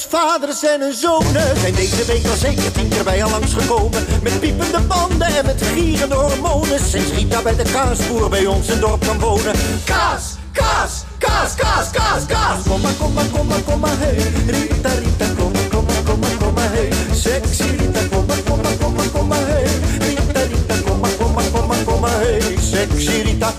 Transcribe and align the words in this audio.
Vaders 0.00 0.62
en 0.62 0.80
hun 0.80 0.92
zonen 0.92 1.56
zijn 1.60 1.74
deze 1.74 2.04
week 2.04 2.26
al 2.26 2.36
zeker 2.36 2.72
tien 2.72 2.88
keer 2.88 3.04
bij 3.04 3.24
al 3.24 3.30
langsgekomen. 3.30 4.06
Met 4.22 4.40
piepende 4.40 4.80
banden 4.80 5.26
en 5.26 5.44
met 5.44 5.62
gierende 5.62 6.14
hormonen. 6.14 6.80
Sinds 6.88 7.10
Rita 7.12 7.42
bij 7.42 7.56
de 7.56 7.62
kaasboer 7.72 8.28
bij 8.28 8.46
ons 8.46 8.68
in 8.68 8.80
dorp 8.80 9.06
kan 9.06 9.20
wonen. 9.20 9.54
Kaas, 9.84 10.22
kaas, 10.52 11.04
kaas, 11.18 11.54
kaas, 11.54 11.90
kaas, 11.90 12.26
kaas. 12.26 12.62
Kom 12.68 12.80
maar, 12.80 12.92
kom 12.92 13.12
maar, 13.12 13.26
kom 13.26 13.46
maar, 13.46 13.60
kom 13.60 13.80
maar, 13.80 13.98
hey. 13.98 14.14
Rita, 14.46 14.88
Rita, 14.88 15.26
kom 15.38 15.52
maar, 15.52 15.68
kom 15.68 15.84
maar, 15.84 16.02
kom 16.04 16.18
maar, 16.18 16.36
kom 16.38 16.54
maar, 16.54 16.70
hey. 16.72 16.88
Sexy 17.14 17.62
Rita, 17.62 18.00
kom 18.10 18.26
maar, 18.26 18.42
kom 18.48 18.60
maar, 18.62 18.76
kom 18.80 18.94
maar, 18.94 19.08
kom 19.08 19.26
maar, 19.26 19.46
hey. 19.46 19.68
Rita, 19.98 20.40
Rita, 20.40 20.74
kom 20.88 21.00
maar, 21.00 21.10
kom 21.10 21.32
maar, 21.32 21.44
kom 21.52 21.66
maar, 21.66 21.84
kom 21.84 22.00
maar, 22.00 22.20
hey. 22.20 22.40
Sexy 22.60 23.20
Rita. 23.22 23.52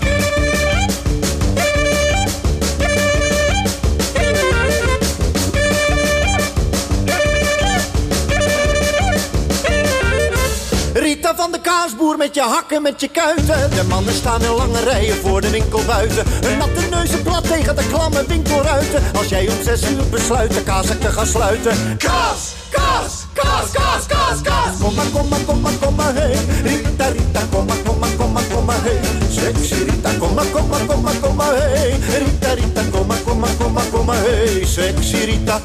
Van 11.36 11.52
de 11.52 11.60
kaasboer 11.60 12.16
met 12.16 12.34
je 12.34 12.40
hakken, 12.40 12.82
met 12.82 13.00
je 13.00 13.08
kuiten. 13.08 13.70
De 13.70 13.84
mannen 13.88 14.14
staan 14.14 14.42
in 14.42 14.50
lange 14.50 14.80
rijen 14.80 15.16
voor 15.16 15.40
de 15.40 15.50
winkel 15.50 15.84
buiten. 15.86 16.24
Hun 16.46 16.58
natte 16.58 16.80
neuzen 16.90 17.22
plat 17.22 17.48
tegen 17.48 17.76
de 17.76 17.86
klamme 17.88 18.24
winkelruiten. 18.26 19.02
Als 19.14 19.28
jij 19.28 19.48
om 19.48 19.62
zes 19.64 19.90
uur 19.90 20.08
besluit 20.10 20.54
de 20.54 20.62
kaashak 20.62 21.00
te 21.00 21.08
gaan 21.08 21.26
sluiten. 21.26 21.96
Kaas, 21.98 22.54
kaas, 22.70 23.12
kaas, 23.32 23.70
kaas, 23.72 24.06
kaas, 24.06 24.40
kaas. 24.42 24.74
Kom 24.80 24.94
maar, 24.94 25.06
kom 25.12 25.28
maar, 25.28 25.40
kom 25.40 25.60
maar, 25.60 25.72
kom 25.80 25.94
maar, 25.94 26.14
hey. 26.14 26.38
Rita, 26.62 27.06
Rita, 27.06 27.40
kom 27.50 27.66
maar, 27.66 27.76
kom 27.84 27.98
maar, 27.98 28.10
kom 28.16 28.32
maar, 28.32 28.44
kom 28.52 28.64
maar, 28.64 28.82
hey. 28.82 29.00
Sexy 29.30 29.74
Rita, 29.74 30.10
kom 30.18 30.34
maar, 30.34 30.46
kom 30.46 30.68
maar, 30.68 30.84
kom 30.86 31.00
maar, 31.00 31.16
kom 31.20 31.36
maar, 31.36 31.54
hey. 31.54 31.90
Rita, 31.90 32.52
Rita, 32.52 32.82
kom 32.90 33.06
maar, 33.06 33.20
kom 33.24 33.38
maar, 33.38 33.54
kom 33.58 33.72
maar, 33.72 33.86
kom 33.92 34.04
maar, 34.04 34.16
hey. 34.16 34.64
Sexy 34.64 35.16
Rita. 35.16 35.60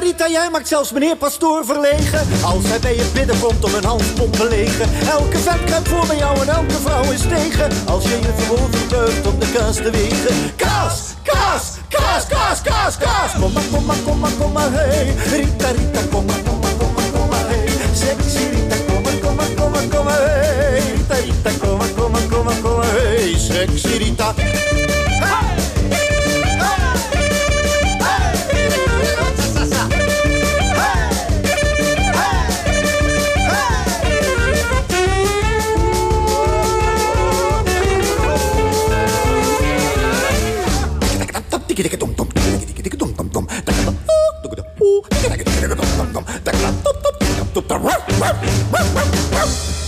Rita, 0.00 0.28
jij 0.28 0.50
maakt 0.50 0.68
zelfs 0.68 0.92
meneer 0.92 1.16
Pastoor 1.16 1.64
verlegen. 1.64 2.26
Als 2.42 2.64
hij 2.66 2.80
bij 2.80 2.96
je 2.96 3.10
bidden 3.12 3.40
komt 3.40 3.64
om 3.64 3.74
een 3.74 3.84
handpomp 3.84 4.34
te 4.36 4.48
legen. 4.48 4.88
Elke 5.08 5.38
vet 5.38 5.64
kruipt 5.64 5.88
voor 5.88 6.06
bij 6.06 6.16
jou 6.16 6.40
en 6.40 6.48
elke 6.48 6.78
vrouw 6.84 7.10
is 7.12 7.20
tegen. 7.20 7.70
Als 7.86 8.04
je 8.04 8.18
je 8.20 8.32
vermogen 8.36 8.88
teugt 8.88 9.26
om 9.26 9.38
de 9.38 9.50
kaas 9.52 9.76
te 9.76 9.90
wegen. 9.90 10.36
Kaas, 10.56 10.98
kaas, 11.22 11.64
kaas, 11.88 12.26
kaas, 12.26 12.60
kaas, 12.62 12.96
kaas. 12.96 13.32
Kom 13.40 13.52
maar, 13.52 13.62
kom 13.72 13.84
maar, 13.84 13.96
kom 14.04 14.18
maar, 14.18 14.32
kom 14.38 14.52
maar, 14.52 14.72
hey. 14.72 15.14
Rita, 15.30 15.68
Rita, 15.70 16.00
kom 16.10 16.24
maar, 16.24 16.40
kom 16.44 16.58
maar, 16.60 16.74
kom 16.78 16.92
maar, 16.94 17.10
kom 17.12 17.28
maar, 17.28 17.48
hey. 17.48 17.68
Sexy 17.94 18.44
Rita, 18.52 18.76
kom 18.86 19.02
maar, 19.02 19.18
kom 19.22 19.34
maar, 19.34 19.50
kom 19.56 19.70
maar, 19.70 19.86
kom 19.94 20.04
maar, 20.04 20.20
hey. 20.20 20.80
Rita, 20.80 21.14
Rita, 21.14 21.50
kom 21.66 21.76
maar, 21.78 21.88
kom 21.88 22.10
maar, 22.10 22.26
kom 22.30 22.44
maar, 22.44 22.60
kom 22.62 22.76
maar, 22.76 22.92
hey. 22.92 23.38
Sexy 23.38 23.96
Rita. 23.96 24.34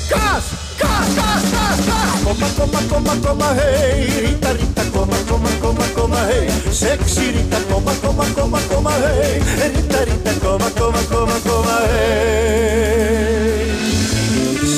Kaas, 0.09 0.45
kaas, 0.79 1.09
kaas, 1.17 1.45
kaas. 1.53 2.23
Kom 2.25 2.39
maar, 2.39 2.51
kom 2.57 2.71
maar, 2.73 2.83
kom 2.89 3.03
maar, 3.03 3.17
kom 3.17 3.37
maar, 3.37 3.55
hey. 3.55 4.05
Rita, 4.25 4.51
Rita, 4.53 4.83
kom 4.93 5.09
maar, 5.09 5.19
kom 5.29 5.43
maar, 5.43 5.53
kom 5.61 5.75
maar, 5.77 5.89
kom 5.95 6.11
maar, 6.11 6.27
hey. 6.27 6.49
Sexy 6.71 7.31
Rita, 7.31 7.59
kom 7.71 7.83
maar, 7.85 7.95
kom 8.03 8.17
maar, 8.17 8.27
kom 8.35 8.51
maar, 8.51 8.63
kom 8.69 8.83
maar, 8.83 8.99
hey. 8.99 9.43
Rita, 9.75 9.99
Rita, 10.05 10.33
kom 10.41 10.59
maar, 10.59 10.71
kom 10.71 10.93
maar, 10.93 11.05
kom 11.11 11.27
maar, 11.29 11.41
kom 11.45 11.65
maar, 11.65 11.83
hey. 11.89 13.03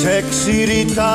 Sexy 0.02 0.64
Rita. 0.64 1.12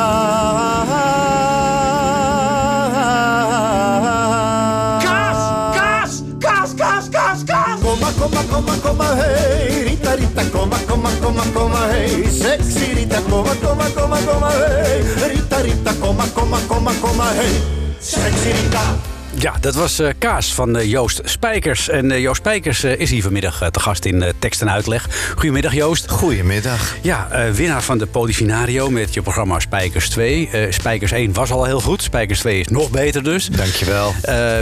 Kaas! 8.20 8.30
Kom 8.30 8.30
maar, 8.30 8.44
kom 8.44 8.64
maar, 8.64 8.64
kom 8.64 8.64
maar, 8.64 8.78
kom 8.78 8.96
maar, 8.96 9.16
hey. 9.16 9.82
Rita, 9.82 10.14
Rita, 10.14 10.42
kom 10.52 10.68
maar, 10.68 10.80
kom 10.86 11.00
maar, 11.00 11.12
kom 11.20 11.34
maar, 11.34 11.46
kom 11.52 11.70
maar, 11.70 11.88
hey. 11.88 12.28
Sexy 12.30 12.92
Rita, 12.92 13.20
kom 13.28 13.44
maar, 13.44 13.56
kom 13.56 13.76
maar, 13.76 13.90
kom 13.90 14.08
maar, 14.08 14.22
kom 14.24 14.40
maar, 14.40 14.52
hey. 14.52 15.00
Rita, 15.28 15.60
Rita, 15.60 15.92
kom 16.00 16.16
maar, 16.16 16.28
kom 16.34 16.48
maar, 16.48 16.60
kom 16.66 16.82
maar, 16.82 16.94
kom 17.00 17.16
maar, 17.16 17.34
hey. 17.34 17.60
Sexy 18.00 18.50
Rita. 18.50 19.19
Ja, 19.40 19.54
dat 19.60 19.74
was 19.74 19.98
eh, 19.98 20.08
Kaas 20.18 20.54
van 20.54 20.76
eh, 20.76 20.90
Joost 20.90 21.20
Spijkers. 21.24 21.88
En 21.88 22.10
eh, 22.10 22.20
Joost 22.20 22.36
Spijkers 22.36 22.84
is 22.84 23.10
hier 23.10 23.22
vanmiddag 23.22 23.70
te 23.70 23.80
gast 23.80 24.04
in 24.04 24.32
tekst 24.38 24.60
en 24.60 24.70
uitleg. 24.70 25.32
Goedemiddag 25.34 25.74
Joost. 25.74 26.10
Goedemiddag. 26.10 26.96
Ja, 27.02 27.28
winnaar 27.52 27.82
van 27.82 27.98
de 27.98 28.06
Polifinario 28.06 28.90
met 28.90 29.14
je 29.14 29.22
programma 29.22 29.58
Spijkers 29.58 30.08
2. 30.08 30.48
Eh, 30.48 30.72
Spijkers 30.72 31.12
1 31.12 31.32
was 31.32 31.50
al 31.50 31.64
heel 31.64 31.80
goed. 31.80 32.02
Spijkers 32.02 32.38
2 32.38 32.60
is 32.60 32.68
nog 32.68 32.90
beter 32.90 33.22
dus. 33.22 33.46
Dankjewel. 33.46 34.14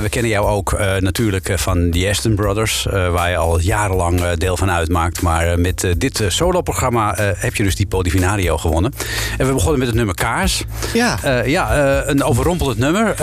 We 0.02 0.06
kennen 0.10 0.30
jou 0.30 0.46
ook 0.46 0.78
natuurlijk 1.00 1.52
van 1.54 1.90
The 1.90 2.08
Aston 2.10 2.34
Brothers, 2.34 2.86
waar 2.90 3.30
je 3.30 3.36
al 3.36 3.60
jarenlang 3.60 4.32
deel 4.32 4.56
van 4.56 4.70
uitmaakt. 4.70 5.22
Maar 5.22 5.60
met 5.60 5.86
dit 5.96 6.22
soloprogramma 6.28 7.14
heb 7.36 7.54
je 7.54 7.62
dus 7.62 7.76
die 7.76 7.86
Polifinario 7.86 8.58
gewonnen. 8.58 8.92
En 9.38 9.46
we 9.46 9.52
begonnen 9.52 9.78
met 9.78 9.88
het 9.88 9.96
nummer 9.96 10.14
Kaas. 10.14 10.64
Ja. 10.94 11.18
Ja, 11.44 12.02
een 12.06 12.22
overrompelend 12.22 12.78
nummer. 12.78 13.14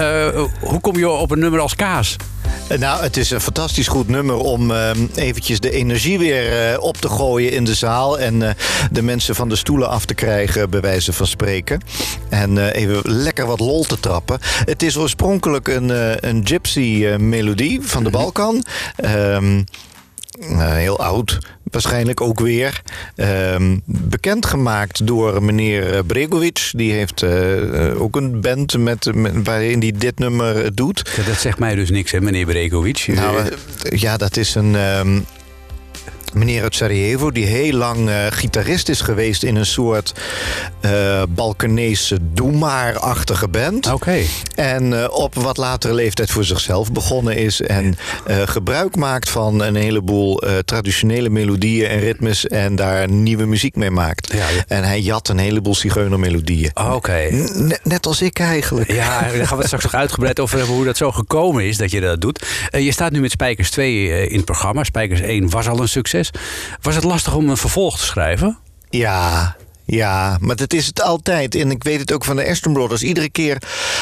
Hoe 0.60 0.80
kom 0.80 0.98
je 0.98 1.10
op 1.10 1.32
een 1.32 1.45
nummer 1.46 1.64
als 1.64 1.76
Kaas? 1.76 2.16
Eh, 2.68 2.78
Nou, 2.80 3.04
het 3.04 3.18
is 3.18 3.32
een 3.32 3.42
fantastisch 3.42 3.88
goed 3.88 4.08
nummer 4.08 4.36
om 4.36 4.72
eh, 4.72 4.90
eventjes 5.16 5.60
de 5.60 5.72
energie 5.72 6.20
weer 6.20 6.72
eh, 6.72 6.84
op 6.84 6.98
te 6.98 7.10
gooien 7.10 7.52
in 7.52 7.66
de 7.66 7.74
zaal. 7.74 8.20
En 8.20 8.56
de 8.92 9.02
mensen 9.02 9.36
van 9.36 9.50
de 9.50 9.56
stoelen 9.56 9.90
af 9.90 10.06
te 10.06 10.14
krijgen, 10.14 10.70
bij 10.70 10.82
wijze 10.82 11.14
van 11.14 11.28
spreken. 11.28 11.82
En 12.30 12.70
even 12.72 13.02
lekker 13.04 13.46
wat 13.46 13.60
lol 13.60 13.84
te 13.84 14.00
trappen. 14.00 14.40
Het 14.42 14.84
is 14.84 14.98
oorspronkelijk 14.98 15.68
een, 15.68 15.90
een 16.28 16.48
gypsy 16.48 17.16
melodie 17.18 17.82
van 17.82 18.04
de 18.04 18.10
Balkan. 18.10 18.66
Ehm 18.96 19.58
eh, 19.58 19.95
heel 20.58 21.00
oud, 21.00 21.38
waarschijnlijk 21.64 22.22
ook 22.22 22.40
weer. 22.40 22.82
Ehm 23.16 23.78
bekendgemaakt 23.86 25.08
door 25.08 25.44
meneer 25.44 25.94
eh, 25.94 26.00
Bregovic. 26.08 26.70
Die 26.72 26.92
heeft 26.92 27.22
eh, 27.22 27.88
eh, 27.90 28.02
ook 28.02 28.16
een 28.16 28.42
band 28.42 28.78
met, 28.78 29.16
met, 29.16 29.34
waarin 29.44 29.80
hij 29.80 29.94
dit 29.98 30.20
nummer 30.20 30.64
eh, 30.66 30.70
doet. 30.74 31.14
Ja, 31.18 31.24
dat 31.24 31.38
zegt 31.40 31.60
mij 31.60 31.76
dus 31.76 31.90
niks, 31.90 32.12
hè, 32.12 32.22
meneer 32.22 32.46
Bregovic. 32.46 33.06
Nou, 33.08 33.38
Eh, 33.38 33.46
eh, 33.46 34.00
ja, 34.00 34.18
dat 34.18 34.38
is 34.38 34.56
een. 34.56 34.76
ehm, 34.76 35.20
meneer 36.36 36.64
uit 36.64 36.76
Sarajevo, 36.76 37.32
die 37.32 37.46
heel 37.46 37.74
lang 37.74 38.10
eh, 38.10 38.16
gitarist 38.30 38.90
is 38.90 39.02
geweest 39.02 39.44
in 39.44 39.56
een 39.56 39.66
soort 39.66 40.14
eh 40.82 41.24
Balkanese 41.30 42.18
doe-maar-achtige 42.34 43.48
band. 43.48 43.92
Oké. 43.94 44.18
En 44.56 45.02
eh, 45.04 45.10
op 45.12 45.36
wat 45.36 45.58
latere 45.58 45.94
leeftijd 45.94 46.32
voor 46.32 46.44
zichzelf 46.44 46.92
begonnen 46.92 47.36
is. 47.38 47.62
En 47.62 47.96
gebruik 48.46 48.96
maakt 48.96 49.30
van 49.30 49.62
een 49.62 49.76
heleboel 49.76 50.42
traditionele 50.66 51.30
melodieën 51.30 51.88
en 51.88 52.00
ritmes. 52.00 52.48
En 52.48 52.76
daar 52.76 53.10
nieuwe 53.10 53.46
muziek 53.46 53.76
mee 53.76 53.92
maakt. 53.92 54.34
Ja, 54.34 54.38
ja. 54.50 54.64
En 54.68 54.84
hij 54.84 55.00
jat 55.02 55.28
een 55.28 55.38
heleboel 55.38 55.76
zigeunermelodieën. 55.76 56.72
Oké. 56.92 57.28
N- 57.32 57.74
Net 57.84 58.06
als 58.06 58.22
ik 58.22 58.40
eigenlijk. 58.40 58.92
Ja, 58.92 59.20
daar 59.22 59.30
gaan 59.32 59.48
we 59.50 59.56
het 59.56 59.66
straks 59.66 59.84
nog 59.84 59.94
uitgebreid 59.94 60.40
over 60.40 60.58
hebben 60.58 60.76
hoe 60.76 60.86
dat 60.86 60.98
zo 60.98 61.12
gekomen 61.12 61.64
is 61.64 61.78
dat 61.78 61.92
je 61.92 62.00
dat 62.02 62.22
doet. 62.22 62.46
Je 62.72 62.92
staat 62.92 63.12
nu 63.12 63.20
met 63.20 63.32
Spijkers 63.32 63.70
2 63.72 64.12
eh, 64.12 64.30
in 64.32 64.36
het 64.36 64.46
programma. 64.46 64.84
Spijkers 64.84 65.20
1 65.22 65.50
was 65.50 65.68
al 65.68 65.80
een 65.82 65.88
succes. 65.90 66.25
Was 66.82 66.96
het 66.96 67.04
lastig 67.04 67.36
om 67.36 67.50
een 67.50 67.58
vervolg 67.58 67.98
te 67.98 68.06
schrijven? 68.06 68.58
Ja, 68.90 69.56
Ja, 69.86 70.38
maar 70.42 70.56
dat 70.56 70.74
is 70.74 70.86
het 70.86 71.02
altijd. 71.02 71.56
En 71.56 71.72
ik 71.72 71.84
weet 71.84 72.00
het 72.00 72.12
ook 72.14 72.24
van 72.26 72.36
de 72.36 72.48
Aston 72.50 72.74
Brothers. 72.74 73.04
Iedere 73.04 73.30
keer 73.30 73.58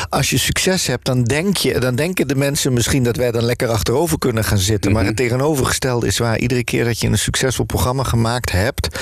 als 0.09 0.29
je 0.29 0.37
succes 0.37 0.87
hebt, 0.87 1.05
dan, 1.05 1.23
denk 1.23 1.57
je, 1.57 1.79
dan 1.79 1.95
denken 1.95 2.27
de 2.27 2.35
mensen 2.35 2.73
misschien 2.73 3.03
dat 3.03 3.15
wij 3.15 3.31
dan 3.31 3.43
lekker 3.43 3.67
achterover 3.67 4.17
kunnen 4.17 4.43
gaan 4.43 4.57
zitten. 4.57 4.91
Maar 4.91 5.05
het 5.05 5.15
tegenovergestelde 5.15 6.07
is 6.07 6.17
waar. 6.17 6.37
Iedere 6.37 6.63
keer 6.63 6.85
dat 6.85 6.99
je 6.99 7.07
een 7.07 7.17
succesvol 7.17 7.65
programma 7.65 8.03
gemaakt 8.03 8.51
hebt, 8.51 8.99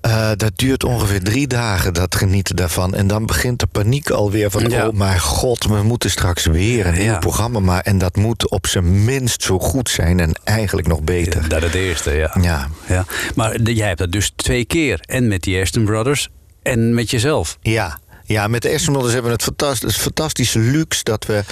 eh, 0.00 0.30
dat 0.36 0.52
duurt 0.58 0.84
ongeveer 0.84 1.22
drie 1.22 1.46
dagen, 1.46 1.94
dat 1.94 2.14
genieten 2.14 2.56
daarvan. 2.56 2.94
En 2.94 3.06
dan 3.06 3.26
begint 3.26 3.58
de 3.60 3.66
paniek 3.66 4.10
alweer 4.10 4.50
van, 4.50 4.68
Ja. 4.70 4.86
oh 4.86 4.94
mijn 4.94 5.20
god, 5.20 5.64
we 5.64 5.82
moeten 5.82 6.10
straks 6.10 6.46
weer 6.46 6.86
een 6.86 6.94
nieuw 6.94 7.02
Ja. 7.02 7.18
programma 7.18 7.60
maken. 7.60 7.92
En 7.92 7.98
dat 7.98 8.16
moet 8.16 8.50
op 8.50 8.66
zijn 8.66 9.04
minst 9.04 9.42
zo 9.42 9.58
goed 9.58 9.88
zijn 9.90 10.20
en 10.20 10.32
eigenlijk 10.44 10.86
nog 10.88 11.02
beter. 11.02 11.48
Dat 11.48 11.62
het 11.62 11.74
eerste, 11.74 12.10
ja. 12.10 12.36
Ja. 12.40 12.68
ja. 12.88 13.04
Maar 13.34 13.60
jij 13.60 13.86
hebt 13.86 13.98
dat 13.98 14.12
dus 14.12 14.32
twee 14.36 14.64
keer. 14.64 15.00
En 15.00 15.28
met 15.28 15.42
die 15.42 15.56
Aston 15.82 15.94
Brothers 15.94 16.28
en 16.62 16.94
met 16.94 17.10
jezelf. 17.10 17.58
Ja. 17.62 18.00
Ja, 18.24 18.46
met 18.46 18.62
de 18.62 18.72
Aston 18.72 18.92
Brothers 18.92 19.12
hebben 19.12 19.30
we 19.30 19.36
het 19.36 19.46
fantastisch, 19.46 19.92
het 19.92 20.02
fantastische 20.02 20.58
luxe 20.58 21.04
dat 21.04 21.26
we 21.26 21.42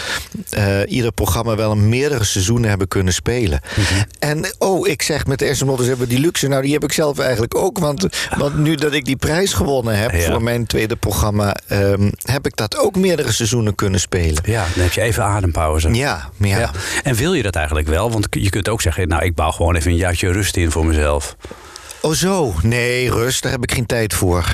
eh, 0.50 0.78
ieder 0.86 1.12
programma 1.12 1.56
wel 1.56 1.70
een 1.70 1.88
meerdere 1.88 2.24
seizoenen 2.24 2.68
hebben 2.68 2.88
kunnen 2.88 3.12
spelen. 3.14 3.60
Mhm. 3.76 4.02
En 4.18 4.54
oh, 4.58 4.88
ik 4.88 5.02
zeg 5.02 5.26
met 5.26 5.38
de 5.38 5.48
Aston 5.50 5.66
Brothers 5.66 5.88
hebben 5.88 6.08
we 6.08 6.14
die 6.14 6.22
luxe. 6.22 6.48
Nou, 6.48 6.62
die 6.62 6.72
heb 6.72 6.84
ik 6.84 6.92
zelf 6.92 7.18
eigenlijk 7.18 7.54
ook. 7.56 7.78
Want, 7.78 8.06
want 8.36 8.56
nu 8.58 8.74
dat 8.74 8.92
ik 8.92 9.04
die 9.04 9.16
prijs 9.16 9.52
gewonnen 9.52 9.98
heb 9.98 10.10
Ja. 10.12 10.30
voor 10.30 10.42
mijn 10.42 10.66
tweede 10.66 10.96
programma, 10.96 11.56
ehm, 11.68 12.10
heb 12.22 12.46
ik 12.46 12.56
dat 12.56 12.76
ook 12.76 12.96
meerdere 12.96 13.32
seizoenen 13.32 13.74
kunnen 13.74 14.00
spelen. 14.00 14.42
Ja, 14.44 14.66
dan 14.74 14.82
heb 14.82 14.92
je 14.92 15.00
even 15.00 15.24
adempauze. 15.24 15.88
Ja, 15.94 16.28
ja. 16.36 16.58
Ja. 16.58 16.70
En 17.02 17.14
wil 17.14 17.32
je 17.32 17.42
dat 17.42 17.54
eigenlijk 17.56 17.88
wel? 17.88 18.10
Want 18.12 18.26
je 18.30 18.50
kunt 18.50 18.68
ook 18.68 18.80
zeggen, 18.82 19.08
nou, 19.08 19.24
ik 19.24 19.34
bouw 19.34 19.50
gewoon 19.50 19.76
even 19.76 19.90
een 19.90 19.96
jaartje 19.96 20.32
rust 20.32 20.56
in 20.56 20.70
voor 20.70 20.86
mezelf. 20.86 21.36
Oh 22.02 22.12
zo, 22.12 22.54
nee, 22.62 23.10
rust, 23.10 23.42
daar 23.42 23.52
heb 23.52 23.62
ik 23.62 23.72
geen 23.72 23.86
tijd 23.86 24.14
voor. 24.14 24.44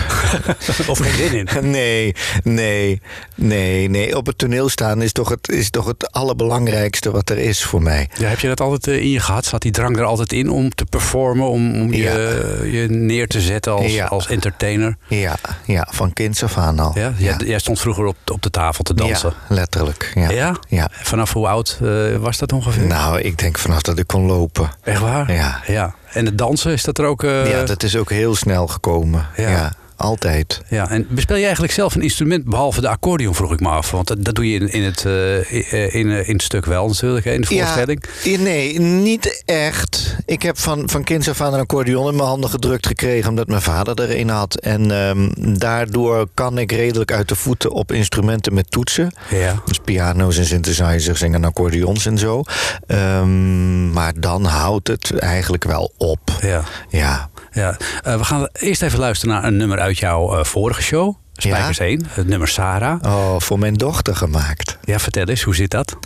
Of 0.86 0.98
geen 0.98 1.12
zin 1.14 1.32
in. 1.32 1.48
Nee, 1.70 2.14
nee, 2.42 3.00
nee, 3.34 3.88
nee. 3.88 4.16
Op 4.16 4.26
het 4.26 4.38
toneel 4.38 4.68
staan 4.68 5.02
is 5.02 5.12
toch 5.12 5.28
het, 5.28 5.48
is 5.48 5.70
toch 5.70 5.86
het 5.86 6.12
allerbelangrijkste 6.12 7.10
wat 7.10 7.30
er 7.30 7.38
is 7.38 7.64
voor 7.64 7.82
mij. 7.82 8.08
Ja, 8.18 8.28
heb 8.28 8.38
je 8.38 8.48
dat 8.48 8.60
altijd 8.60 8.86
eh, 8.96 9.02
in 9.02 9.10
je 9.10 9.20
gehad? 9.20 9.44
Zat 9.44 9.62
die 9.62 9.70
drang 9.72 9.96
er 9.96 10.04
altijd 10.04 10.32
in 10.32 10.50
om 10.50 10.74
te 10.74 10.84
performen, 10.84 11.48
om, 11.48 11.80
om 11.80 11.92
je, 11.92 12.68
je 12.72 12.86
neer 12.88 13.26
te 13.26 13.40
zetten 13.40 13.72
als, 13.72 13.92
Ja. 13.92 14.06
als 14.06 14.28
entertainer? 14.28 14.96
Ja, 15.08 15.36
ja, 15.64 15.88
van 15.90 16.12
kinds 16.12 16.42
af 16.42 16.56
aan 16.56 16.78
al. 16.78 16.92
Ja? 16.94 17.12
Jij, 17.16 17.36
jij 17.44 17.58
stond 17.58 17.80
vroeger 17.80 18.04
op, 18.04 18.16
op 18.26 18.42
de 18.42 18.50
tafel 18.50 18.84
te 18.84 18.94
dansen. 18.94 19.34
Ja, 19.48 19.54
letterlijk. 19.54 20.10
Ja. 20.14 20.30
Ja? 20.30 20.56
Ja. 20.68 20.88
Vanaf 20.92 21.32
hoe 21.32 21.48
oud 21.48 21.78
eh, 21.82 22.16
was 22.16 22.38
dat 22.38 22.52
ongeveer? 22.52 22.86
Nou, 22.86 23.20
ik 23.20 23.38
denk 23.38 23.58
vanaf 23.58 23.82
dat 23.82 23.98
ik 23.98 24.06
kon 24.06 24.26
lopen. 24.26 24.70
Echt 24.82 25.00
waar? 25.00 25.32
Ja. 25.32 25.60
ja. 25.66 25.94
En 26.12 26.24
het 26.24 26.38
dansen, 26.38 26.72
is 26.72 26.84
dat 26.84 26.98
er 26.98 27.04
ook... 27.04 27.22
eh, 27.24 27.50
ja, 27.50 27.64
dat 27.64 27.82
is 27.82 27.96
ook 27.96 28.10
heel 28.10 28.34
snel 28.34 28.66
gekomen. 28.66 29.26
Ja. 29.36 29.50
Ja, 29.50 29.72
altijd. 29.96 30.62
Ja, 30.68 30.90
en 30.90 31.06
bespeel 31.10 31.36
je 31.36 31.42
eigenlijk 31.42 31.72
zelf 31.72 31.94
een 31.94 32.02
instrument 32.02 32.44
behalve 32.44 32.80
de 32.80 32.88
accordeon, 32.88 33.34
vroeg 33.34 33.52
ik 33.52 33.60
me 33.60 33.68
af. 33.68 33.90
Want 33.90 34.06
dat, 34.06 34.24
dat 34.24 34.34
doe 34.34 34.50
je 34.50 34.58
in, 34.58 34.68
in, 34.72 34.82
het, 34.82 35.04
eh, 35.04 35.94
in, 35.94 36.10
eh, 36.10 36.28
in 36.28 36.34
het 36.34 36.42
stuk 36.42 36.64
wel 36.64 36.86
natuurlijk, 36.86 37.24
in 37.24 37.40
de 37.40 37.46
voorstelling. 37.46 38.04
Ja, 38.22 38.38
nee, 38.38 38.80
niet 38.80 39.42
echt. 39.44 40.16
Ik 40.26 40.42
heb 40.42 40.58
van, 40.58 40.88
van 40.88 41.04
kinds 41.04 41.28
af 41.28 41.40
aan 41.40 41.54
een 41.54 41.60
accordeon 41.60 42.08
in 42.08 42.16
mijn 42.16 42.28
handen 42.28 42.50
gedrukt 42.50 42.86
gekregen... 42.86 43.30
omdat 43.30 43.46
mijn 43.46 43.62
vader 43.62 44.00
er 44.00 44.20
een 44.20 44.28
had. 44.28 44.54
En 44.54 44.90
ehm, 44.90 45.58
daardoor 45.58 46.28
kan 46.34 46.58
ik 46.58 46.72
redelijk 46.72 47.12
uit 47.12 47.28
de 47.28 47.36
voeten 47.36 47.70
op 47.70 47.92
instrumenten 47.92 48.54
met 48.54 48.70
toetsen. 48.70 49.12
Ja. 49.30 49.62
Dus 49.64 49.78
piano's 49.78 50.38
en 50.38 50.46
synthesizers 50.46 51.22
en 51.22 51.44
accordeons 51.44 52.06
en 52.06 52.18
zo. 52.18 52.42
Ehm, 52.86 53.90
maar 53.90 54.12
dan 54.20 54.44
houdt 54.44 54.88
het 54.88 55.18
eigenlijk 55.18 55.64
wel 55.64 55.92
op. 55.96 56.30
Ja. 56.40 56.62
Ja. 56.88 57.30
Ja. 57.56 57.76
Eh, 58.02 58.16
we 58.16 58.24
gaan 58.24 58.48
eerst 58.52 58.82
even 58.82 58.98
luisteren 58.98 59.34
naar 59.34 59.44
een 59.44 59.56
nummer 59.56 59.78
uit 59.78 59.98
jouw 59.98 60.38
eh, 60.38 60.44
vorige 60.44 60.82
show. 60.82 61.14
Spijkers 61.36 61.78
1, 61.78 62.06
het 62.08 62.26
nummer 62.26 62.48
Sarah. 62.48 63.02
Oh, 63.02 63.34
voor 63.38 63.58
mijn 63.58 63.74
dochter 63.74 64.16
gemaakt. 64.16 64.78
Ja, 64.84 64.98
vertel 64.98 65.26
eens, 65.26 65.42
hoe 65.42 65.54
zit 65.54 65.70
dat? 65.70 65.96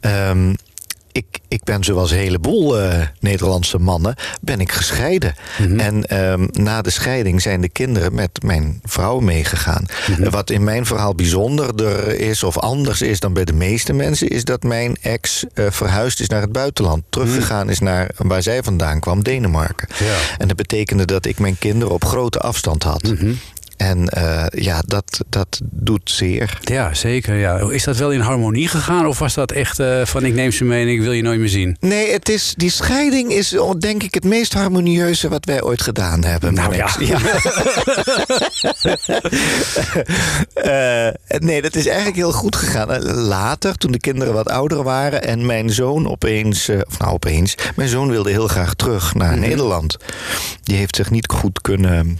Ehm, 0.00 0.54
ik, 1.12 1.26
ik 1.48 1.64
ben 1.64 1.84
zoals 1.84 2.10
een 2.10 2.18
heleboel 2.18 2.78
eh, 2.80 3.00
Nederlandse 3.20 3.78
mannen, 3.78 4.14
ben 4.40 4.60
ik 4.60 4.72
gescheiden. 4.72 5.34
En 5.78 6.06
ehm, 6.06 6.46
na 6.52 6.82
de 6.82 6.90
scheiding 6.90 7.42
zijn 7.42 7.60
de 7.60 7.68
kinderen 7.68 8.14
met 8.14 8.42
mijn 8.42 8.80
vrouw 8.84 9.18
meegegaan. 9.20 9.86
Eh, 10.20 10.28
Wat 10.28 10.50
in 10.50 10.64
mijn 10.64 10.86
verhaal 10.86 11.14
bijzonderder 11.14 12.20
is 12.20 12.42
of 12.42 12.58
anders 12.58 13.02
is 13.02 13.20
dan 13.20 13.32
bij 13.32 13.44
de 13.44 13.52
meeste 13.52 13.92
mensen... 13.92 14.28
is 14.28 14.44
dat 14.44 14.62
mijn 14.62 14.96
ex 15.00 15.44
eh, 15.54 15.66
verhuisd 15.70 16.20
is 16.20 16.28
naar 16.28 16.40
het 16.40 16.52
buitenland. 16.52 17.02
Teruggegaan 17.08 17.70
is 17.70 17.78
naar 17.78 18.10
waar 18.16 18.42
zij 18.42 18.62
vandaan 18.62 19.00
kwam, 19.00 19.22
Denemarken. 19.22 19.88
Ja. 19.98 20.16
En 20.38 20.48
dat 20.48 20.56
betekende 20.56 21.04
dat 21.04 21.26
ik 21.26 21.38
mijn 21.38 21.58
kinderen 21.58 21.94
op 21.94 22.04
grote 22.04 22.38
afstand 22.38 22.82
had. 22.82 23.12
En 23.82 24.08
eh, 24.08 24.44
ja, 24.62 24.82
dat, 24.86 25.20
dat 25.28 25.60
doet 25.64 26.10
zeer. 26.10 26.58
Ja, 26.60 26.94
zeker. 26.94 27.34
Ja. 27.36 27.58
Is 27.70 27.84
dat 27.84 27.96
wel 27.96 28.10
in 28.10 28.20
harmonie 28.20 28.68
gegaan? 28.68 29.06
Of 29.06 29.18
was 29.18 29.34
dat 29.34 29.52
echt 29.52 29.78
eh, 29.78 30.04
van 30.04 30.24
ik 30.24 30.34
neem 30.34 30.52
ze 30.52 30.64
mee 30.64 30.82
en 30.82 30.88
ik 30.92 31.00
wil 31.00 31.12
je 31.12 31.22
nooit 31.22 31.38
meer 31.40 31.48
zien? 31.48 31.76
Nee, 31.80 32.12
het 32.12 32.28
is, 32.28 32.54
die 32.56 32.70
scheiding 32.70 33.32
is 33.32 33.56
oh, 33.58 33.78
denk 33.78 34.02
ik 34.02 34.14
het 34.14 34.24
meest 34.24 34.52
harmonieuze 34.52 35.28
wat 35.28 35.44
wij 35.44 35.62
ooit 35.62 35.82
gedaan 35.82 36.24
hebben. 36.24 36.54
Nou 36.54 36.74
ja. 36.76 36.88
Eh, 40.54 41.08
nee, 41.38 41.62
dat 41.62 41.74
is 41.74 41.86
eigenlijk 41.86 42.16
heel 42.16 42.32
goed 42.32 42.56
gegaan. 42.56 43.02
Later, 43.12 43.76
toen 43.76 43.92
de 43.92 43.98
kinderen 44.00 44.34
wat 44.34 44.48
ouder 44.48 44.82
waren 44.82 45.22
en 45.22 45.46
mijn 45.46 45.70
zoon 45.70 46.08
opeens, 46.08 46.68
of 46.68 46.98
nou 46.98 47.12
opeens, 47.12 47.54
mijn 47.76 47.88
zoon 47.88 48.08
wilde 48.10 48.30
heel 48.30 48.48
graag 48.48 48.74
terug 48.74 49.14
naar 49.14 49.30
Mhm. 49.32 49.40
Nederland. 49.40 49.96
Die 50.62 50.76
heeft 50.76 50.96
zich 50.96 51.10
niet 51.10 51.32
goed 51.32 51.60
kunnen, 51.60 52.18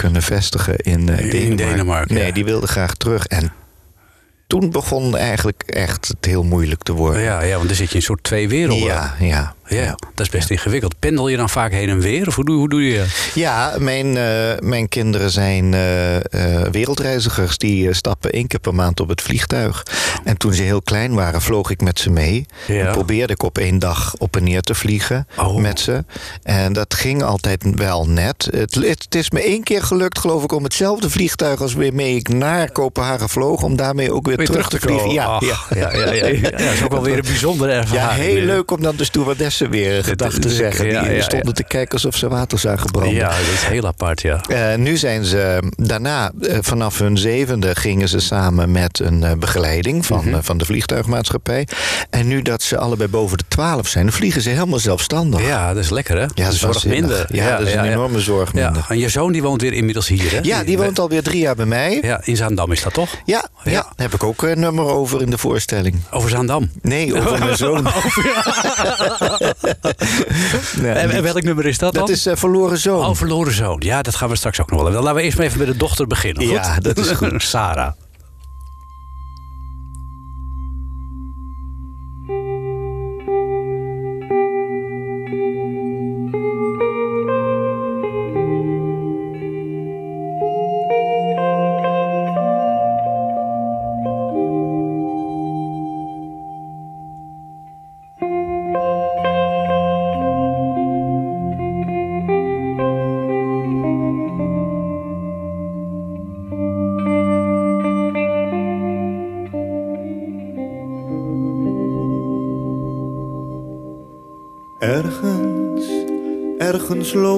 kunnen 0.00 0.22
vestigen 0.22 0.76
in, 0.76 1.08
eh, 1.08 1.18
In 1.24 1.30
Denemarken. 1.30 1.56
Denemarken, 1.56 2.14
Nee, 2.14 2.26
ja. 2.26 2.32
die 2.32 2.44
wilde 2.44 2.66
graag 2.66 2.94
terug. 2.94 3.26
En 3.26 3.52
toen 4.46 4.70
begon 4.70 5.16
eigenlijk 5.16 5.62
echt 5.66 6.08
het 6.08 6.24
heel 6.24 6.42
moeilijk 6.44 6.82
te 6.82 6.92
worden. 6.92 7.22
Ja, 7.22 7.42
ja, 7.42 7.56
want 7.56 7.66
dan 7.68 7.76
zit 7.76 7.86
je 7.86 7.92
in 7.92 7.96
een 7.96 8.02
soort 8.02 8.22
twee 8.22 8.48
werelden. 8.48 8.86
ja, 8.86 9.14
ja. 9.20 9.54
Ja, 9.68 9.96
dat 10.14 10.26
is 10.26 10.28
best 10.28 10.50
ingewikkeld. 10.50 10.98
Pendel 10.98 11.28
je 11.28 11.36
dan 11.36 11.48
vaak 11.50 11.72
heen 11.72 11.88
en 11.88 12.00
weer? 12.00 12.26
Of 12.26 12.34
hoe 12.34 12.44
doe, 12.44 12.56
hoe 12.56 12.68
doe 12.68 12.84
je 12.88 12.98
dat? 12.98 13.06
Ja, 13.34 13.74
mijn, 13.78 14.16
eh, 14.16 14.58
mijn 14.60 14.88
kinderen 14.88 15.30
zijn 15.30 15.74
eh, 15.74 16.16
eh, 16.16 16.70
wereldreizigers. 16.72 17.58
Die 17.58 17.92
stappen 17.94 18.30
één 18.32 18.46
keer 18.46 18.58
per 18.60 18.74
maand 18.74 19.00
op 19.00 19.08
het 19.08 19.22
vliegtuig. 19.22 19.82
En 20.24 20.36
toen 20.36 20.52
ze 20.54 20.62
heel 20.62 20.82
klein 20.82 21.14
waren, 21.14 21.40
vloog 21.42 21.70
ik 21.70 21.80
met 21.80 21.98
ze 21.98 22.10
mee. 22.10 22.46
Ja. 22.66 22.86
En 22.86 22.92
probeerde 22.92 23.32
ik 23.32 23.42
op 23.42 23.58
één 23.58 23.78
dag 23.78 24.14
op 24.18 24.36
en 24.36 24.44
neer 24.44 24.60
te 24.60 24.74
vliegen 24.74 25.26
Oh. 25.38 25.56
met 25.56 25.80
ze. 25.80 26.04
En 26.42 26.72
dat 26.72 26.94
ging 26.94 27.22
altijd 27.22 27.62
wel 27.74 28.08
net. 28.08 28.48
Het, 28.50 28.74
het 28.74 29.14
is 29.14 29.30
me 29.30 29.40
één 29.42 29.62
keer 29.62 29.82
gelukt, 29.82 30.18
geloof 30.18 30.42
ik, 30.44 30.52
om 30.52 30.64
hetzelfde 30.64 31.10
vliegtuig 31.10 31.60
als 31.60 31.72
waarmee 31.74 32.14
ik 32.16 32.28
naar 32.28 32.70
Kopenhagen 32.72 33.28
vloog... 33.28 33.62
om 33.62 33.76
daarmee 33.76 34.12
ook 34.12 34.26
weer, 34.26 34.36
Weer 34.36 34.46
terug, 34.46 34.68
te 34.68 34.78
vliegen. 34.80 35.10
Ja, 35.10 35.24
Ach, 35.24 35.44
ja. 35.44 35.56
ja, 35.74 35.92
ja, 35.96 36.12
ja, 36.12 36.26
ja. 36.26 36.50
dat 36.50 36.60
is 36.60 36.82
ook 36.82 36.92
wel 36.92 37.02
weer 37.02 37.16
een 37.18 37.24
bijzondere 37.34 37.72
Ja, 37.72 37.78
ervaring. 37.78 38.24
heel 38.24 38.34
weer. 38.34 38.44
leuk 38.44 38.70
om 38.70 38.82
dan 38.82 38.96
de 38.96 39.04
stewardesse 39.04 39.56
weer 39.57 39.57
gedag 40.02 40.32
te 40.34 40.48
is- 40.48 40.56
zeggen. 40.56 40.86
ja, 40.86 41.00
Die 41.00 41.10
ja, 41.10 41.16
ja. 41.16 41.22
stonden 41.22 41.54
te 41.54 41.64
kijken 41.64 41.92
alsof 41.92 42.16
ze 42.16 42.28
water 42.28 42.58
zagen 42.58 42.90
branden. 42.90 43.14
Ja, 43.14 43.28
dat 43.28 43.38
is 43.54 43.62
heel 43.64 43.86
apart, 43.86 44.20
ja. 44.22 44.40
Eh, 44.48 44.74
nu 44.78 44.96
zijn 44.96 45.24
ze 45.24 45.62
daarna, 45.76 46.30
eh, 46.40 46.58
vanaf 46.60 46.98
hun 46.98 47.18
zevende, 47.18 47.74
gingen 47.74 48.08
ze 48.08 48.18
samen 48.20 48.72
met 48.72 49.00
een 49.00 49.22
eh, 49.24 49.32
begeleiding 49.32 50.06
van, 50.06 50.28
Mhm. 50.28 50.40
van 50.42 50.58
de 50.58 50.64
vliegtuigmaatschappij. 50.64 51.66
En 52.10 52.26
nu 52.26 52.42
dat 52.42 52.62
ze 52.62 52.78
allebei 52.78 53.08
boven 53.08 53.38
de 53.38 53.44
twaalf 53.48 53.88
zijn, 53.88 54.12
vliegen 54.12 54.42
ze 54.42 54.48
helemaal 54.50 54.78
zelfstandig. 54.78 55.46
Ja, 55.46 55.74
dat 55.74 55.82
is 55.84 55.90
lekker, 55.90 56.16
hè? 56.16 56.22
Ja, 56.34 56.44
dat 56.44 56.52
is 56.52 56.58
zorg 56.60 56.86
minder. 56.86 57.26
Ja, 57.32 57.58
dat 57.58 57.66
is 57.66 57.74
een 57.74 57.84
enorme 57.84 58.20
zorg 58.20 58.52
minder. 58.54 58.84
en 58.88 58.98
je 58.98 59.08
zoon 59.08 59.32
die 59.32 59.42
woont 59.42 59.60
weer 59.62 59.72
inmiddels 59.72 60.08
hier, 60.08 60.32
hè? 60.32 60.38
Ja, 60.42 60.64
die 60.64 60.76
woont 60.78 60.98
alweer 60.98 61.22
drie 61.22 61.40
jaar 61.40 61.54
bij 61.56 61.66
mij. 61.66 61.98
Ja, 62.02 62.20
in 62.24 62.36
Zaandam 62.36 62.72
is 62.72 62.82
dat 62.82 62.92
toch? 62.94 63.10
Ja, 63.24 63.48
ja. 63.64 63.70
Ja. 63.70 63.80
daar 63.82 63.92
heb 63.96 64.14
ik 64.14 64.22
ook 64.22 64.42
een 64.42 64.60
nummer 64.60 64.84
over 64.84 65.22
in 65.22 65.30
de 65.30 65.38
voorstelling. 65.38 65.96
Over 66.10 66.30
Zaandam. 66.30 66.70
Nee, 66.82 67.16
over 67.20 67.38
mijn 67.38 67.56
zoon. 67.66 67.86
Nee, 70.82 70.92
en, 70.92 71.22
welk 71.22 71.42
nummer 71.42 71.66
is 71.66 71.78
dat 71.78 71.94
dan? 71.94 72.06
dat 72.06 72.16
is 72.16 72.26
eh, 72.26 72.36
Verloren 72.36 72.78
Zoon. 72.78 73.06
Oh, 73.06 73.14
verloren 73.14 73.52
zoon. 73.52 73.82
Ja, 73.84 74.02
dat 74.02 74.14
gaan 74.14 74.28
we 74.28 74.36
straks 74.36 74.60
ook 74.60 74.70
nog 74.70 74.82
wel. 74.82 74.92
Laten 74.92 75.14
we 75.14 75.22
eerst 75.22 75.36
maar 75.36 75.46
even 75.46 75.58
met 75.58 75.66
de 75.66 75.76
dochter 75.76 76.06
beginnen. 76.06 76.42
Goed? 76.42 76.52
Ja, 76.52 76.78
dat 76.80 76.96
is 76.98 77.10
goed. 77.10 77.42
Sarah. 77.52 77.92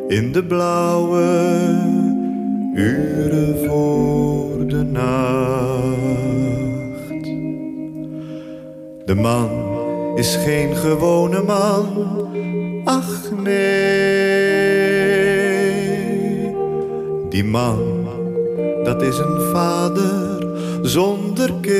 In 0.07 0.31
de 0.31 0.43
blauwe 0.47 1.27
uren 2.73 3.65
voor 3.67 4.67
de 4.67 4.83
nacht. 4.83 5.14
De 9.15 9.21
man 9.21 9.49
is 10.15 10.35
geen 10.35 10.75
gewone 10.75 11.41
man, 11.43 11.85
ach 12.83 13.31
nee. 13.43 13.53
Die 17.29 17.43
man, 17.43 18.07
dat 18.83 19.01
is 19.01 19.17
een 19.17 19.41
vader 19.53 20.47
zonder 20.81 21.53
kind. 21.61 21.75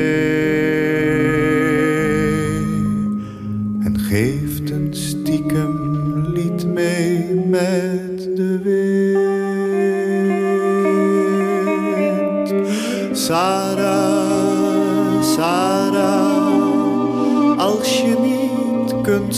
en 3.83 3.99
geeft 3.99 4.69
een 4.69 4.87
stiekem 4.91 5.80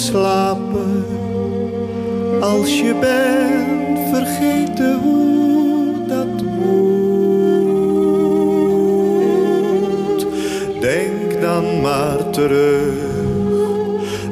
slapen, 0.03 1.05
als 2.41 2.79
je 2.79 2.95
bent 2.99 3.99
vergeten 4.13 4.99
hoe 4.99 5.93
dat 6.07 6.41
moet, 6.59 7.07
denk 10.79 11.41
dan 11.41 11.81
maar 11.81 12.29
terug 12.29 13.11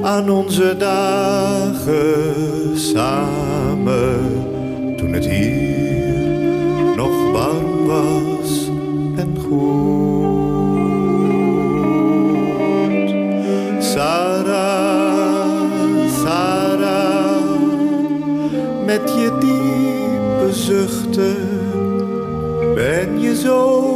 aan 0.02 0.30
onze 0.30 0.76
dagen 0.78 2.14
samen, 2.80 4.20
toen 4.98 5.14
het 5.14 5.26
hier 5.26 6.96
nog 6.96 7.32
warm 7.32 7.86
was 7.86 8.70
en 9.16 9.38
goed. 9.48 10.01
Met 18.92 19.14
je 19.14 19.38
diepe 19.40 20.54
zuchten. 20.54 21.60
Ben 22.76 23.20
je 23.20 23.36
zo 23.36 23.91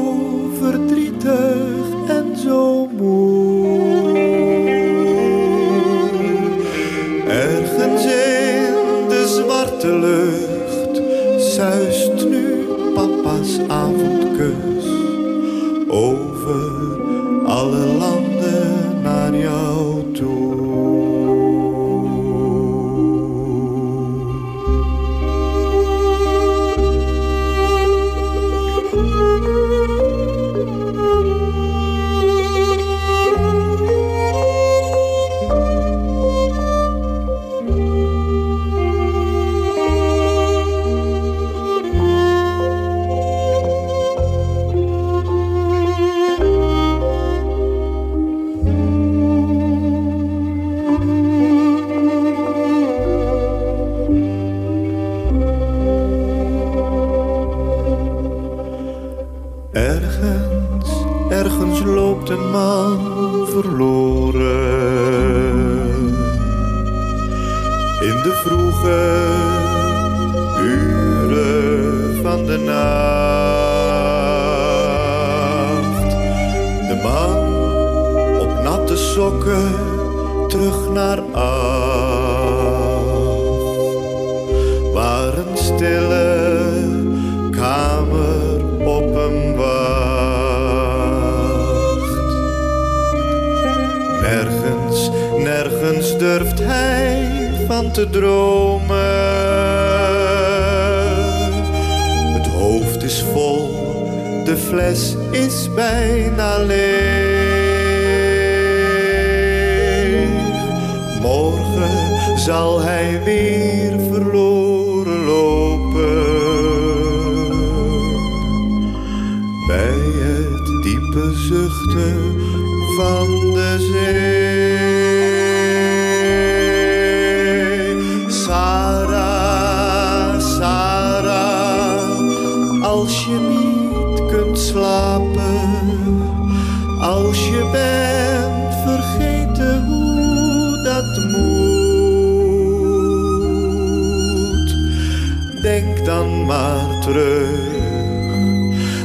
denk 145.66 146.06
dan 146.06 146.46
maar 146.46 147.00
terug 147.02 147.60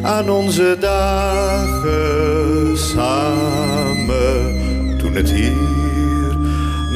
aan 0.02 0.31
onze 0.31 0.76
dagen 0.81 2.79
samen, 2.79 4.59
toen 4.99 5.14
het 5.14 5.31
hier 5.31 6.37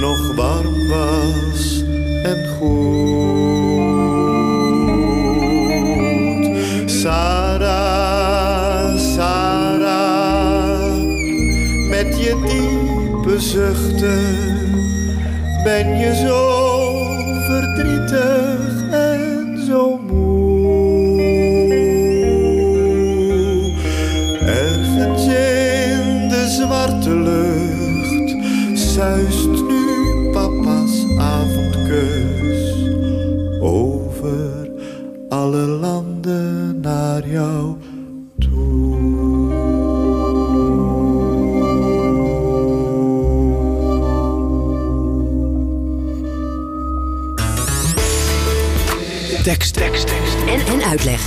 nog 0.01 0.35
warm 0.35 0.89
was 0.89 1.85
en 2.23 2.47
goed. 2.59 3.75
Sarah, 6.91 8.99
Sarah, 8.99 10.93
met 11.89 12.19
je 12.19 12.37
diepe 12.47 13.41
zuchten 13.41 14.63
ben 15.65 15.97
je 15.97 16.15
zo 16.27 16.54
Tekst, 49.75 50.07
tekst. 50.07 50.37
En, 50.47 50.67
en 50.67 50.85
uitleg. 50.85 51.21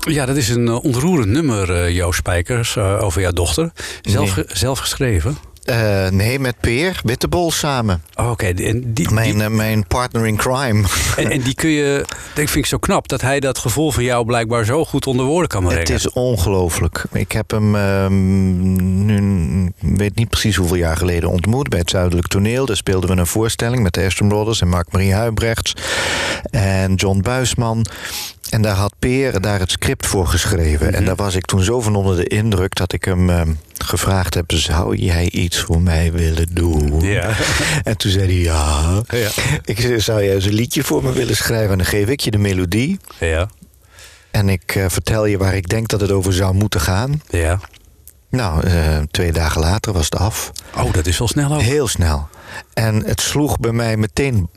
Ja, 0.00 0.26
dat 0.26 0.36
is 0.36 0.48
een 0.48 0.68
eh, 0.68 0.84
ontroerend 0.84 1.28
nummer, 1.28 1.74
eh 1.74 1.94
Joost 1.94 2.18
Spijkers, 2.18 2.76
eh, 2.76 3.02
over 3.02 3.20
jouw 3.20 3.32
dochter. 3.32 3.72
Zelf, 4.02 4.42
zelf 4.46 4.78
geschreven. 4.78 5.36
Eh, 5.70 6.08
nee, 6.10 6.38
met 6.38 6.54
Peer 6.60 7.00
Wittebol 7.04 7.50
samen. 7.50 8.02
Oh, 8.14 8.30
Oké, 8.30 8.54
die- 8.54 8.66
en 8.66 8.92
die, 8.94 9.10
Mijn, 9.12 9.34
die- 9.34 9.42
eh, 9.42 9.50
mijn 9.50 9.86
partner 9.86 10.26
in 10.26 10.36
crime. 10.36 10.88
en, 11.16 11.30
en 11.30 11.40
die 11.40 11.54
kun 11.54 11.70
je, 11.70 12.04
dat 12.06 12.34
vind 12.34 12.54
ik 12.54 12.66
zo 12.66 12.78
knap, 12.78 13.08
dat 13.08 13.20
hij 13.20 13.40
dat 13.40 13.58
gevoel 13.58 13.90
van 13.92 14.04
jou 14.04 14.24
blijkbaar 14.24 14.64
zo 14.64 14.84
goed 14.84 15.06
onder 15.06 15.26
woorden 15.26 15.48
kan 15.48 15.62
brengen. 15.62 15.78
Het 15.80 15.90
is 15.90 16.10
ongelooflijk. 16.10 17.04
Ik 17.12 17.32
heb 17.32 17.50
hem 17.50 17.74
ehm, 17.76 19.04
nu, 19.04 19.64
ik 19.80 19.96
weet 19.96 20.14
niet 20.16 20.28
precies 20.28 20.56
hoeveel 20.56 20.76
jaar 20.76 20.96
geleden 20.96 21.30
ontmoet 21.30 21.68
bij 21.68 21.78
het 21.78 21.90
Zuidelijk 21.90 22.26
Toneel. 22.26 22.66
Daar 22.66 22.76
speelden 22.76 23.10
we 23.10 23.16
een 23.16 23.26
voorstelling 23.26 23.82
met 23.82 23.92
de 23.94 24.04
Aston 24.04 24.28
Brothers 24.28 24.60
en 24.60 24.68
Mark-Marie 24.68 25.12
Huibrechts 25.14 25.74
en 26.50 26.94
John 26.94 27.20
Buisman. 27.20 27.86
En 28.50 28.62
daar 28.62 28.74
had 28.76 28.94
Peer 28.98 29.40
daar 29.40 29.58
het 29.60 29.70
script 29.70 30.06
voor 30.06 30.26
geschreven. 30.26 30.86
Mhm. 30.86 30.94
En 30.94 31.04
daar 31.04 31.14
was 31.16 31.34
ik 31.34 31.44
toen 31.44 31.62
zo 31.62 31.80
van 31.80 31.96
onder 31.96 32.16
de 32.16 32.26
indruk 32.26 32.74
dat 32.74 32.92
ik 32.92 33.04
hem 33.04 33.30
ehm, 33.30 33.52
gevraagd 33.78 34.34
heb: 34.34 34.52
zou 34.52 34.96
jij 34.96 35.30
iets 35.30 35.58
voor 35.60 35.80
mij 35.80 36.12
willen 36.12 36.46
doen? 36.54 37.00
Ja. 37.00 37.30
En 37.82 37.96
toen 37.96 38.10
zei 38.10 38.24
hij 38.26 38.34
ja. 38.42 39.02
Ja. 39.08 39.28
Ik 39.64 39.80
zei: 39.80 40.00
zou 40.00 40.24
jij 40.24 40.34
eens 40.34 40.44
een 40.44 40.52
liedje 40.52 40.84
voor 40.84 41.02
me 41.02 41.12
willen 41.12 41.36
schrijven? 41.36 41.70
En 41.70 41.76
dan 41.78 41.86
geef 41.86 42.08
ik 42.08 42.20
je 42.20 42.30
de 42.30 42.38
melodie. 42.38 42.98
Ja, 43.18 43.48
En 44.30 44.48
ik 44.48 44.74
eh, 44.74 44.84
vertel 44.88 45.26
je 45.26 45.38
waar 45.38 45.54
ik 45.54 45.68
denk 45.68 45.88
dat 45.88 46.00
het 46.00 46.10
over 46.10 46.32
zou 46.32 46.54
moeten 46.54 46.80
gaan. 46.80 47.22
ja. 47.28 47.60
Nou, 48.30 48.66
eh, 48.66 48.98
twee 49.10 49.32
dagen 49.32 49.60
later 49.60 49.92
was 49.92 50.04
het 50.04 50.16
af. 50.16 50.52
Oh, 50.76 50.92
dat 50.92 51.06
is 51.06 51.18
wel 51.18 51.28
snel 51.28 51.52
ook. 51.54 51.60
Heel 51.60 51.88
snel. 51.88 52.28
En 52.74 53.04
het 53.04 53.20
sloeg 53.20 53.58
bij 53.58 53.72
mij 53.72 53.96
meteen 53.96 54.48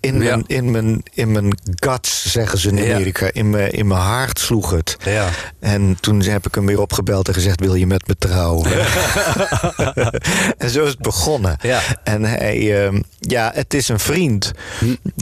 in, 0.00 0.14
Ja. 0.14 0.18
mijn, 0.36 0.44
in, 0.46 0.70
mijn, 0.70 1.02
in 1.14 1.32
mijn 1.32 1.58
guts, 1.74 2.32
zeggen 2.32 2.58
ze 2.58 2.68
in 2.68 2.76
Ja. 2.84 2.94
Amerika. 2.94 3.28
In, 3.32 3.50
mijn, 3.50 3.70
in 3.70 3.86
mijn 3.86 4.00
hart 4.00 4.38
sloeg 4.38 4.70
het. 4.70 4.96
Ja. 5.04 5.28
En 5.60 5.96
toen 6.00 6.22
heb 6.22 6.46
ik 6.46 6.54
hem 6.54 6.66
weer 6.66 6.80
opgebeld 6.80 7.28
en 7.28 7.34
gezegd: 7.34 7.60
Wil 7.60 7.74
je 7.74 7.86
met 7.86 8.06
me 8.08 8.14
trouwen? 8.18 8.70
en 10.58 10.70
zo 10.70 10.82
is 10.84 10.90
het 10.90 10.98
begonnen. 10.98 11.56
En 12.04 12.24
hij, 12.24 12.84
ehm, 12.84 13.00
ja, 13.18 13.50
het 13.54 13.74
is 13.74 13.88
een 13.88 13.98
vriend. 14.00 14.50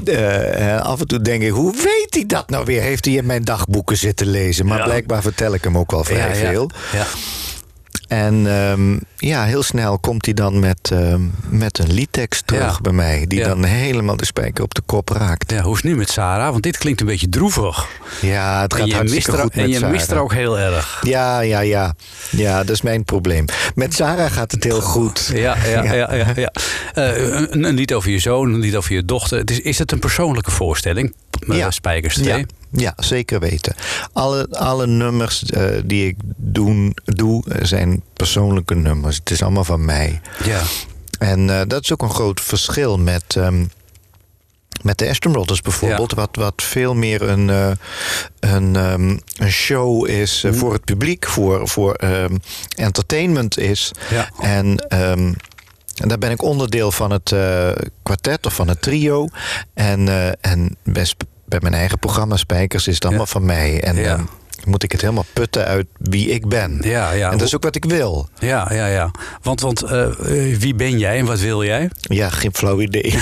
Eh, 0.04 0.70
en 0.72 0.82
af 0.82 1.00
en 1.00 1.06
toe 1.06 1.20
denk 1.20 1.42
ik: 1.42 1.50
Hoe 1.50 1.72
weet 1.72 2.08
hij 2.14 2.24
dat 2.26 2.50
nou 2.50 2.64
weer? 2.64 2.82
Heeft 2.82 3.04
hij 3.04 3.14
in 3.14 3.26
mijn 3.26 3.44
dagboeken 3.44 3.96
zitten 3.96 4.26
lezen? 4.26 4.66
Maar 4.66 4.82
blijkbaar 4.82 5.22
vertel 5.22 5.54
ik 5.54 5.64
hem 5.64 5.78
ook 5.78 5.90
wel 5.90 6.04
vrij 6.04 6.34
veel. 6.34 6.70
Ja. 6.92 7.06
En 8.08 8.46
ehm, 8.46 8.96
ja, 9.16 9.44
heel 9.44 9.62
snel 9.62 9.98
komt 9.98 10.24
hij 10.24 10.34
dan 10.34 10.58
met, 10.58 10.78
ehm, 10.92 11.20
met 11.48 11.78
een 11.78 11.92
liedtekst 11.92 12.46
terug 12.46 12.74
Ja. 12.74 12.80
bij 12.80 12.92
mij. 12.92 13.24
Die 13.26 13.38
Ja. 13.38 13.48
dan 13.48 13.64
helemaal 13.64 14.16
de 14.16 14.24
spijker 14.24 14.64
op 14.64 14.74
de 14.74 14.82
kop 14.86 15.08
raakt. 15.08 15.50
ja, 15.50 15.62
hoe 15.62 15.74
is 15.76 15.82
het 15.82 15.90
nu 15.90 15.96
met 15.96 16.10
Sarah? 16.10 16.50
Want 16.50 16.62
dit 16.62 16.78
klinkt 16.78 17.00
een 17.00 17.06
beetje 17.06 17.28
droevig. 17.28 17.86
Ja, 18.20 18.60
het 18.62 18.72
En 18.72 18.78
gaat 18.78 18.88
er, 18.88 19.38
goed 19.38 19.52
en 19.52 19.68
je 19.68 19.86
mist 19.86 20.10
er 20.10 20.18
ook 20.18 20.32
heel 20.32 20.58
erg. 20.58 21.00
Ja, 21.02 21.40
ja, 21.40 21.60
ja. 21.60 21.94
Ja, 22.30 22.58
dat 22.58 22.70
is 22.74 22.82
mijn 22.82 23.04
probleem. 23.04 23.44
Met 23.74 23.94
Sarah 23.94 24.30
gaat 24.32 24.52
het 24.52 24.64
heel 24.64 24.80
goed. 24.80 25.30
Ja, 25.34 25.56
ja, 25.66 25.82
ja. 25.94 26.14
ja, 26.14 26.32
ja, 26.36 26.52
Eh, 26.94 27.16
een, 27.16 27.64
een 27.64 27.74
lied 27.74 27.92
over 27.92 28.10
je 28.10 28.18
zoon, 28.18 28.52
een 28.54 28.60
lied 28.60 28.76
over 28.76 28.94
je 28.94 29.04
dochter. 29.04 29.38
Het 29.38 29.50
is, 29.50 29.60
is 29.60 29.78
het 29.78 29.92
een 29.92 29.98
persoonlijke 29.98 30.50
voorstelling, 30.50 31.14
eh, 31.48 31.56
Ja. 31.56 31.70
Spijkers 31.70 32.14
2? 32.14 32.38
Ja, 32.38 32.44
ja, 32.70 32.94
zeker 32.96 33.40
weten. 33.40 33.74
Alle, 34.12 34.48
alle 34.50 34.86
nummers 34.86 35.42
eh, 35.44 35.64
die 35.84 36.06
ik 36.06 36.16
doen, 36.36 36.96
doe 37.04 37.44
eh, 37.48 37.64
persoonlijke 38.12 38.74
nummers. 38.74 39.16
Het 39.16 39.30
is 39.30 39.42
allemaal 39.42 39.64
van 39.64 39.84
mij. 39.84 40.20
Ja. 40.44 40.62
En 41.18 41.50
eh, 41.50 41.60
dat 41.66 41.82
is 41.82 41.92
ook 41.92 42.02
een 42.02 42.10
groot 42.10 42.40
verschil 42.40 42.98
met, 42.98 43.36
ehm, 43.36 43.64
met 44.82 44.98
de 44.98 45.08
Aston 45.08 45.32
Brothers 45.32 45.60
bijvoorbeeld. 45.62 46.14
Wat, 46.14 46.36
wat 46.36 46.62
veel 46.62 46.94
meer 46.94 47.22
een, 47.22 47.50
eh, 47.50 47.70
een, 48.40 48.76
ehm, 48.76 49.16
een 49.36 49.50
show 49.50 50.08
is 50.08 50.44
eh, 50.44 50.52
voor 50.52 50.72
het 50.72 50.84
publiek, 50.84 51.26
voor, 51.26 51.68
voor 51.68 51.94
ehm, 51.94 52.36
entertainment 52.76 53.58
is. 53.58 53.90
Ja. 54.10 54.30
En, 54.40 54.76
en 54.88 56.08
daar 56.08 56.18
ben 56.18 56.30
ik 56.30 56.42
onderdeel 56.42 56.92
van 56.92 57.10
het 57.10 57.32
eh, 57.32 57.70
kwartet 58.02 58.46
of 58.46 58.54
van 58.54 58.68
het 58.68 58.82
trio. 58.82 59.28
En, 59.74 60.08
en 60.40 60.76
bij, 60.82 61.04
sp- 61.04 61.22
bij 61.44 61.58
mijn 61.62 61.74
eigen 61.74 61.98
programma 61.98 62.36
Spijkers 62.36 62.86
is 62.86 62.94
het 62.94 63.04
allemaal 63.04 63.26
van 63.26 63.44
mij. 63.44 63.80
En 63.82 64.28
moet 64.68 64.82
ik 64.82 64.92
het 64.92 65.00
helemaal 65.00 65.26
putten 65.32 65.64
uit 65.64 65.86
wie 65.98 66.28
ik 66.28 66.48
ben. 66.48 66.80
Ja, 66.82 67.10
ja. 67.10 67.30
En 67.30 67.38
dat 67.38 67.46
is 67.46 67.54
ook 67.54 67.62
wat 67.62 67.76
ik 67.76 67.84
wil. 67.84 68.28
Ja, 68.38 68.68
ja, 68.72 68.86
ja. 68.86 69.10
Want, 69.42 69.60
want 69.60 69.82
eh, 69.82 70.02
eh, 70.02 70.58
wie 70.58 70.74
ben 70.74 70.98
jij 70.98 71.18
en 71.18 71.24
wat 71.24 71.40
wil 71.40 71.64
jij? 71.64 71.90
Ja, 72.00 72.30
geen 72.30 72.54
flauw 72.54 72.80
idee. 72.80 73.02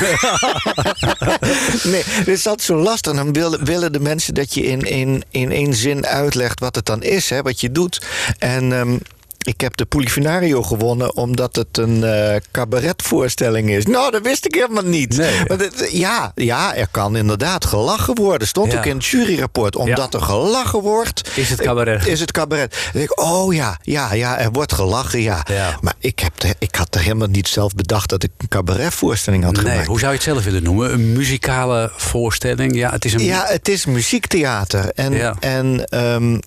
nee, 1.92 2.02
het 2.04 2.28
is 2.28 2.46
altijd 2.46 2.66
zo 2.66 2.76
lastig. 2.76 3.14
Dan 3.14 3.32
willen, 3.32 3.64
willen 3.64 3.92
de 3.92 4.00
mensen 4.00 4.34
dat 4.34 4.54
je 4.54 4.62
in, 4.62 4.80
in, 4.80 5.24
in 5.30 5.52
één 5.52 5.74
zin 5.74 6.06
uitlegt 6.06 6.60
wat 6.60 6.74
het 6.74 6.86
dan 6.86 7.02
is, 7.02 7.30
hè, 7.30 7.42
wat 7.42 7.60
je 7.60 7.72
doet. 7.72 8.06
En 8.38 8.72
ehm, 8.72 8.96
ik 9.46 9.60
heb 9.60 9.76
de 9.76 9.84
Polifinario 9.86 10.62
gewonnen 10.62 11.16
omdat 11.16 11.56
het 11.56 11.78
een 11.78 12.04
eh 12.04 12.36
cabaretvoorstelling 12.52 13.70
is. 13.70 13.86
Nou, 13.86 14.10
dat 14.10 14.22
wist 14.22 14.44
ik 14.44 14.54
helemaal 14.54 14.82
niet. 14.82 15.16
Nee. 15.16 15.40
Maar 15.48 15.58
ja, 15.90 16.32
ja, 16.34 16.74
er 16.74 16.88
kan 16.90 17.16
inderdaad 17.16 17.64
gelachen 17.64 18.14
worden. 18.14 18.48
Stond 18.48 18.72
Ja. 18.72 18.78
ook 18.78 18.84
in 18.84 18.96
het 18.96 19.06
juryrapport. 19.06 19.76
Omdat 19.76 20.14
er 20.14 20.20
gelachen 20.22 20.80
wordt... 20.80 21.30
Is 21.36 21.50
het 21.50 21.60
cabaret. 21.60 22.06
Is 22.06 22.20
het 22.20 22.32
cabaret. 22.32 22.70
Dan 22.72 22.80
denk 22.92 23.10
ik, 23.10 23.20
oh 23.20 23.54
ja, 23.54 23.78
ja, 23.82 24.12
ja, 24.14 24.38
er 24.38 24.50
wordt 24.52 24.72
gelachen, 24.72 25.20
ja. 25.22 25.44
Ja. 25.50 25.76
Maar 25.80 25.94
ik, 25.98 26.18
heb 26.18 26.42
er- 26.42 26.54
ik 26.58 26.74
had 26.74 26.94
er 26.94 27.00
helemaal 27.00 27.28
niet 27.28 27.48
zelf 27.48 27.74
bedacht 27.74 28.08
dat 28.10 28.22
ik 28.22 28.30
een 28.38 28.48
cabaretvoorstelling 28.48 29.44
had 29.44 29.52
Nee, 29.54 29.62
gemaakt. 29.64 29.86
hoe 29.86 29.98
zou 29.98 30.10
je 30.10 30.16
het 30.18 30.26
zelf 30.26 30.44
willen 30.44 30.62
noemen? 30.62 30.92
Een 30.92 31.12
muzikale 31.12 31.90
voorstelling? 31.96 32.74
Ja, 32.76 32.90
het 32.90 33.04
is 33.04 33.12
een... 33.12 33.22
Ja, 33.24 33.44
het 33.46 33.68
is 33.68 33.86
muziektheater. 33.86 34.90
En, 34.94 35.12
Ja. 35.12 35.34
en 35.40 35.84
ehm, 35.88 36.38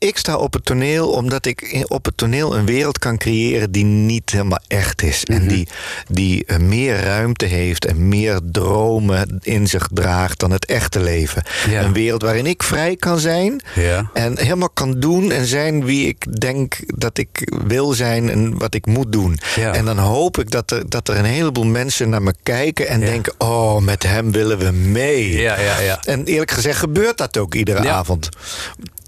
ik 0.00 0.16
sta 0.16 0.36
op 0.36 0.52
het 0.52 0.64
toneel 0.64 1.10
omdat 1.10 1.46
ik 1.46 1.84
op 1.88 2.04
het 2.04 2.16
toneel 2.16 2.56
een 2.56 2.66
wereld 2.66 2.98
kan 2.98 3.18
creëren 3.18 3.70
die 3.70 3.84
niet 3.84 4.30
helemaal 4.30 4.60
echt 4.66 5.02
is. 5.02 5.24
Mhm. 5.24 5.38
En 5.40 5.48
die, 5.48 5.68
die 6.08 6.44
eh, 6.44 6.58
meer 6.58 7.00
ruimte 7.00 7.44
heeft 7.46 7.84
en 7.84 8.08
meer 8.08 8.40
dromen 8.52 9.38
in 9.42 9.66
zich 9.66 9.88
draagt 9.92 10.38
dan 10.38 10.50
het 10.50 10.66
echte 10.66 11.00
leven. 11.00 11.42
Ja. 11.68 11.82
Een 11.82 11.92
wereld 11.92 12.22
waarin 12.22 12.46
ik 12.46 12.62
vrij 12.62 12.96
kan 12.96 13.18
zijn. 13.18 13.60
Ja. 13.74 14.10
En 14.14 14.38
helemaal 14.38 14.70
kan 14.70 15.00
doen 15.00 15.30
en 15.30 15.46
zijn 15.46 15.84
wie 15.84 16.06
ik 16.06 16.40
denk 16.40 16.76
dat 16.86 17.18
ik 17.18 17.52
wil 17.66 17.92
zijn 17.92 18.30
en 18.30 18.58
wat 18.58 18.74
ik 18.74 18.86
moet 18.86 19.12
doen. 19.12 19.38
Ja. 19.56 19.74
En 19.74 19.84
dan 19.84 19.98
hoop 19.98 20.38
ik 20.38 20.50
dat 20.50 20.70
er, 20.70 20.88
dat 20.88 21.08
er 21.08 21.16
een 21.16 21.24
heleboel 21.24 21.66
mensen 21.66 22.08
naar 22.08 22.22
me 22.22 22.34
kijken 22.42 22.88
en 22.88 23.00
denken: 23.00 23.32
oh, 23.38 23.78
met 23.78 24.02
hem 24.02 24.32
willen 24.32 24.58
we 24.58 24.70
mee. 24.70 25.36
Ja, 25.36 25.60
ja, 25.60 25.80
ja. 25.80 25.98
En 26.04 26.24
eerlijk 26.24 26.50
gezegd 26.50 26.78
gebeurt 26.78 27.18
dat 27.18 27.36
ook 27.38 27.54
iedere 27.54 27.82
Ja. 27.82 27.92
avond. 27.92 28.28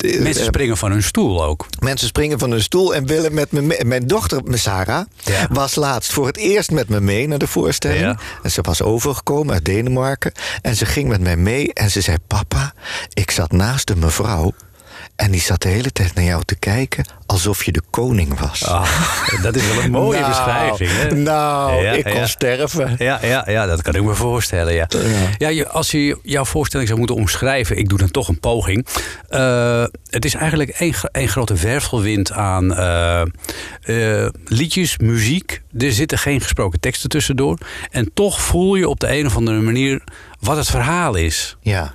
Eh, 0.02 0.20
Mensen 0.20 0.44
springen 0.44 0.76
van 0.76 0.90
hun 0.90 1.02
stoel 1.02 1.44
ook. 1.44 1.66
Mensen 1.80 2.06
springen 2.06 2.38
van 2.38 2.50
hun 2.50 2.62
stoel 2.62 2.94
en 2.94 3.06
willen 3.06 3.34
met 3.34 3.52
me 3.52 3.60
mee. 3.62 3.84
Mijn 3.84 4.06
dochter, 4.06 4.42
Sarah, 4.58 5.04
Ja. 5.24 5.46
was 5.50 5.74
laatst 5.74 6.12
voor 6.12 6.26
het 6.26 6.36
eerst 6.36 6.70
met 6.70 6.88
me 6.88 7.00
mee 7.00 7.28
naar 7.28 7.38
de 7.38 7.46
voorstelling. 7.46 8.00
Ja. 8.00 8.18
En 8.42 8.50
ze 8.50 8.60
was 8.62 8.82
overgekomen 8.82 9.54
uit 9.54 9.64
Denemarken. 9.64 10.32
En 10.62 10.76
ze 10.76 10.86
ging 10.86 11.08
met 11.08 11.20
mij 11.20 11.36
mee 11.36 11.72
en 11.72 11.90
ze 11.90 12.00
zei: 12.00 12.16
Papa, 12.26 12.72
ik 13.12 13.30
zat 13.30 13.52
naast 13.52 13.90
een 13.90 13.98
mevrouw. 13.98 14.52
En 15.16 15.30
die 15.30 15.40
zat 15.40 15.62
de 15.62 15.68
hele 15.68 15.92
tijd 15.92 16.14
naar 16.14 16.24
jou 16.24 16.42
te 16.44 16.54
kijken 16.54 17.04
alsof 17.26 17.64
je 17.64 17.72
de 17.72 17.82
koning 17.90 18.38
was. 18.38 18.64
Ah, 18.66 18.88
dat 19.42 19.56
is 19.56 19.66
wel 19.74 19.82
een 19.82 19.90
mooie 19.90 20.20
Nou, 20.20 20.28
beschrijving. 20.30 20.90
Hè? 20.90 21.14
Nou, 21.14 21.82
Ja, 21.82 21.92
ik 21.92 22.04
kon 22.04 22.14
ja. 22.14 22.26
sterven. 22.26 22.94
Ja, 22.98 23.18
ja, 23.22 23.44
ja, 23.46 23.66
dat 23.66 23.82
kan 23.82 23.94
ik 23.94 24.02
me 24.02 24.14
voorstellen. 24.14 24.74
Ja. 24.74 24.88
Ja. 25.38 25.62
als 25.64 25.90
je 25.90 26.18
jouw 26.22 26.44
voorstelling 26.44 26.88
zou 26.88 27.00
moeten 27.00 27.18
omschrijven, 27.18 27.76
ik 27.78 27.88
doe 27.88 27.98
dan 27.98 28.10
toch 28.10 28.28
een 28.28 28.40
poging. 28.40 28.86
Eh, 29.28 29.84
het 30.10 30.24
is 30.24 30.34
eigenlijk 30.34 30.70
één 31.12 31.28
grote 31.28 31.54
wervelwind 31.54 32.32
aan 32.32 32.74
eh, 32.74 33.20
eh, 33.82 34.28
liedjes, 34.44 34.98
muziek. 34.98 35.62
Er 35.78 35.92
zitten 35.92 36.18
geen 36.18 36.40
gesproken 36.40 36.80
teksten 36.80 37.08
tussendoor. 37.08 37.58
En 37.90 38.10
toch 38.14 38.40
voel 38.40 38.74
je 38.74 38.88
op 38.88 39.00
de 39.00 39.18
een 39.18 39.26
of 39.26 39.36
andere 39.36 39.60
manier 39.60 40.02
wat 40.40 40.56
het 40.56 40.70
verhaal 40.70 41.14
is. 41.14 41.56
Ja. 41.60 41.94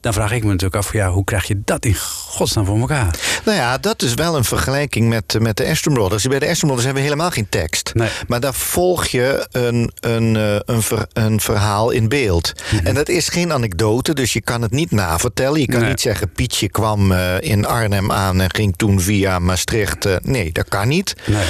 Dan 0.00 0.12
vraag 0.12 0.32
ik 0.32 0.42
me 0.42 0.48
natuurlijk 0.48 0.76
af, 0.76 0.92
ja, 0.92 1.10
hoe 1.10 1.24
krijg 1.24 1.44
je 1.46 1.60
dat 1.64 1.84
in 1.84 1.96
godsnaam 2.26 2.64
voor 2.64 2.78
elkaar? 2.78 3.18
Nou 3.44 3.56
ja, 3.58 3.78
dat 3.78 4.02
is 4.02 4.14
wel 4.14 4.36
een 4.36 4.44
vergelijking 4.44 5.08
met, 5.08 5.36
met 5.40 5.56
de 5.56 5.66
Aston 5.66 5.94
Brothers. 5.94 6.24
Bij 6.26 6.38
de 6.38 6.44
Aston 6.48 6.60
Brothers 6.68 6.84
hebben 6.84 7.02
we 7.02 7.08
helemaal 7.08 7.30
geen 7.30 7.48
tekst. 7.48 7.90
Nee. 7.94 8.08
Maar 8.28 8.40
daar 8.40 8.54
volg 8.54 9.06
je 9.06 9.46
een, 9.50 9.92
een, 10.00 10.36
eh, 10.36 10.56
een, 10.64 10.82
ver- 10.82 11.06
een 11.12 11.40
verhaal 11.40 11.90
in 11.90 12.08
beeld. 12.08 12.52
Mhm. 12.72 12.86
En 12.86 12.94
dat 12.94 13.08
is 13.08 13.28
geen 13.28 13.52
anekdote, 13.52 14.14
dus 14.14 14.32
je 14.32 14.40
kan 14.40 14.62
het 14.62 14.70
niet 14.70 14.90
navertellen. 14.90 15.60
Je 15.60 15.66
kan 15.66 15.80
Nee. 15.80 15.88
niet 15.88 16.00
zeggen, 16.00 16.32
Pietje 16.32 16.68
kwam 16.68 17.12
eh, 17.12 17.40
in 17.40 17.66
Arnhem 17.66 18.12
aan 18.12 18.40
en 18.40 18.54
ging 18.54 18.76
toen 18.76 19.00
via 19.00 19.38
Maastricht. 19.38 20.04
eh, 20.06 20.16
nee, 20.22 20.52
dat 20.52 20.68
kan 20.68 20.88
niet. 20.88 21.14
Nee. 21.26 21.44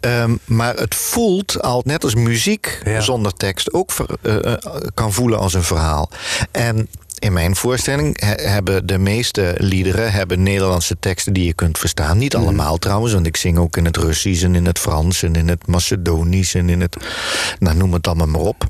Ehm, 0.00 0.34
maar 0.44 0.74
het 0.74 0.94
voelt 0.94 1.62
al, 1.62 1.82
net 1.84 2.04
als 2.04 2.14
muziek 2.14 2.80
Ja. 2.84 3.00
zonder 3.00 3.32
tekst, 3.32 3.72
ook 3.72 3.92
ver- 3.92 4.58
kan 4.94 5.12
voelen 5.12 5.38
als 5.38 5.54
een 5.54 5.62
verhaal. 5.62 6.10
En 6.50 6.88
in 7.18 7.32
mijn 7.32 7.56
voorstelling 7.56 8.20
he- 8.20 8.48
hebben 8.48 8.86
de 8.86 8.98
meeste 8.98 9.54
liederen 9.58 10.12
hebben 10.12 10.42
Nederlandse 10.42 10.96
teksten 11.00 11.32
die 11.32 11.46
je 11.46 11.54
kunt 11.54 11.78
verstaan. 11.78 12.18
Niet 12.18 12.34
allemaal 12.36 12.78
trouwens, 12.78 13.12
want 13.12 13.26
ik 13.26 13.36
zing 13.36 13.58
ook 13.58 13.76
in 13.76 13.84
het 13.84 13.96
Russisch 13.96 14.42
en 14.44 14.54
in 14.54 14.66
het 14.66 14.78
Frans 14.78 15.22
en 15.22 15.34
in 15.34 15.48
het 15.48 15.66
Macedonisch 15.66 16.54
en 16.54 16.68
in 16.68 16.80
het. 16.80 16.96
Nou, 17.58 17.76
noem 17.76 17.92
het 17.92 18.06
allemaal 18.06 18.26
maar 18.26 18.40
op. 18.40 18.66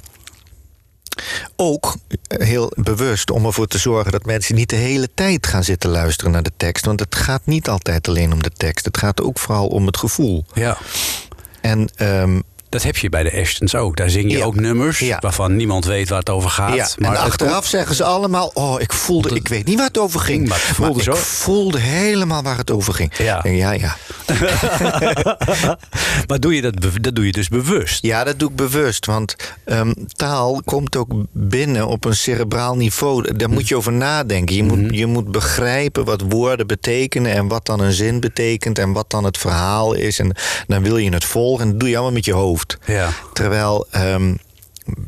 Ook 1.57 1.97
eh, 2.27 2.47
heel 2.47 2.73
bewust 2.75 3.31
om 3.31 3.47
ervoor 3.47 3.67
te 3.67 3.79
zorgen 3.79 4.13
dat 4.13 4.25
mensen 4.25 4.55
niet 4.55 4.71
de 4.71 4.77
hele 4.77 5.09
tijd 5.15 5.47
gaan 5.47 5.65
zitten 5.65 5.91
luisteren 5.91 6.33
naar 6.33 6.43
de 6.43 6.53
tekst. 6.57 6.85
Want 6.85 7.01
het 7.01 7.15
gaat 7.15 7.43
niet 7.45 7.69
altijd 7.69 8.09
alleen 8.09 8.33
om 8.33 8.43
de 8.43 8.51
tekst. 8.51 8.85
Het 8.85 8.99
gaat 8.99 9.23
ook 9.23 9.39
vooral 9.39 9.67
om 9.67 9.87
het 9.87 9.97
gevoel. 9.97 10.45
Ja. 10.55 10.79
En 11.61 11.89
ehm, 11.97 12.41
Dat 12.75 12.83
heb 12.83 12.97
je 12.97 13.09
bij 13.09 13.23
de 13.23 13.41
Ashtons 13.41 13.75
ook. 13.75 13.97
Daar 13.97 14.11
zing 14.11 14.31
je 14.31 14.37
Ja. 14.39 14.45
ook 14.45 14.55
nummers 14.55 14.99
Ja. 14.99 15.19
waarvan 15.21 15.57
niemand 15.57 15.85
weet 15.85 16.09
waar 16.09 16.19
het 16.19 16.31
over 16.31 16.51
gaat. 16.51 16.75
Ja, 16.75 16.89
maar 16.99 17.15
en 17.15 17.21
achteraf 17.21 17.67
zeggen 17.67 17.95
ze 17.97 18.05
allemaal... 18.05 18.51
oh, 18.55 18.81
ik 18.81 18.93
voelde... 18.93 19.29
het- 19.29 19.37
Ik 19.39 19.49
weet 19.49 19.67
niet 19.67 19.77
waar 19.77 19.87
het 19.87 19.99
over 19.99 20.21
ging. 20.21 20.49
Maar 20.49 20.63
het 20.67 20.77
voelde 20.77 20.99
ik 20.99 21.05
zo. 21.05 21.15
voelde 21.15 21.79
helemaal 21.79 22.43
waar 22.43 22.57
het 22.57 22.71
over 22.71 22.95
ging. 22.95 23.13
Ja. 23.19 23.45
En 23.45 23.57
ja, 23.57 23.73
ja. 23.73 23.97
Maar 26.29 26.41
doe 26.41 26.55
je 26.55 26.63
dat, 26.63 26.75
dat 27.01 27.15
doe 27.15 27.27
je 27.27 27.33
dus 27.33 27.49
bewust. 27.49 28.03
Ja, 28.03 28.25
dat 28.25 28.39
doe 28.39 28.51
ik 28.51 28.57
bewust. 28.57 29.07
Want 29.07 29.37
ehm, 29.65 29.93
taal 30.17 30.61
komt 30.65 30.97
ook 30.97 31.11
binnen 31.33 31.87
op 31.87 32.05
een 32.05 32.17
cerebraal 32.17 32.77
niveau. 32.77 33.35
Daar 33.37 33.51
moet 33.51 33.69
je 33.69 33.77
over 33.77 33.93
nadenken. 33.93 34.57
Je, 34.57 34.63
moet, 34.63 34.95
je 34.95 35.07
moet 35.07 35.31
begrijpen 35.33 36.05
wat 36.05 36.23
woorden 36.29 36.67
betekenen... 36.67 37.33
en 37.33 37.49
wat 37.49 37.67
dan 37.67 37.81
een 37.81 37.93
zin 37.93 38.21
betekent... 38.21 38.79
en 38.79 38.93
wat 38.93 39.11
dan 39.11 39.25
het 39.25 39.39
verhaal 39.39 39.93
is. 39.95 40.19
En 40.19 40.37
dan 40.67 40.83
wil 40.83 40.97
je 40.97 41.13
het 41.13 41.25
volgen. 41.25 41.65
En 41.65 41.71
dat 41.71 41.81
doe 41.81 41.89
je 41.89 41.95
allemaal 41.95 42.15
met 42.15 42.25
je 42.25 42.33
hoofd. 42.33 42.64
Ja. 42.85 43.09
Terwijl 43.33 43.87
ehm, 43.91 44.35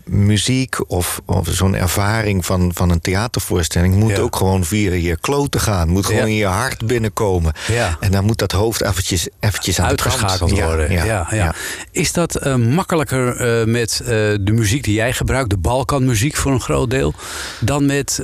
muziek 0.05 0.91
of, 0.91 1.21
of 1.27 1.49
zo'n 1.51 1.75
ervaring 1.75 2.47
van, 2.47 2.71
van 2.75 2.91
een 2.91 3.01
theatervoorstelling... 3.01 3.95
moet 3.95 4.11
Ja. 4.11 4.19
ook 4.19 4.37
gewoon 4.37 4.65
via 4.65 4.93
je 4.93 5.19
kloten 5.21 5.61
gaan. 5.61 5.89
Moet 5.89 6.07
gewoon 6.07 6.21
Ja. 6.21 6.27
in 6.27 6.35
je 6.35 6.47
hart 6.47 6.87
binnenkomen. 6.87 7.53
Ja. 7.67 7.97
En 8.01 8.11
dan 8.11 8.25
moet 8.25 8.39
dat 8.39 8.53
hoofd 8.53 8.83
eventjes, 8.83 9.29
eventjes 9.41 9.81
aan 9.81 9.89
de 9.89 9.95
kant. 9.95 10.13
Uitgeschakeld 10.13 10.61
worden. 10.61 10.93
Ja, 10.93 11.05
ja, 11.05 11.27
ja, 11.31 11.37
ja. 11.37 11.55
Is 11.91 12.13
dat 12.13 12.37
eh, 12.37 12.55
makkelijker 12.55 13.37
eh, 13.61 13.67
met 13.67 14.01
eh, 14.01 14.07
de 14.41 14.53
muziek 14.53 14.85
die 14.85 14.95
jij 14.95 15.13
gebruikt, 15.13 15.51
de 15.51 15.57
Balkanmuziek 15.59 16.37
voor 16.37 16.53
een 16.53 16.61
groot 16.61 16.91
deel, 16.91 17.15
dan 17.61 17.87
met 17.87 18.23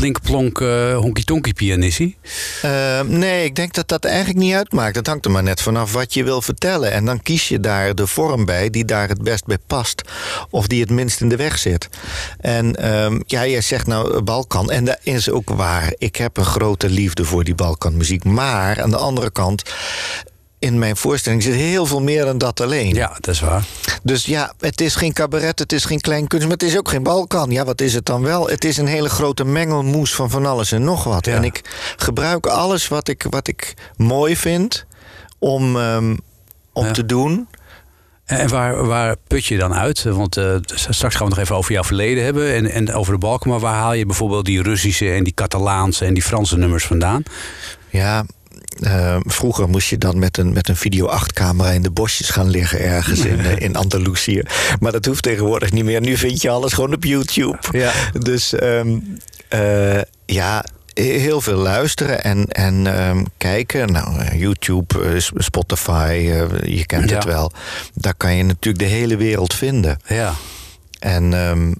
plink-plonk 0.00 0.60
eh 0.60 0.96
honky-tonky 0.96 1.52
pianissie? 1.52 2.16
Eh, 2.62 3.00
nee, 3.00 3.44
ik 3.44 3.54
denk 3.54 3.74
dat 3.74 3.88
dat 3.88 4.04
eigenlijk 4.04 4.38
niet 4.38 4.54
uitmaakt. 4.54 4.96
Het 4.96 5.06
hangt 5.06 5.24
er 5.24 5.30
maar 5.30 5.42
net 5.42 5.62
vanaf 5.62 5.92
wat 5.92 6.14
je 6.14 6.24
wil 6.24 6.42
vertellen. 6.42 6.92
En 6.92 7.04
dan 7.04 7.22
kies 7.22 7.48
je 7.48 7.60
daar 7.60 7.94
de 7.94 8.06
vorm 8.06 8.44
bij 8.44 8.70
die 8.70 8.84
daar 8.84 9.08
het 9.08 9.22
best 9.22 9.46
bij 9.46 9.58
past. 9.66 10.02
Of 10.50 10.66
die 10.66 10.80
het 10.80 10.90
minst 10.90 11.20
in 11.20 11.28
de 11.28 11.36
weg 11.36 11.58
zit. 11.58 11.88
En 12.40 12.74
ehm, 12.74 13.20
ja, 13.26 13.46
jij 13.46 13.60
zegt 13.60 13.86
nou 13.86 14.14
eh, 14.14 14.22
Balkan. 14.22 14.70
En 14.70 14.84
dat 14.84 14.98
is 15.02 15.30
ook 15.30 15.50
waar. 15.50 15.94
Ik 15.98 16.16
heb 16.16 16.36
een 16.36 16.44
grote 16.44 16.88
liefde 16.88 17.24
voor 17.24 17.44
die 17.44 17.54
Balkanmuziek. 17.54 18.24
Maar 18.24 18.82
aan 18.82 18.90
de 18.90 18.96
andere 18.96 19.30
kant... 19.30 19.62
In 20.58 20.78
mijn 20.78 20.96
voorstelling 20.96 21.42
zit 21.42 21.54
heel 21.54 21.86
veel 21.86 22.00
meer 22.02 22.24
dan 22.24 22.38
dat 22.38 22.60
alleen. 22.60 22.94
Ja, 22.94 23.16
dat 23.20 23.34
is 23.34 23.40
waar. 23.40 23.64
Dus 24.02 24.24
ja, 24.24 24.52
het 24.60 24.80
is 24.80 24.94
geen 24.94 25.12
cabaret, 25.12 25.58
het 25.58 25.72
is 25.72 25.84
geen 25.84 26.00
klein 26.00 26.26
kunst, 26.26 26.44
maar 26.46 26.56
het 26.56 26.62
is 26.62 26.76
ook 26.78 26.88
geen 26.88 27.02
Balkan. 27.02 27.50
Ja, 27.50 27.64
wat 27.64 27.80
is 27.80 27.94
het 27.94 28.06
dan 28.06 28.22
wel? 28.22 28.48
Het 28.48 28.64
is 28.64 28.76
een 28.76 28.86
hele 28.86 29.08
grote 29.08 29.44
mengelmoes 29.44 30.14
van 30.14 30.30
van 30.30 30.46
alles 30.46 30.72
en 30.72 30.84
nog 30.84 31.04
wat. 31.04 31.26
Ja. 31.26 31.34
En 31.34 31.44
ik 31.44 31.60
gebruik 31.96 32.46
alles 32.46 32.88
wat 32.88 33.08
ik, 33.08 33.26
wat 33.30 33.48
ik 33.48 33.74
mooi 33.96 34.36
vind 34.36 34.86
om, 35.38 35.76
ehm, 35.76 36.16
om 36.72 36.84
Ja. 36.84 36.92
te 36.92 37.06
doen. 37.06 37.48
En 38.24 38.38
en 38.38 38.48
waar, 38.48 38.86
waar 38.86 39.16
put 39.26 39.46
je 39.46 39.56
dan 39.58 39.74
uit? 39.74 40.02
Want 40.02 40.36
eh, 40.36 40.54
straks 40.74 41.14
gaan 41.14 41.24
we 41.28 41.34
nog 41.34 41.42
even 41.42 41.56
over 41.56 41.72
jouw 41.72 41.84
verleden 41.84 42.24
hebben 42.24 42.54
en, 42.54 42.70
en 42.70 42.92
over 42.94 43.12
de 43.12 43.18
Balkan. 43.18 43.50
Maar 43.50 43.60
waar 43.60 43.74
haal 43.74 43.92
je 43.92 44.06
bijvoorbeeld 44.06 44.44
die 44.44 44.62
Russische 44.62 45.12
en 45.12 45.24
die 45.24 45.34
Catalaanse 45.34 46.04
en 46.04 46.14
die 46.14 46.22
Franse 46.22 46.56
nummers 46.56 46.84
vandaan? 46.86 47.22
Ja, 47.90 48.24
eh, 48.80 49.16
vroeger 49.20 49.68
moest 49.68 49.88
je 49.88 49.98
dan 49.98 50.18
met 50.18 50.38
een, 50.38 50.52
met 50.52 50.68
een 50.68 50.76
video 50.76 51.10
8-camera 51.10 51.70
in 51.70 51.82
de 51.82 51.90
bosjes 51.90 52.30
gaan 52.30 52.48
liggen 52.48 52.80
ergens 52.80 53.20
in, 53.24 53.40
eh, 53.40 53.56
in 53.60 53.76
Andalusië. 53.76 54.42
Maar 54.80 54.92
dat 54.92 55.04
hoeft 55.04 55.22
tegenwoordig 55.22 55.72
niet 55.72 55.84
meer. 55.84 56.00
Nu 56.00 56.16
vind 56.16 56.42
je 56.42 56.50
alles 56.50 56.72
gewoon 56.72 56.94
op 56.94 57.04
YouTube. 57.04 57.58
Ja. 57.70 57.92
Dus 58.20 58.52
ehm, 58.54 58.98
eh, 59.48 60.00
ja, 60.26 60.64
heel 60.94 61.40
veel 61.40 61.56
luisteren 61.58 62.24
en, 62.24 62.46
en 62.46 62.86
ehm, 62.86 63.24
kijken. 63.36 63.92
Nou, 63.92 64.18
eh, 64.20 64.40
YouTube, 64.40 65.20
Spotify, 65.36 66.32
je 66.64 66.86
kent 66.86 67.10
Ja. 67.10 67.16
het 67.16 67.24
wel. 67.24 67.52
Daar 67.94 68.14
kan 68.14 68.36
je 68.36 68.42
natuurlijk 68.42 68.84
de 68.84 68.94
hele 68.94 69.16
wereld 69.16 69.54
vinden. 69.54 69.98
Ja, 70.06 70.34
En 70.98 71.34
ehm, 71.34 71.72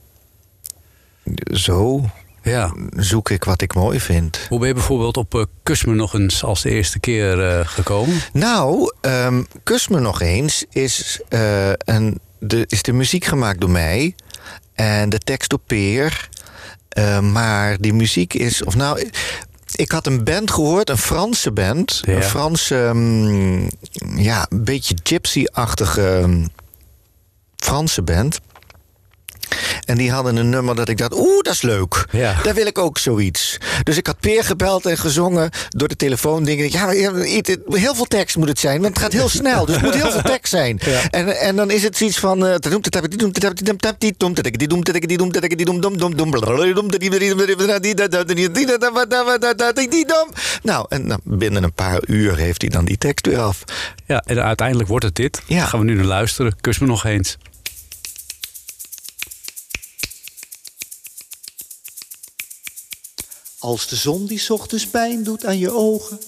zo 1.52 2.10
ja. 2.50 2.74
zoek 2.96 3.30
ik 3.30 3.44
wat 3.44 3.62
ik 3.62 3.74
mooi 3.74 4.00
vind. 4.00 4.46
Hoe 4.48 4.58
ben 4.58 4.68
je 4.68 4.74
bijvoorbeeld 4.74 5.16
op 5.16 5.34
eh, 5.34 5.42
Kus 5.62 5.84
me 5.84 5.94
nog 5.94 6.14
eens 6.14 6.44
als 6.44 6.62
de 6.62 6.70
eerste 6.70 6.98
keer 6.98 7.48
eh, 7.48 7.66
gekomen? 7.66 8.20
Nou, 8.32 8.92
ehm, 9.00 9.42
Kus 9.62 9.88
me 9.88 10.00
nog 10.00 10.20
eens 10.20 10.64
is, 10.70 11.20
eh, 11.28 11.72
een, 11.72 12.20
de, 12.38 12.64
is 12.66 12.82
de 12.82 12.92
muziek 12.92 13.24
gemaakt 13.24 13.60
door 13.60 13.70
mij. 13.70 14.14
En 14.74 15.08
de 15.08 15.18
tekst 15.18 15.50
door 15.50 15.60
Peer. 15.66 16.28
Eh, 16.88 17.20
maar 17.20 17.76
die 17.80 17.94
muziek 17.94 18.34
is... 18.34 18.64
Of 18.64 18.76
nou, 18.76 19.10
ik 19.74 19.90
had 19.90 20.06
een 20.06 20.24
band 20.24 20.50
gehoord, 20.50 20.90
een 20.90 20.98
Franse 20.98 21.52
band. 21.52 22.02
Ja. 22.04 22.14
Een 22.14 22.22
Franse, 22.22 22.90
mm, 22.94 23.68
ja, 24.16 24.46
een 24.48 24.64
beetje 24.64 24.96
gypsy-achtige 25.02 26.28
Franse 27.56 28.02
band. 28.02 28.40
En 29.86 29.96
die 29.96 30.10
hadden 30.10 30.36
een 30.36 30.48
nummer 30.48 30.74
dat 30.74 30.88
ik 30.88 30.98
dacht, 30.98 31.14
oeh, 31.14 31.42
dat 31.42 31.52
is 31.52 31.62
leuk. 31.62 32.06
Ja. 32.10 32.34
Daar 32.42 32.54
wil 32.54 32.66
ik 32.66 32.78
ook 32.78 32.98
zoiets. 32.98 33.58
Dus 33.82 33.96
ik 33.96 34.06
had 34.06 34.20
Peer 34.20 34.44
gebeld 34.44 34.86
en 34.86 34.98
gezongen 34.98 35.50
door 35.68 35.88
de 35.88 35.96
telefoon. 35.96 36.48
Ik, 36.48 36.72
ja, 36.72 36.88
heel 36.88 37.94
veel 37.94 38.04
tekst 38.04 38.36
moet 38.36 38.48
het 38.48 38.58
zijn, 38.58 38.80
want 38.80 38.94
het 38.94 39.02
gaat 39.02 39.12
heel 39.12 39.28
snel. 39.28 39.64
Dus 39.66 39.74
het 39.74 39.84
moet 39.84 39.94
heel 39.94 40.10
veel 40.10 40.22
tekst 40.22 40.50
zijn. 40.52 40.80
En, 41.10 41.40
en 41.40 41.56
dan 41.56 41.70
is 41.70 41.82
het 41.82 41.96
zoiets 41.96 42.18
van... 42.18 42.38
Nou, 50.62 50.86
en 50.88 51.20
binnen 51.22 51.62
een 51.62 51.72
paar 51.72 52.00
uur 52.06 52.36
heeft 52.36 52.60
hij 52.60 52.70
dan 52.70 52.84
die 52.84 52.98
tekst 52.98 53.26
weer 53.26 53.38
af. 53.38 53.64
Ja, 54.06 54.22
en 54.26 54.42
uiteindelijk 54.42 54.88
wordt 54.88 55.04
het 55.04 55.14
dit. 55.14 55.42
Ja. 55.46 55.64
Gaan 55.64 55.80
we 55.80 55.86
nu 55.86 55.94
naar 55.94 56.04
luisteren. 56.04 56.56
Kus 56.60 56.78
me 56.78 56.86
nog 56.86 57.04
eens. 57.04 57.36
Als 63.58 63.88
de 63.88 63.96
zon 63.96 64.26
die 64.26 64.50
ochtends 64.50 64.86
pijn 64.86 65.22
doet 65.22 65.44
aan 65.44 65.58
je 65.58 65.70
ogen. 65.70 66.20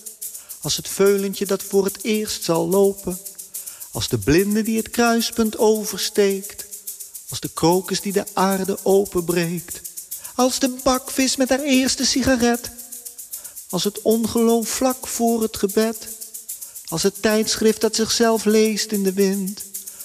Als 0.60 0.76
het 0.76 0.88
veulentje 0.88 1.46
dat 1.46 1.62
voor 1.62 1.84
het 1.84 2.04
eerst 2.04 2.44
zal 2.44 2.68
lopen. 2.68 3.18
Als 3.92 4.08
de 4.08 4.18
blinde 4.18 4.62
die 4.62 4.76
het 4.76 4.90
kruispunt 4.90 5.58
oversteekt. 5.58 6.66
Als 7.28 7.40
de 7.40 7.50
krokus 7.54 8.00
die 8.00 8.12
de 8.12 8.24
aarde 8.32 8.78
openbreekt. 8.82 9.80
Als 10.34 10.58
de 10.58 10.76
bakvis 10.82 11.36
met 11.36 11.48
haar 11.48 11.62
eerste 11.62 12.04
sigaret. 12.04 12.70
Als 13.68 13.84
het 13.84 14.02
ongeloof 14.02 14.68
vlak 14.68 15.06
voor 15.06 15.42
het 15.42 15.56
gebed. 15.56 16.08
Als 16.88 17.02
het 17.02 17.22
tijdschrift 17.22 17.80
dat 17.80 17.96
zichzelf 17.96 18.44
leest 18.44 18.92
in 18.92 19.02
de 19.02 19.12
wind. 19.12 19.64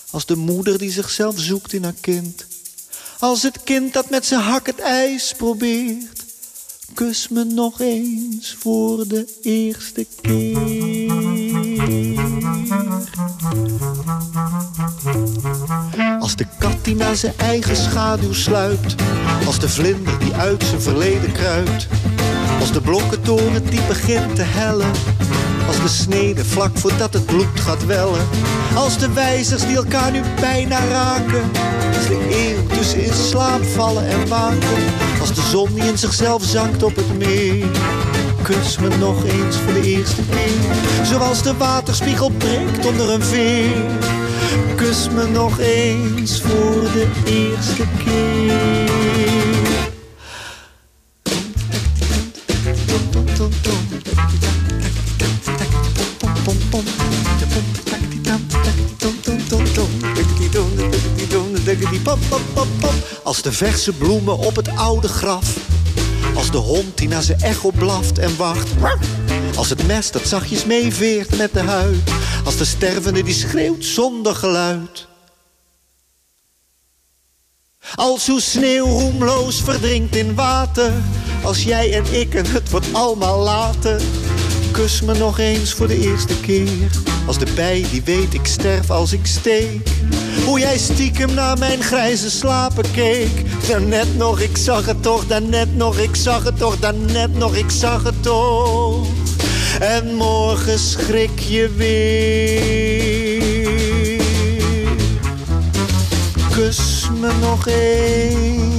Als 0.10 0.26
de 0.26 0.36
moeder 0.36 0.78
die 0.78 0.92
zichzelf 0.92 1.40
zoekt 1.40 1.74
in 1.74 1.84
haar 1.84 1.96
kind. 2.02 2.46
Als 3.20 3.42
het 3.44 3.64
kind 3.64 3.94
dat 3.94 4.10
met 4.10 4.26
zijn 4.26 4.42
hak 4.42 4.66
het 4.66 4.80
ijs 4.80 5.34
probeert. 5.38 6.23
Kus 6.94 7.28
me 7.30 7.44
nog 7.44 7.80
eens 7.80 8.56
voor 8.60 9.08
de 9.08 9.28
eerste 9.42 10.08
keer. 10.22 10.58
Als 16.20 16.36
de 16.36 16.46
kat 16.60 16.86
die 16.86 16.96
naar 16.96 17.16
zijn 17.16 17.34
eigen 17.38 17.76
schaduw 17.76 18.34
sluipt. 18.34 18.96
Als 19.46 19.60
de 19.60 19.70
vlinder 19.70 20.20
die 20.20 20.34
uit 20.34 20.64
zijn 20.64 20.82
verleden 20.82 21.32
kruipt. 21.32 21.88
Als 22.64 22.72
de 22.72 22.82
blokkentoren 22.82 23.70
die 23.70 23.82
begint 23.88 24.36
te 24.36 24.42
hellen. 24.42 24.92
Als 25.68 25.82
de 25.82 25.88
snede 25.88 26.46
vlak 26.46 26.78
voordat 26.78 27.14
het 27.14 27.26
bloed 27.26 27.60
gaat 27.60 27.86
wellen. 27.86 28.28
Als 28.76 28.98
de 28.98 29.14
wijzers 29.14 29.66
die 29.66 29.76
elkaar 29.76 30.12
nu 30.12 30.22
bijna 30.40 30.80
raken. 30.86 31.42
Als 31.96 32.08
de 32.08 32.28
eeuw 32.30 32.78
tussen 32.78 33.04
in 33.04 33.14
slaap 33.14 33.64
vallen 33.64 34.08
en 34.08 34.28
waken. 34.28 34.84
Als 35.20 35.34
de 35.34 35.42
zon 35.42 35.74
die 35.74 35.84
in 35.84 35.98
zichzelf 35.98 36.44
zankt 36.44 36.84
op 36.84 36.96
het 36.96 37.18
meer. 37.18 37.66
Kus 38.42 38.78
me 38.78 38.98
nog 38.98 39.26
eens 39.26 39.56
voor 39.56 39.74
de 39.74 39.82
eerste 39.82 40.22
keer. 40.30 41.06
Zoals 41.06 41.42
de 41.42 41.58
waterspiegel 41.58 42.30
breekt 42.30 42.86
onder 42.86 43.10
een 43.10 43.24
veer. 43.24 43.76
Kus 44.76 45.10
me 45.10 45.28
nog 45.28 45.60
eens 45.60 46.42
voor 46.42 46.82
de 46.82 47.08
eerste 47.26 47.84
keer. 48.04 49.63
Als 63.34 63.42
de 63.42 63.52
verse 63.52 63.92
bloemen 63.92 64.38
op 64.38 64.56
het 64.56 64.70
oude 64.76 65.08
graf 65.08 65.58
Als 66.36 66.52
de 66.52 66.58
hond 66.58 66.98
die 66.98 67.08
naar 67.08 67.24
zijn 67.24 67.42
echo 67.42 67.72
blaft 67.72 68.20
en 68.20 68.38
wacht. 68.38 68.70
Als 69.56 69.70
het 69.70 69.88
mes 69.88 70.12
dat 70.12 70.28
zachtjes 70.28 70.66
meeveert 70.66 71.38
met 71.38 71.54
de 71.54 71.60
huid. 71.60 72.12
Als 72.46 72.58
de 72.58 72.66
stervende 72.66 73.24
die 73.24 73.34
schreeuwt 73.34 73.86
zonder 73.86 74.36
geluid. 74.36 75.08
Als 77.96 78.28
uw 78.28 78.40
sneeuw 78.40 78.86
roemloos 78.86 79.62
verdrinkt 79.62 80.16
in 80.16 80.36
water. 80.36 80.92
Als 81.44 81.64
jij 81.64 81.94
en 81.94 82.20
ik 82.20 82.34
en 82.34 82.46
het 82.46 82.70
wordt 82.70 82.94
allemaal 82.94 83.40
later. 83.40 84.02
Kus 84.72 85.02
me 85.02 85.14
nog 85.14 85.40
eens 85.40 85.74
voor 85.74 85.88
de 85.88 86.00
eerste 86.00 86.40
keer. 86.40 86.90
Als 87.28 87.38
de 87.38 87.48
bij 87.56 87.86
die 87.92 88.04
weet 88.04 88.34
ik 88.34 88.46
sterf 88.46 88.90
als 88.90 89.14
ik 89.14 89.26
steek. 89.26 89.88
Hoe 90.46 90.60
jij 90.60 90.78
stiekem 90.78 91.34
naar 91.34 91.58
mijn 91.58 91.84
grijze 91.84 92.30
slapen 92.30 92.92
keek. 92.92 93.68
Daarnet 93.68 94.18
nog, 94.18 94.40
ik 94.40 94.58
zag 94.58 94.86
het 94.86 95.04
toch, 95.04 95.28
daarnet 95.28 95.76
nog, 95.76 95.98
ik 95.98 96.16
zag 96.16 96.44
het 96.44 96.58
toch, 96.58 96.80
daarnet 96.80 97.38
nog, 97.38 97.56
ik 97.56 97.70
zag 97.70 98.04
het 98.04 98.24
toch. 98.24 99.08
En 99.80 100.16
morgen 100.16 100.80
schrik 100.80 101.40
je 101.40 101.70
weer. 101.70 103.44
Kus 106.52 107.10
me 107.20 107.32
nog 107.42 107.68
eens. 107.68 108.72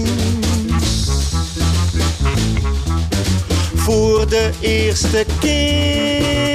Voor 3.74 4.28
de 4.28 4.50
eerste 4.60 5.26
keer. 5.40 6.53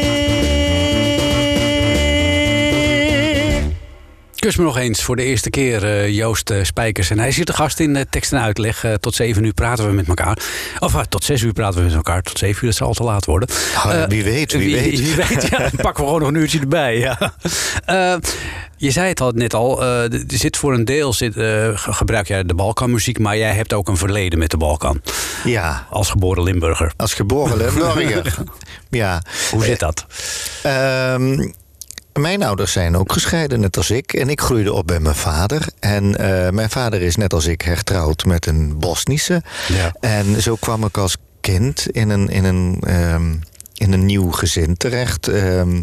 Kus 4.40 4.56
me 4.56 4.64
nog 4.64 4.78
eens 4.78 5.04
voor 5.04 5.16
de 5.16 5.24
eerste 5.24 5.50
keer, 5.50 5.84
eh, 5.84 6.10
Joost 6.10 6.50
eh, 6.50 6.64
Spijkers. 6.64 7.10
En 7.10 7.20
hij 7.20 7.32
zit 7.32 7.48
de 7.48 7.54
gast 7.54 7.80
in 7.80 7.96
eh, 7.96 8.04
tekst 8.10 8.32
en 8.34 8.42
uitleg. 8.42 8.86
Tot 9.00 9.16
zeven 9.16 9.44
uur 9.44 9.54
praten 9.54 9.86
we 9.86 9.92
met 9.92 10.08
elkaar. 10.08 10.38
Of 10.80 11.06
tot 11.10 11.24
zes 11.24 11.42
uur 11.42 11.54
praten 11.54 11.80
we 11.80 11.86
met 11.86 11.96
elkaar. 11.96 12.22
Tot 12.22 12.38
zeven 12.38 12.60
uur, 12.64 12.70
dat 12.70 12.78
zal 12.78 12.88
al 12.88 12.94
te 12.94 13.04
laat 13.04 13.26
worden. 13.26 13.50
Ah, 13.76 14.08
wie 14.08 14.24
weet, 14.24 14.52
wie 14.52 14.76
weet. 14.76 15.00
Wie 15.00 15.16
weet, 15.16 15.48
ja. 15.50 15.58
Dan 15.70 15.72
pakken 15.82 16.04
we 16.04 16.10
gewoon 16.10 16.20
nog 16.20 16.28
een 16.30 16.36
uurtje 16.36 16.60
erbij. 16.60 16.98
Ja. 16.98 17.32
Je 18.78 18.92
zei 18.92 19.08
het 19.08 19.22
al 19.22 19.32
net 19.32 19.54
al. 19.54 19.84
er 19.84 20.10
zit 20.28 20.58
voor 20.58 20.74
een 20.74 20.86
deel 20.86 21.14
zit, 21.14 21.34
ge- 21.34 21.74
gebruik 21.76 22.28
jij 22.28 22.44
de 22.44 22.54
Balkanmuziek. 22.54 23.20
Maar 23.20 23.38
jij 23.38 23.54
hebt 23.54 23.74
ook 23.74 23.88
een 23.88 23.98
verleden 23.98 24.40
met 24.40 24.52
de 24.52 24.58
Balkan. 24.58 25.02
Ja, 25.44 25.88
Als 25.90 26.10
geboren 26.10 26.44
Limburger. 26.44 26.94
als 26.98 27.14
geboren 27.14 27.58
Limburger. 27.58 28.34
ja. 28.90 29.22
Hoe 29.52 29.64
zit 29.64 29.80
dat? 29.80 30.06
Ehm, 30.64 31.50
mijn 32.22 32.44
ouders 32.44 32.72
zijn 32.72 32.98
ook 32.98 33.12
gescheiden, 33.12 33.60
net 33.60 33.78
als 33.78 33.92
ik. 33.92 34.14
En 34.14 34.30
ik 34.30 34.42
groeide 34.42 34.74
op 34.74 34.88
bij 34.88 35.00
mijn 35.00 35.16
vader. 35.16 35.68
En 35.80 36.16
eh, 36.18 36.52
mijn 36.52 36.70
vader 36.70 37.02
is 37.02 37.16
net 37.16 37.34
als 37.34 37.46
ik 37.46 37.62
hertrouwd 37.62 38.26
met 38.26 38.46
een 38.46 38.80
Bosnische. 38.80 39.42
Ja. 39.68 39.94
En 40.00 40.42
zo 40.42 40.56
kwam 40.56 40.86
ik 40.86 40.98
als 40.98 41.18
kind 41.42 41.90
in 41.90 42.10
een, 42.10 42.30
in 42.30 42.44
een, 42.44 42.78
ehm, 42.88 43.36
in 43.74 43.94
een 43.94 44.06
nieuw 44.06 44.32
gezin 44.32 44.78
terecht. 44.78 45.28
ehm, 45.28 45.82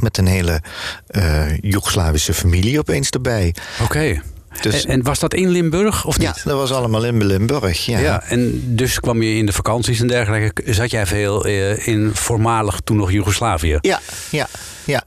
met 0.00 0.18
een 0.18 0.26
hele 0.26 0.62
eh 1.06 1.56
Joegoslavische 1.60 2.34
familie 2.34 2.78
opeens 2.78 3.10
erbij. 3.10 3.54
Oké. 3.82 4.22
Dus- 4.60 4.84
En, 4.84 4.90
en 4.92 5.02
was 5.02 5.18
dat 5.18 5.34
in 5.34 5.48
Limburg 5.48 6.04
of 6.04 6.20
Ja, 6.20 6.32
niet? 6.34 6.44
dat 6.44 6.56
was 6.56 6.72
allemaal 6.72 7.04
in 7.04 7.24
Limburg. 7.26 7.86
Ja. 7.86 7.98
Ja. 7.98 8.22
en 8.22 8.62
dus 8.76 9.00
kwam 9.00 9.22
je 9.22 9.34
in 9.34 9.46
de 9.46 9.52
vakanties 9.52 10.00
en 10.00 10.06
dergelijke. 10.06 10.72
Zat 10.72 10.90
jij 10.90 11.06
veel 11.06 11.44
eh, 11.44 11.86
in 11.86 12.10
voormalig 12.14 12.80
toen 12.84 12.96
nog 12.96 13.12
Joegoslavië? 13.12 13.78
Ja, 13.80 14.00
ja, 14.30 14.48
ja. 14.84 15.02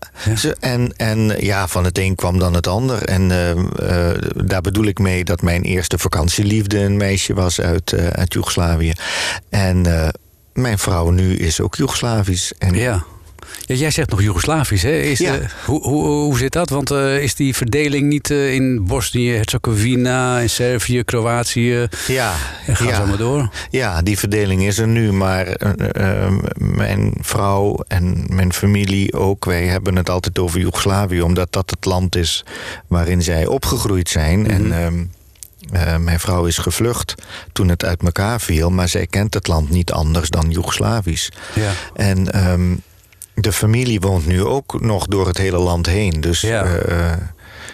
En, 0.60 0.93
en 0.97 1.36
ja, 1.39 1.67
van 1.67 1.84
het 1.84 1.97
een 1.97 2.15
kwam 2.15 2.39
dan 2.39 2.53
het 2.53 2.67
ander. 2.67 3.03
En 3.03 3.32
eh, 3.32 3.51
eh, 4.12 4.17
daar 4.45 4.62
bedoel 4.62 4.86
ik 4.86 4.99
mee 4.99 5.23
dat 5.23 5.41
mijn 5.41 5.62
eerste 5.62 5.97
vakantieliefde 5.97 6.79
een 6.79 6.97
meisje 6.97 7.34
was 7.34 7.62
uit, 7.62 7.93
eh, 7.93 8.08
uit 8.08 8.34
Joegoslavië. 8.34 8.91
En 9.49 10.12
mijn 10.53 10.79
vrouw 10.79 11.10
nu 11.10 11.36
is 11.36 11.62
ook 11.62 11.75
Joegoslavisch. 11.75 12.53
En 12.58 12.73
Ja. 12.75 13.03
Ja, 13.65 13.75
jij 13.75 13.91
zegt 13.91 14.10
nog 14.10 14.21
Joegoslavisch, 14.21 14.82
hè? 14.82 14.91
Is, 14.99 15.19
Ja. 15.19 15.34
eh, 15.38 15.47
hoe, 15.65 15.82
hoe, 15.84 16.03
hoe 16.03 16.38
zit 16.38 16.51
dat? 16.53 16.69
Want 16.69 16.91
eh, 16.91 17.23
is 17.23 17.36
die 17.36 17.56
verdeling 17.56 18.08
niet 18.10 18.32
eh, 18.32 18.53
in 18.53 18.86
Bosnië, 18.86 19.32
Herzegovina, 19.32 20.39
in 20.39 20.49
Servië, 20.49 21.03
Kroatië? 21.03 21.88
ja, 22.08 22.34
En 22.65 22.75
gaat 22.75 22.88
ja. 22.89 22.95
zo 22.95 23.06
maar 23.06 23.17
door. 23.17 23.49
Ja, 23.69 24.01
die 24.01 24.17
verdeling 24.19 24.63
is 24.63 24.77
er 24.77 24.88
nu. 24.88 25.12
Maar 25.12 25.47
mijn 26.58 27.13
vrouw 27.21 27.79
en 27.88 28.25
mijn 28.27 28.53
familie 28.53 29.13
ook, 29.13 29.45
wij 29.45 29.65
hebben 29.65 29.95
het 29.95 30.10
altijd 30.10 30.39
over 30.39 30.60
Joegoslavië, 30.60 31.21
omdat 31.21 31.51
dat 31.53 31.69
het 31.69 31.86
land 31.86 32.15
is 32.15 32.43
waarin 32.88 33.21
zij 33.21 33.45
opgegroeid 33.45 34.10
zijn. 34.10 34.47
En 34.47 34.71
ehm, 34.71 35.03
eh, 35.71 35.97
mijn 35.97 36.19
vrouw 36.19 36.45
is 36.45 36.58
gevlucht 36.58 37.15
toen 37.51 37.69
het 37.69 37.86
uit 37.86 38.01
elkaar 38.03 38.41
viel, 38.41 38.69
maar 38.69 38.89
zij 38.89 39.08
kent 39.08 39.34
het 39.34 39.47
land 39.47 39.69
niet 39.69 39.91
anders 39.91 40.29
dan 40.29 40.49
Joegoslavisch. 40.49 41.32
Ja. 41.56 41.71
En 41.95 42.32
ehm, 42.32 42.75
de 43.34 43.52
familie 43.52 44.00
woont 44.00 44.26
nu 44.26 44.43
ook 44.43 44.82
nog 44.82 45.06
door 45.08 45.28
het 45.28 45.38
hele 45.38 45.58
land 45.58 45.86
heen. 45.86 46.22
Dus 46.22 46.41
Ja. 46.41 46.63
eh, 46.63 47.12
eh, 47.12 47.17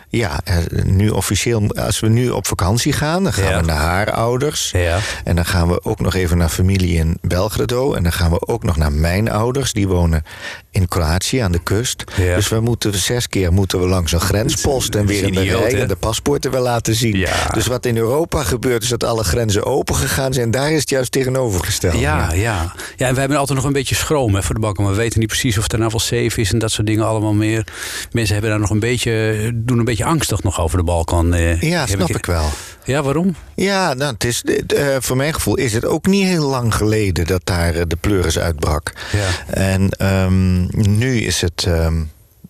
ja, 0.09 0.39
nu 0.83 1.09
officieel, 1.09 1.69
als 1.75 1.99
we 1.99 2.07
nu 2.07 2.29
op 2.29 2.47
vakantie 2.47 2.93
gaan, 2.93 3.23
dan 3.23 3.33
gaan 3.33 3.49
Ja. 3.49 3.59
we 3.59 3.65
naar 3.65 3.77
haar 3.77 4.11
ouders. 4.11 4.71
Ja. 4.71 4.97
En 5.23 5.35
dan 5.35 5.45
gaan 5.45 5.67
we 5.67 5.83
ook 5.83 5.99
nog 5.99 6.15
even 6.15 6.37
naar 6.37 6.49
familie 6.49 6.95
in 6.97 7.17
Belgrado. 7.21 7.93
En 7.93 8.03
dan 8.03 8.11
gaan 8.11 8.31
we 8.31 8.47
ook 8.47 8.63
nog 8.63 8.77
naar 8.77 8.91
mijn 8.91 9.31
ouders. 9.31 9.73
Die 9.73 9.87
wonen 9.87 10.23
in 10.71 10.87
Kroatië 10.87 11.37
aan 11.37 11.51
de 11.51 11.63
kust. 11.63 12.03
Ja. 12.17 12.35
Dus 12.35 12.49
we 12.49 12.59
moeten 12.59 12.93
zes 12.93 13.27
keer 13.27 13.53
moeten 13.53 13.79
we 13.79 13.87
langs 13.87 14.11
een 14.11 14.19
grenspost 14.19 14.95
en 14.95 15.05
weer 15.05 15.23
in 15.23 15.33
de 15.33 15.41
rij 15.43 15.81
en 15.81 15.87
de 15.87 15.95
paspoorten 15.95 16.51
weer 16.51 16.59
laten 16.59 16.95
zien. 16.95 17.27
Dus 17.53 17.67
wat 17.67 17.85
in 17.85 17.97
Europa 17.97 18.43
gebeurt 18.43 18.83
is 18.83 18.89
dat 18.89 19.03
alle 19.03 19.23
grenzen 19.23 19.65
open 19.65 19.95
gegaan 19.95 20.33
zijn. 20.33 20.51
Daar 20.51 20.71
is 20.71 20.79
het 20.79 20.89
juist 20.89 21.11
tegenovergesteld. 21.11 21.99
Ja, 21.99 22.33
ja. 22.33 22.73
ja, 22.97 23.07
en 23.07 23.11
wij 23.11 23.19
hebben 23.19 23.37
altijd 23.37 23.57
nog 23.57 23.67
een 23.67 23.73
beetje 23.73 23.95
schroom 23.95 24.35
hè, 24.35 24.43
voor 24.43 24.55
de 24.55 24.61
Balkan. 24.61 24.87
We 24.89 24.95
weten 24.95 25.19
niet 25.19 25.27
precies 25.27 25.57
of 25.57 25.71
er 25.71 25.77
nou 25.77 25.89
wel 25.91 25.99
safe 25.99 26.41
is 26.41 26.51
en 26.53 26.59
dat 26.59 26.71
soort 26.71 26.87
dingen 26.87 27.05
allemaal 27.05 27.33
meer. 27.33 27.67
Mensen 28.11 28.33
hebben 28.33 28.51
daar 28.51 28.59
nog 28.59 28.69
een 28.69 28.79
beetje, 28.79 29.51
doen 29.55 29.79
een 29.79 29.85
beetje 29.85 29.98
angstig 30.05 30.43
nog 30.43 30.59
over 30.61 30.77
de 30.77 30.83
Balkan. 30.83 31.33
eh, 31.33 31.61
Ja, 31.61 31.87
snap 31.87 32.09
ik 32.09 32.25
wel. 32.25 32.49
Ja, 32.83 33.03
waarom? 33.03 33.35
Ja, 33.55 33.93
nou, 33.93 34.13
het 34.13 34.23
is, 34.23 34.43
eh, 34.43 34.95
voor 34.99 35.17
mijn 35.17 35.33
gevoel 35.33 35.55
is 35.55 35.73
het 35.73 35.85
ook 35.85 36.05
niet 36.07 36.25
heel 36.25 36.47
lang 36.49 36.75
geleden 36.75 37.27
dat 37.27 37.41
daar 37.43 37.75
eh, 37.75 37.81
de 37.87 37.95
pleuris 37.95 38.39
uitbrak. 38.39 38.93
Ja. 39.11 39.53
En 39.53 39.89
ehm, 39.89 40.59
nu 40.97 41.19
is 41.21 41.41
het, 41.41 41.63
ehm, 41.67 42.03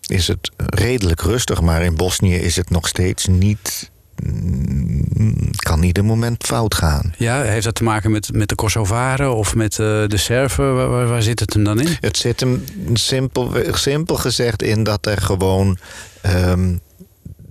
is 0.08 0.28
het 0.28 0.52
redelijk 0.58 1.22
rustig, 1.22 1.62
maar 1.62 1.82
in 1.84 1.96
Bosnië 1.96 2.36
is 2.36 2.56
het 2.56 2.70
nog 2.70 2.88
steeds 2.88 3.26
niet. 3.28 3.90
mm, 4.24 5.50
kan 5.56 5.84
ieder 5.84 6.06
moment 6.06 6.44
fout 6.44 6.76
gaan. 6.76 7.14
Ja, 7.18 7.42
heeft 7.42 7.64
dat 7.66 7.76
te 7.76 7.84
maken 7.84 8.12
met, 8.12 8.34
met 8.34 8.50
de 8.50 8.56
Kosovaren 8.56 9.36
of 9.36 9.56
met 9.56 9.72
eh, 9.72 9.86
de 10.08 10.18
Serven? 10.18 10.76
Waar, 10.76 10.90
waar, 10.90 11.08
waar 11.08 11.22
zit 11.22 11.40
het 11.40 11.54
hem 11.54 11.64
dan 11.64 11.80
in? 11.82 11.98
Het 12.00 12.18
zit 12.18 12.40
hem 12.40 12.64
simpel, 12.94 13.52
simpel 13.72 14.16
gezegd 14.16 14.62
in 14.62 14.84
dat 14.84 15.06
er 15.06 15.22
gewoon 15.22 15.78
ehm, 16.22 16.76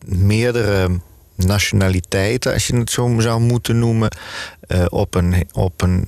meerdere 0.08 0.90
nationaliteiten, 1.34 2.52
als 2.52 2.66
je 2.66 2.76
het 2.76 2.90
zo 2.90 3.16
zou 3.18 3.40
moeten 3.40 3.78
noemen, 3.78 4.10
eh, 4.60 4.84
op, 4.88 5.14
een, 5.14 5.48
op 5.52 5.82
een 5.82 6.06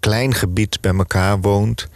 klein 0.00 0.34
gebied 0.34 0.80
bij 0.80 0.94
elkaar 0.94 1.40
woont. 1.40 1.88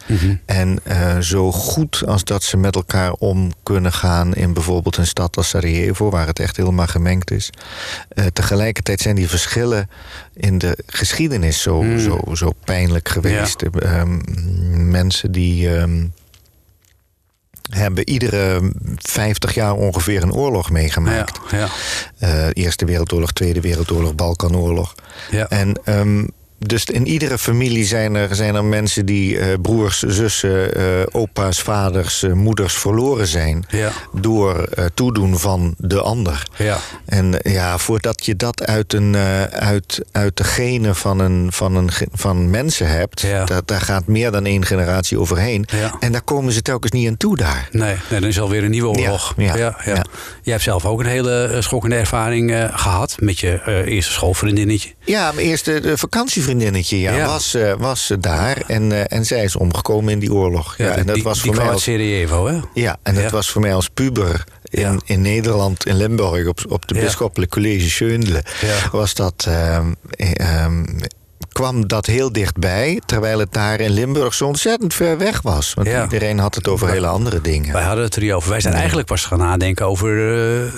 En 0.46 0.78
eh, 0.82 1.18
zo 1.18 1.52
goed 1.52 2.02
als 2.06 2.24
dat 2.24 2.42
ze 2.42 2.56
met 2.56 2.74
elkaar 2.74 3.12
om 3.12 3.52
kunnen 3.62 3.92
gaan 3.92 4.34
in 4.34 4.52
bijvoorbeeld 4.52 4.96
een 4.96 5.06
stad 5.06 5.36
als 5.36 5.48
Sarajevo, 5.48 6.10
waar 6.10 6.26
het 6.26 6.38
echt 6.38 6.56
helemaal 6.56 6.86
gemengd 6.86 7.30
is. 7.30 7.50
Eh, 8.08 8.26
tegelijkertijd 8.26 9.00
zijn 9.00 9.14
die 9.16 9.28
verschillen 9.28 9.88
in 10.34 10.58
de 10.58 10.78
geschiedenis 10.86 11.62
zo, 11.62 11.84
zo, 11.98 12.34
zo 12.34 12.52
pijnlijk 12.64 13.08
geweest. 13.08 13.62
Ehm, 13.62 14.20
mensen 14.90 15.32
die. 15.32 15.76
ehm, 15.76 16.04
hebben 17.70 18.08
iedere 18.08 18.72
50 18.96 19.54
jaar 19.54 19.74
ongeveer 19.74 20.22
een 20.22 20.32
oorlog 20.32 20.70
meegemaakt. 20.70 21.40
Ja, 21.50 21.58
ja. 21.58 21.68
Eh, 22.18 22.48
Eerste 22.52 22.84
Wereldoorlog, 22.84 23.32
Tweede 23.32 23.60
Wereldoorlog, 23.60 24.14
Balkanoorlog. 24.14 24.94
Ja. 25.30 25.48
En 25.48 25.80
ehm, 25.84 26.24
dus 26.58 26.84
in 26.84 27.06
iedere 27.06 27.38
familie 27.38 27.84
zijn 27.84 28.14
er, 28.14 28.34
zijn 28.34 28.54
er 28.54 28.64
mensen 28.64 29.06
die 29.06 29.38
eh, 29.38 29.46
broers, 29.62 29.98
zussen, 29.98 30.74
eh, 30.74 30.82
opa's, 31.12 31.60
vaders, 31.62 32.22
eh, 32.22 32.32
moeders 32.32 32.74
verloren 32.74 33.26
zijn. 33.26 33.64
Ja. 33.68 33.90
Door 34.12 34.68
toedoen 34.94 35.38
van 35.38 35.74
de 35.78 36.00
ander. 36.00 36.46
Ja. 36.56 36.78
En 37.04 37.34
ja, 37.42 37.78
voordat 37.78 38.24
je 38.24 38.36
dat 38.36 38.66
uit, 38.66 38.92
een, 38.92 39.16
uit, 39.50 40.00
uit 40.12 40.36
de 40.36 40.44
genen 40.44 40.96
van, 40.96 41.18
een, 41.18 41.52
van, 41.52 41.74
een, 41.74 41.90
van 42.12 42.50
mensen 42.50 42.88
hebt, 42.88 43.20
Ja. 43.20 43.44
daar 43.64 43.80
gaat 43.80 44.06
meer 44.06 44.30
dan 44.30 44.46
één 44.46 44.66
generatie 44.66 45.18
overheen. 45.18 45.66
Ja. 45.72 45.96
En 46.00 46.12
daar 46.12 46.22
komen 46.22 46.52
ze 46.52 46.62
telkens 46.62 46.92
niet 46.92 47.08
aan 47.08 47.16
toe 47.16 47.36
daar. 47.36 47.68
Nee, 47.70 47.96
nee, 48.10 48.20
dan 48.20 48.28
is 48.28 48.40
alweer 48.40 48.64
een 48.64 48.70
nieuwe 48.70 48.88
oorlog. 48.88 49.34
Ja, 49.36 49.56
ja. 49.56 49.76
Jij 49.84 50.52
hebt 50.52 50.62
zelf 50.62 50.84
ook 50.84 51.00
een 51.00 51.06
hele 51.06 51.56
schokkende 51.58 51.96
ervaring 51.96 52.52
eh, 52.52 52.64
gehad 52.72 53.16
met 53.18 53.38
je 53.38 53.84
eerste 53.86 54.12
schoolvriendinnetje. 54.12 54.92
Ja, 55.04 55.32
mijn 55.32 55.46
eerste 55.46 55.80
de 55.80 55.98
vakantievriendinnetje 56.44 57.00
ja, 57.00 57.16
Ja. 57.16 57.26
was, 57.26 57.54
eh, 57.54 57.72
was 57.78 58.12
daar. 58.20 58.62
En, 58.66 58.92
eh, 58.92 59.18
en 59.18 59.26
zij 59.26 59.44
is 59.44 59.56
omgekomen 59.56 60.12
in 60.12 60.18
die 60.18 60.32
oorlog. 60.32 60.76
Ja, 60.76 60.90
en 60.96 61.06
dat 61.06 61.14
die, 61.14 61.24
was 61.24 61.42
die 61.42 61.52
voor 61.52 61.62
mij 61.62 61.72
als, 61.72 61.82
Sarajevo, 61.82 62.46
hè? 62.46 62.60
ja, 62.74 62.96
en 63.02 63.14
dat 63.14 63.30
was 63.30 63.50
voor 63.50 63.60
mij 63.60 63.74
als 63.74 63.88
puber 63.88 64.44
in, 64.70 65.00
in 65.04 65.20
Nederland, 65.22 65.86
in 65.86 65.96
Limburg, 65.96 66.46
op, 66.46 66.60
op 66.68 66.88
de 66.88 66.94
Ja. 66.94 67.00
Bisschoppelijk 67.00 67.50
College 67.50 67.90
Schöndelen. 67.90 68.42
Ja. 68.60 68.88
Was 68.92 69.14
dat 69.14 69.44
ehm, 69.48 69.92
eh, 70.10 70.30
ehm, 70.64 70.84
kwam 71.54 71.86
dat 71.88 72.06
heel 72.06 72.32
dichtbij. 72.32 73.00
Terwijl 73.06 73.38
het 73.38 73.52
daar 73.52 73.80
in 73.80 73.90
Limburg 73.90 74.34
zo 74.34 74.46
ontzettend 74.46 74.94
ver 74.94 75.18
weg 75.18 75.42
was. 75.42 75.74
Want 75.74 75.88
Ja. 75.88 76.02
iedereen 76.02 76.38
had 76.38 76.54
het 76.54 76.68
over 76.68 76.88
hele 76.88 77.06
andere 77.06 77.40
dingen. 77.40 77.72
Wij 77.72 77.82
hadden 77.82 78.04
het 78.04 78.16
er 78.16 78.22
niet 78.22 78.32
over. 78.32 78.50
Wij 78.50 78.60
zijn 78.60 78.74
eigenlijk 78.74 79.06
pas 79.06 79.24
gaan 79.24 79.38
nadenken 79.38 79.86
over 79.86 80.08
eh, 80.08 80.66
eh, 80.66 80.72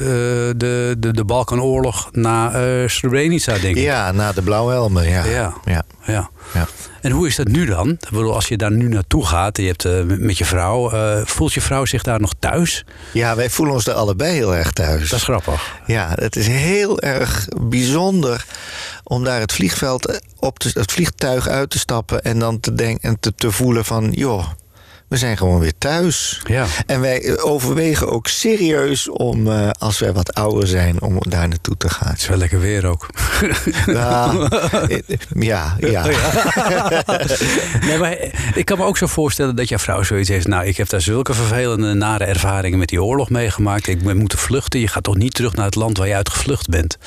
de, 0.56 0.94
de, 0.98 1.10
de 1.12 1.24
Balkanoorlog 1.24 2.08
na 2.12 2.52
eh 2.54 2.88
Srebrenica, 2.88 3.52
denk 3.58 3.76
ik. 3.76 3.82
Ja, 3.82 4.12
na 4.12 4.32
de 4.32 4.42
blauwhelmen, 4.42 5.08
ja. 5.08 5.24
Ja. 5.24 5.52
ja. 5.64 5.82
Ja. 6.06 6.30
ja. 6.54 6.66
En 7.00 7.10
hoe 7.12 7.26
is 7.26 7.36
dat 7.36 7.48
nu 7.48 7.66
dan? 7.66 7.88
Ik 7.90 8.08
bedoel, 8.10 8.34
als 8.34 8.48
je 8.48 8.56
daar 8.56 8.70
nu 8.72 8.88
naartoe 8.88 9.26
gaat, 9.26 9.56
je 9.56 9.66
hebt 9.66 10.06
met- 10.20 10.38
je 10.38 10.44
vrouw, 10.44 10.90
voelt 11.24 11.52
je 11.52 11.60
vrouw 11.60 11.84
zich 11.84 12.02
daar 12.02 12.20
nog 12.20 12.32
thuis? 12.38 12.84
Ja, 13.12 13.36
wij 13.36 13.50
voelen 13.50 13.74
ons 13.74 13.86
er 13.86 13.94
allebei 13.94 14.34
heel 14.34 14.54
erg 14.56 14.72
thuis. 14.72 15.08
Dat 15.10 15.18
is 15.18 15.24
grappig. 15.24 15.72
Ja, 15.86 16.12
het 16.14 16.36
is 16.36 16.46
heel 16.46 17.00
erg 17.00 17.46
bijzonder 17.60 18.44
om 19.08 19.24
daar 19.24 19.40
het 19.40 19.52
vliegveld 19.52 20.20
op 20.38 20.58
te, 20.58 20.70
het 20.74 20.92
vliegtuig 20.92 21.48
uit 21.48 21.70
te 21.70 21.78
stappen 21.78 22.22
en 22.22 22.38
dan 22.38 22.60
te 22.60 22.74
denken 22.74 23.08
en 23.08 23.20
te, 23.20 23.34
te 23.34 23.50
voelen 23.50 23.84
van, 23.84 24.10
joh, 24.10 24.48
we 25.08 25.16
zijn 25.16 25.36
gewoon 25.36 25.60
weer 25.60 25.78
thuis. 25.78 26.40
Ja. 26.44 26.66
En 26.86 27.00
wij 27.00 27.38
overwegen 27.40 28.10
ook 28.10 28.26
serieus 28.26 29.08
om, 29.08 29.50
eh, 29.50 29.70
als 29.78 29.98
wij 29.98 30.12
wat 30.12 30.34
ouder 30.34 30.68
zijn, 30.68 31.02
om 31.02 31.16
daar 31.18 31.48
naartoe 31.48 31.76
te 31.76 31.88
gaan. 31.88 32.08
Het 32.08 32.20
is 32.20 32.28
wel 32.28 32.38
lekker 32.38 32.60
weer 32.60 32.86
ook. 32.86 33.06
Ja, 33.86 34.34
eh, 34.88 34.98
ja, 35.38 35.76
ja. 35.78 36.04
Nee, 37.86 37.98
maar 37.98 38.16
ik 38.54 38.64
kan 38.64 38.78
me 38.78 38.84
ook 38.84 38.96
zo 38.96 39.06
voorstellen 39.06 39.56
dat 39.56 39.68
jouw 39.68 39.78
vrouw 39.78 40.02
zoiets 40.02 40.28
heeft. 40.28 40.46
Nou, 40.46 40.66
ik 40.66 40.76
heb 40.76 40.88
daar 40.88 41.00
zulke 41.00 41.34
vervelende, 41.34 41.94
nare 41.94 42.24
ervaringen 42.24 42.78
met 42.78 42.88
die 42.88 43.02
oorlog 43.02 43.30
meegemaakt. 43.30 43.86
Ik 43.86 44.02
ben 44.02 44.16
moeten 44.16 44.38
vluchten. 44.38 44.80
Je 44.80 44.88
gaat 44.88 45.02
toch 45.02 45.16
niet 45.16 45.34
terug 45.34 45.54
naar 45.54 45.64
het 45.64 45.74
land 45.74 45.98
waar 45.98 46.08
je 46.08 46.14
uit 46.14 46.30
gevlucht 46.30 46.68
bent? 46.68 46.98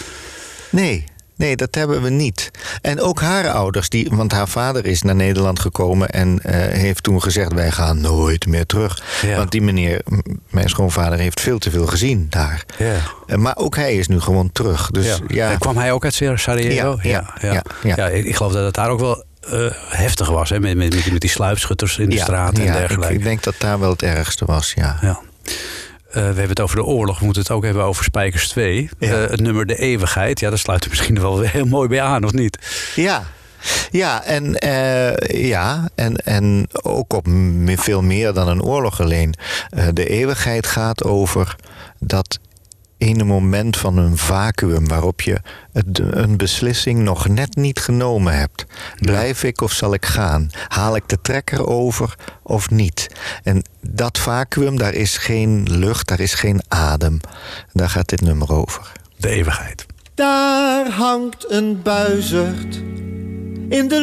Nee, 0.69 1.03
nee, 1.39 1.55
dat 1.55 1.75
hebben 1.75 2.01
we 2.01 2.09
niet. 2.09 2.51
En 2.81 3.01
ook 3.01 3.21
haar 3.21 3.49
ouders, 3.49 3.89
die, 3.89 4.07
want 4.11 4.31
haar 4.31 4.47
vader 4.47 4.85
is 4.85 5.01
naar 5.01 5.15
Nederland 5.15 5.59
gekomen 5.59 6.09
en 6.09 6.39
eh, 6.43 6.53
heeft 6.79 7.03
toen 7.03 7.21
gezegd: 7.21 7.53
wij 7.53 7.71
gaan 7.71 8.01
nooit 8.01 8.47
meer 8.47 8.65
terug. 8.65 9.03
Ja. 9.21 9.35
Want 9.37 9.51
die 9.51 9.61
meneer, 9.61 10.01
mijn 10.49 10.69
schoonvader, 10.69 11.19
heeft 11.19 11.39
veel 11.41 11.57
te 11.59 11.71
veel 11.71 11.85
gezien 11.87 12.27
daar. 12.29 12.65
Ja. 12.77 12.95
Eh, 13.27 13.37
Maar 13.37 13.55
ook 13.57 13.75
hij 13.75 13.95
is 13.95 14.07
nu 14.07 14.19
gewoon 14.19 14.51
terug. 14.51 14.91
Dus 14.91 15.05
ja, 15.05 15.17
Ja. 15.27 15.51
En 15.51 15.59
kwam 15.59 15.77
hij 15.77 15.91
ook 15.91 16.03
uit 16.03 16.13
Sarajevo? 16.13 16.99
Ja, 17.01 17.33
ja, 17.41 17.63
ja, 17.83 17.95
ja. 17.95 18.07
ik 18.07 18.35
geloof 18.35 18.53
dat 18.53 18.65
het 18.65 18.73
daar 18.75 18.89
ook 18.89 18.99
wel 18.99 19.23
eh, 19.49 19.65
heftig 19.89 20.29
was. 20.29 20.49
Hè? 20.49 20.59
Met, 20.59 20.77
met, 20.77 21.11
met, 21.11 21.21
die- 21.21 21.29
sluipschutters 21.29 21.97
in 21.97 22.09
de 22.09 22.17
straat 22.17 22.57
en 22.57 22.63
ja, 22.63 22.71
ik, 22.73 22.77
dergelijke. 22.77 23.13
ik 23.13 23.23
denk 23.23 23.43
dat 23.43 23.55
daar 23.57 23.79
wel 23.79 23.89
het 23.89 24.01
ergste 24.01 24.45
was, 24.45 24.73
ja. 24.75 24.97
Ja. 25.01 25.19
Eh, 26.09 26.15
we 26.15 26.19
hebben 26.21 26.49
het 26.49 26.59
over 26.59 26.75
de 26.75 26.83
oorlog. 26.83 27.19
We 27.19 27.25
moeten 27.25 27.43
het 27.43 27.51
ook 27.51 27.63
hebben 27.63 27.83
over 27.83 28.03
Spijkers 28.03 28.47
2. 28.49 28.89
Ja. 28.99 29.23
Eh, 29.23 29.29
het 29.29 29.39
nummer 29.39 29.65
De 29.65 29.75
Eeuwigheid. 29.75 30.39
Ja, 30.39 30.49
daar 30.49 30.57
sluit 30.57 30.83
er 30.83 30.89
misschien 30.89 31.21
wel 31.21 31.39
heel 31.57 31.65
mooi 31.65 31.87
bij 31.87 32.01
aan, 32.01 32.23
of 32.23 32.33
niet? 32.33 32.57
Ja. 32.95 33.23
Ja, 33.91 34.23
en, 34.23 34.55
eh, 34.55 35.47
ja 35.47 35.89
en, 35.95 36.15
en 36.15 36.67
ook 36.71 37.13
op 37.13 37.27
veel 37.65 38.01
meer 38.01 38.33
dan 38.33 38.47
een 38.47 38.63
oorlog 38.63 39.01
alleen. 39.01 39.33
De 39.93 40.07
eeuwigheid 40.07 40.67
gaat 40.67 41.03
over 41.03 41.55
dat 41.99 42.39
ene 42.99 43.23
moment 43.23 43.77
van 43.77 43.97
een 43.97 44.17
vacuüm 44.17 44.87
waarop 44.87 45.21
je 45.21 45.41
het, 45.73 45.99
een 45.99 46.37
beslissing 46.37 46.99
nog 46.99 47.27
net 47.27 47.55
niet 47.55 47.79
genomen 47.79 48.37
hebt. 48.37 48.65
Blijf 48.99 49.43
ik 49.43 49.61
of 49.61 49.71
zal 49.71 49.93
ik 49.93 50.05
gaan? 50.05 50.49
Haal 50.67 50.95
ik 50.95 51.09
de 51.09 51.21
trekker 51.21 51.67
over 51.67 52.15
of 52.43 52.69
niet? 52.69 53.07
En 53.43 53.63
dat 53.81 54.17
vacuüm, 54.17 54.77
daar 54.77 54.93
is 54.93 55.17
geen 55.17 55.67
lucht, 55.69 56.07
daar 56.07 56.19
is 56.19 56.33
geen 56.33 56.61
adem. 56.67 57.19
Daar 57.73 57.89
gaat 57.89 58.09
dit 58.09 58.21
nummer 58.21 58.53
over. 58.53 58.91
De 59.17 59.29
Eeuwigheid. 59.29 59.85
Daar 60.13 60.89
hangt 60.89 61.51
een 61.51 61.81
buizerd 61.81 62.75
in 63.69 63.87
de 63.87 64.01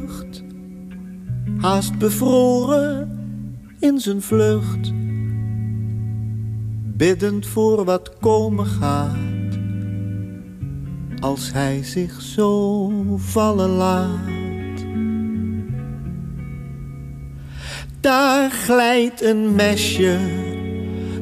lucht, 0.00 0.42
haast 1.60 1.98
bevroren 1.98 3.18
in 3.80 4.00
zijn 4.00 4.22
vlucht, 4.22 4.92
biddend 6.98 7.46
voor 7.46 7.84
wat 7.84 8.12
komen 8.20 8.66
gaat, 8.66 9.58
als 11.20 11.52
hij 11.52 11.82
zich 11.82 12.20
zo 12.20 12.90
vallen 13.16 13.68
laat. 13.68 14.86
Daar 18.00 18.50
glijdt 18.50 19.22
een 19.22 19.54
mesje 19.54 20.18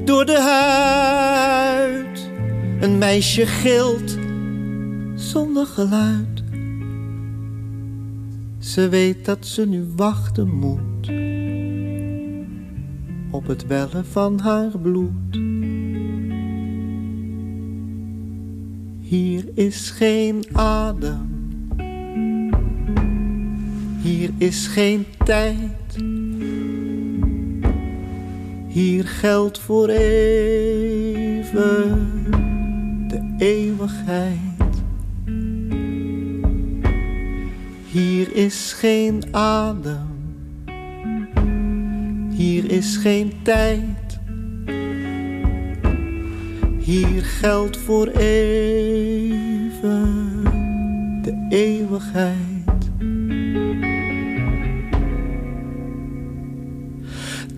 door 0.04 0.26
de 0.26 0.40
huid. 0.40 2.30
Een 2.80 2.98
meisje 2.98 3.46
gilt 3.46 4.16
zonder 5.14 5.66
geluid. 5.66 6.42
Ze 8.58 8.88
weet 8.88 9.24
dat 9.24 9.46
ze 9.46 9.66
nu 9.66 9.86
wachten 9.96 10.48
moet 10.54 11.10
op 13.30 13.46
het 13.46 13.66
wellen 13.66 14.06
van 14.06 14.38
haar 14.38 14.78
bloed. 14.78 15.55
Hier 19.08 19.44
is 19.54 19.90
geen 19.90 20.44
adem. 20.52 21.68
Hier 24.02 24.30
is 24.38 24.66
geen 24.66 25.06
tijd. 25.24 25.96
Hier 28.68 29.04
geldt 29.04 29.58
voor 29.58 29.88
even 29.88 31.12
de 33.08 33.34
eeuwigheid. 33.38 34.38
Hier 37.90 38.34
is 38.34 38.72
geen 38.72 39.22
adem. 39.30 40.06
Hier 42.30 42.70
is 42.70 42.96
geen 42.96 43.32
tijd. 43.42 44.05
Hier 46.86 47.24
geldt 47.24 47.76
voor 47.76 48.06
even 48.06 48.82
de 51.22 51.46
eeuwigheid. 51.48 52.90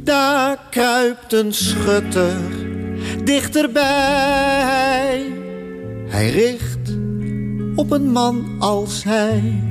Daar 0.05 0.59
kruipt 0.71 1.33
een 1.33 1.53
schutter 1.53 2.37
dichterbij. 3.25 3.83
Hij 6.07 6.31
richt 6.31 6.97
op 7.75 7.91
een 7.91 8.11
man 8.11 8.57
als 8.59 9.05
hij. 9.05 9.63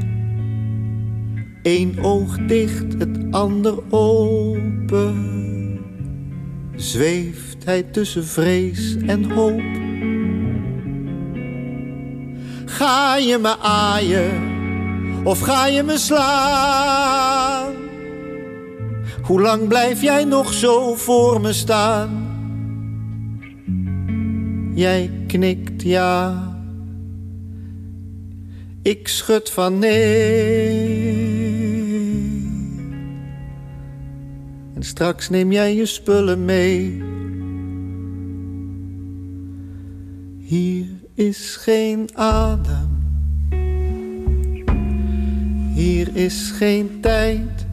Eén 1.63 2.03
oog 2.03 2.37
dicht, 2.37 2.93
het 2.97 3.17
ander 3.31 3.77
open. 3.89 5.46
Zweeft 6.77 7.63
hij 7.65 7.83
tussen 7.83 8.25
vrees 8.25 8.95
en 9.05 9.31
hoop. 9.31 9.61
Ga 12.65 13.17
je 13.17 13.37
me 13.37 13.57
aaien 13.57 14.55
of 15.23 15.39
ga 15.39 15.67
je 15.67 15.83
me 15.83 15.97
slaan? 15.97 17.73
Hoe 19.21 19.41
lang 19.41 19.67
blijf 19.67 20.01
jij 20.01 20.23
nog 20.23 20.53
zo 20.53 20.95
voor 20.95 21.41
me 21.41 21.53
staan? 21.53 22.25
Jij 24.73 25.11
knikt 25.27 25.83
ja. 25.83 26.45
Ik 28.81 29.07
schud 29.07 29.49
van 29.49 29.79
nee. 29.79 31.36
En 34.77 34.83
straks 34.83 35.29
neem 35.29 35.51
jij 35.51 35.75
je 35.75 35.85
spullen 35.85 36.45
mee. 36.45 37.03
Hier 40.37 40.85
is 41.13 41.55
geen 41.55 42.09
adem. 42.13 42.89
Hier 45.73 46.15
is 46.15 46.51
geen 46.51 46.99
tijd. 47.01 47.65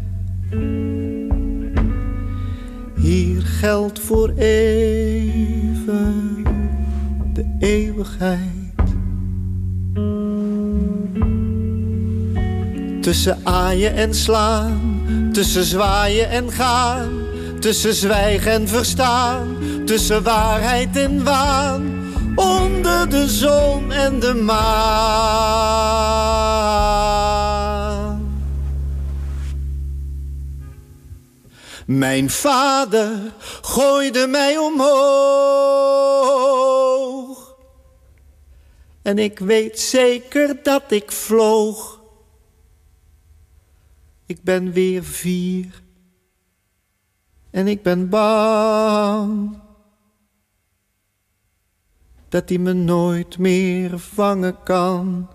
Hier 2.96 3.42
geldt 3.42 4.00
voor 4.00 4.32
even 4.36 6.44
de 7.32 7.56
eeuwigheid. 7.58 8.63
Tussen 13.04 13.40
aaien 13.42 13.94
en 13.94 14.14
slaan, 14.14 15.28
tussen 15.32 15.64
zwaaien 15.64 16.28
en 16.28 16.52
gaan, 16.52 17.26
tussen 17.60 17.94
zwijgen 17.94 18.52
en 18.52 18.68
verstaan, 18.68 19.56
tussen 19.84 20.22
waarheid 20.22 20.96
en 20.96 21.24
waan, 21.24 22.12
onder 22.34 23.10
de 23.10 23.28
zon 23.28 23.92
en 23.92 24.20
de 24.20 24.34
maan. 24.34 25.44
Mijn 31.86 32.30
vader 32.30 33.32
gooide 33.62 34.26
mij 34.26 34.58
omhoog. 34.58 35.94
En 39.02 39.18
ik 39.18 39.38
weet 39.38 39.80
zeker 39.80 40.56
dat 40.62 40.82
ik 40.88 41.12
vloog. 41.12 41.93
Ik 44.26 44.42
ben 44.42 44.72
weer 44.72 45.04
vier. 45.04 45.82
En 47.50 47.66
ik 47.66 47.82
ben 47.82 48.08
bang 48.08 49.58
dat 52.28 52.48
hij 52.48 52.58
me 52.58 52.72
nooit 52.72 53.38
meer 53.38 53.98
vangen 53.98 54.62
kan. 54.62 55.28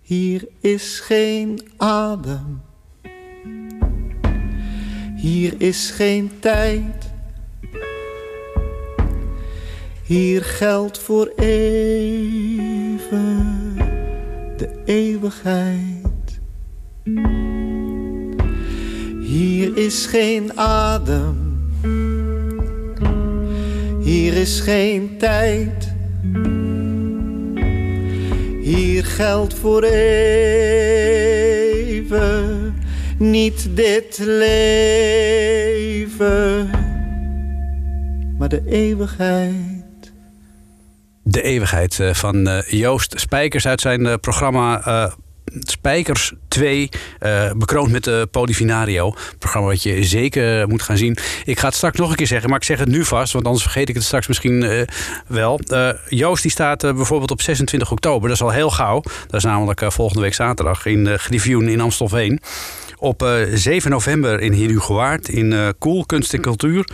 Hier 0.00 0.48
is 0.60 1.00
geen 1.00 1.60
adem. 1.76 2.62
Hier 5.16 5.60
is 5.60 5.90
geen 5.90 6.38
tijd. 6.40 7.12
Hier 10.02 10.44
geldt 10.44 10.98
voor 10.98 11.26
even 11.26 12.56
de 14.56 14.82
eeuwigheid. 14.84 15.97
Hier 19.28 19.76
is 19.76 20.06
geen 20.06 20.58
adem. 20.58 21.36
Hier 24.00 24.34
is 24.34 24.60
geen 24.60 25.18
tijd. 25.18 25.92
Hier 28.62 29.04
geldt 29.04 29.54
voor 29.54 29.82
even 29.82 30.44
niet 33.18 33.68
dit 33.70 34.18
leven, 34.18 34.70
maar 38.38 38.48
de 38.48 38.62
eeuwigheid. 38.66 40.12
De 41.22 41.42
eeuwigheid 41.42 42.00
eh, 42.00 42.14
van 42.14 42.48
eh, 42.48 42.62
Joost 42.70 43.20
Spijkers 43.20 43.66
uit 43.66 43.80
zijn 43.80 44.06
eh, 44.06 44.14
programma 44.20 44.82
Spijkers 45.58 46.32
2, 46.48 46.88
eh, 47.18 47.50
bekroond 47.52 47.90
met 47.90 48.04
de 48.04 48.28
Polifinario. 48.30 49.14
Programma 49.38 49.68
wat 49.68 49.82
je 49.82 50.04
zeker 50.04 50.68
moet 50.68 50.82
gaan 50.82 50.96
zien. 50.96 51.16
Ik 51.44 51.58
ga 51.58 51.66
het 51.66 51.76
straks 51.76 51.98
nog 51.98 52.10
een 52.10 52.16
keer 52.16 52.26
zeggen, 52.26 52.48
maar 52.48 52.58
ik 52.58 52.64
zeg 52.64 52.78
het 52.78 52.88
nu 52.88 53.04
vast, 53.04 53.32
want 53.32 53.44
anders 53.44 53.62
vergeet 53.62 53.88
ik 53.88 53.94
het 53.94 54.04
straks 54.04 54.26
misschien 54.26 54.62
eh, 54.62 54.82
wel. 55.26 55.60
Eh, 55.66 55.88
Joost 56.08 56.42
die 56.42 56.50
staat 56.50 56.80
bijvoorbeeld 56.80 57.30
op 57.30 57.42
26 57.42 57.90
oktober, 57.90 58.28
dat 58.28 58.36
is 58.36 58.42
al 58.42 58.50
heel 58.50 58.70
gauw. 58.70 59.02
Dat 59.02 59.34
is 59.34 59.44
namelijk 59.44 59.92
volgende 59.92 60.22
week 60.22 60.34
zaterdag 60.34 60.86
in 60.86 61.18
uh, 61.34 61.68
in 61.68 61.80
Amstelveen. 61.80 62.40
Op 62.98 63.22
eh, 63.22 63.30
7 63.54 63.90
november 63.90 64.40
in 64.40 64.52
Herugewaard 64.52 65.28
in 65.28 65.52
eh 65.52 65.68
Koel, 65.78 66.06
Kunst 66.06 66.34
en 66.34 66.40
Cultuur. 66.40 66.88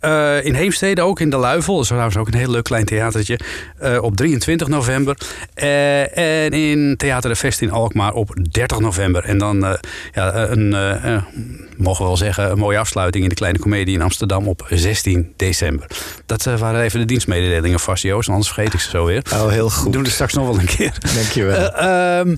Eh, 0.00 0.44
in 0.44 0.54
Heemstede 0.54 1.02
ook 1.02 1.20
in 1.20 1.30
de 1.30 1.36
Luivel. 1.36 1.72
Dat 1.74 1.82
is 1.82 1.88
trouwens 1.88 2.16
ook 2.16 2.26
een 2.26 2.38
heel 2.38 2.50
leuk 2.50 2.64
klein 2.64 2.84
theatertje. 2.84 3.38
Eh, 3.78 4.02
op 4.02 4.16
23 4.16 4.68
november. 4.68 5.16
Eh, 5.54 6.44
en 6.44 6.52
in 6.52 6.96
Theater 6.96 7.30
de 7.30 7.36
Vest 7.36 7.60
in 7.60 7.70
Alkmaar 7.70 8.12
op 8.12 8.36
30 8.50 8.78
november. 8.78 9.24
En 9.24 9.38
dan 9.38 9.64
eh, 9.64 9.72
ja, 10.12 10.34
een, 10.34 10.74
eh, 10.74 11.14
eh, 11.14 11.22
mogen 11.76 12.02
we 12.02 12.08
wel 12.08 12.16
zeggen, 12.16 12.50
een 12.50 12.58
mooie 12.58 12.78
afsluiting 12.78 13.22
in 13.22 13.28
de 13.28 13.34
Kleine 13.34 13.58
Comedie 13.58 13.94
in 13.94 14.02
Amsterdam 14.02 14.48
op 14.48 14.66
16 14.70 15.32
december. 15.36 15.86
Dat 16.26 16.46
eh, 16.46 16.58
waren 16.58 16.80
even 16.82 17.00
de 17.00 17.06
dienstmededelingen 17.06 17.80
vast, 17.80 18.02
Joost. 18.02 18.28
Anders 18.28 18.50
vergeet 18.52 18.74
ik 18.74 18.80
ze 18.80 18.90
zo 18.90 19.04
weer. 19.04 19.22
Oh, 19.34 19.48
heel 19.48 19.70
goed. 19.70 19.84
We 19.84 19.90
doen 19.90 20.02
het 20.02 20.12
straks 20.12 20.32
nog 20.32 20.46
wel 20.46 20.58
een 20.58 20.66
keer. 20.66 20.92
Dankjewel. 21.14 21.72
Eh, 21.72 22.18
ehm, 22.18 22.36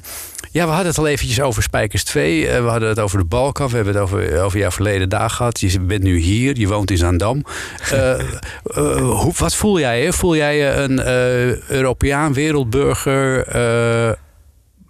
ja, 0.52 0.64
we 0.64 0.70
hadden 0.70 0.86
het 0.86 0.98
al 0.98 1.06
eventjes 1.06 1.40
over 1.40 1.62
Spijkers 1.62 2.04
2. 2.04 2.48
Eh, 2.48 2.62
we 2.62 2.68
hadden 2.68 2.88
het 2.88 2.98
over 2.98 3.18
de 3.18 3.24
Balkan. 3.24 3.68
We 3.68 3.74
hebben 3.76 3.94
het 3.94 4.02
over, 4.02 4.42
over 4.42 4.58
jouw 4.58 4.70
verleden 4.70 5.08
dag 5.08 5.36
gehad. 5.36 5.60
Je 5.60 5.80
bent 5.80 6.02
nu 6.02 6.18
hier. 6.18 6.58
Je 6.58 6.68
woont 6.68 6.90
in 6.90 6.96
Zaandam. 6.96 7.44
Eh, 7.90 8.12
eh, 8.20 8.96
hoe, 8.96 9.32
wat 9.36 9.54
voel 9.54 9.78
jij? 9.78 10.02
Hè? 10.02 10.12
Voel 10.12 10.36
jij 10.36 10.56
je 10.56 10.70
een 10.70 10.98
eh, 10.98 11.70
Europeaan, 11.70 12.32
wereldburger? 12.32 13.46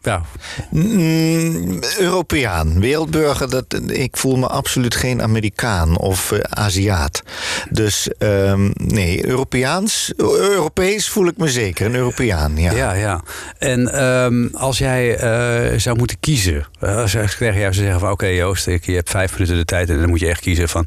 Ja, 0.02 0.22
Mm, 0.70 1.80
Europeaan, 1.98 2.80
wereldburger, 2.80 3.50
dat, 3.50 3.64
ik 3.86 4.16
voel 4.16 4.36
me 4.36 4.46
absoluut 4.46 4.94
geen 4.94 5.22
Amerikaan 5.22 5.98
of 5.98 6.32
eh, 6.32 6.38
Aziat. 6.40 7.22
Dus 7.70 8.08
ehm, 8.18 8.70
nee, 8.74 9.26
Europeaans, 9.26 10.12
Europees 10.16 11.08
voel 11.08 11.26
ik 11.26 11.36
me 11.36 11.48
zeker, 11.48 11.86
een 11.86 11.94
Europeaan, 11.94 12.56
ja. 12.56 12.72
ja, 12.72 12.92
ja. 12.92 13.22
En 13.58 13.92
ehm, 13.94 14.46
als 14.52 14.78
jij 14.78 15.16
eh, 15.16 15.78
zou 15.78 15.98
moeten 15.98 16.16
kiezen. 16.20 16.66
eh, 16.80 16.96
als 16.96 17.14
ik 17.14 17.30
tegen 17.30 17.60
jou 17.60 17.72
zou 17.72 17.84
zeggen 17.84 18.00
van... 18.00 18.10
Oké 18.10 18.26
Joost, 18.26 18.66
ik- 18.66 18.86
je 18.86 18.94
hebt 18.94 19.10
vijf 19.10 19.32
minuten 19.32 19.56
de 19.56 19.64
tijd... 19.64 19.90
en 19.90 19.98
dan 20.00 20.08
moet 20.08 20.20
je 20.20 20.28
echt 20.28 20.40
kiezen 20.40 20.68
van... 20.68 20.86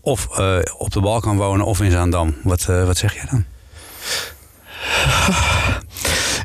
of 0.00 0.26
op 0.78 0.92
de 0.92 1.00
Balkan 1.00 1.36
wonen 1.36 1.66
of 1.66 1.80
in 1.80 1.90
Zaandam. 1.90 2.34
Wat, 2.42 2.64
wat 2.64 2.96
zeg 2.96 3.14
jij 3.14 3.24
dan? 3.30 3.44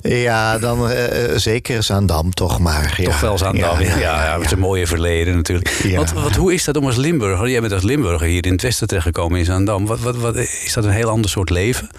Ja, 0.02 0.58
dan 0.58 0.90
eh, 0.90 1.24
eh, 1.24 1.38
zeker 1.38 1.84
Zaandam 1.84 2.34
toch 2.34 2.60
maar. 2.60 2.94
Ja. 2.98 3.04
Toch 3.04 3.20
wel 3.20 3.38
Zaandam. 3.38 3.80
Ja, 3.80 3.98
ja, 3.98 4.26
ja, 4.26 4.38
met 4.38 4.52
een 4.52 4.60
mooie 4.60 4.88
verleden 4.88 5.36
natuurlijk. 5.36 5.70
Ja. 5.84 5.96
Want, 5.96 6.14
wat, 6.14 6.36
hoe 6.36 6.54
is 6.54 6.64
dat 6.64 6.78
om 6.78 6.86
als 6.86 6.96
Limburger? 6.96 7.50
Jij 7.50 7.62
bent 7.62 7.74
als 7.74 7.84
Limburger 7.84 8.28
hier 8.28 8.46
in 8.46 8.52
het 8.52 8.62
westen 8.62 8.88
terechtgekomen 8.88 9.40
in 9.40 9.46
Zaandam. 9.46 9.86
Wat, 9.86 10.00
wat, 10.00 10.16
wat, 10.16 10.36
is 10.36 10.72
dat 10.74 10.84
een 10.84 10.92
heel 10.92 11.10
ander 11.10 11.30
soort 11.30 11.50
leven? 11.50 11.90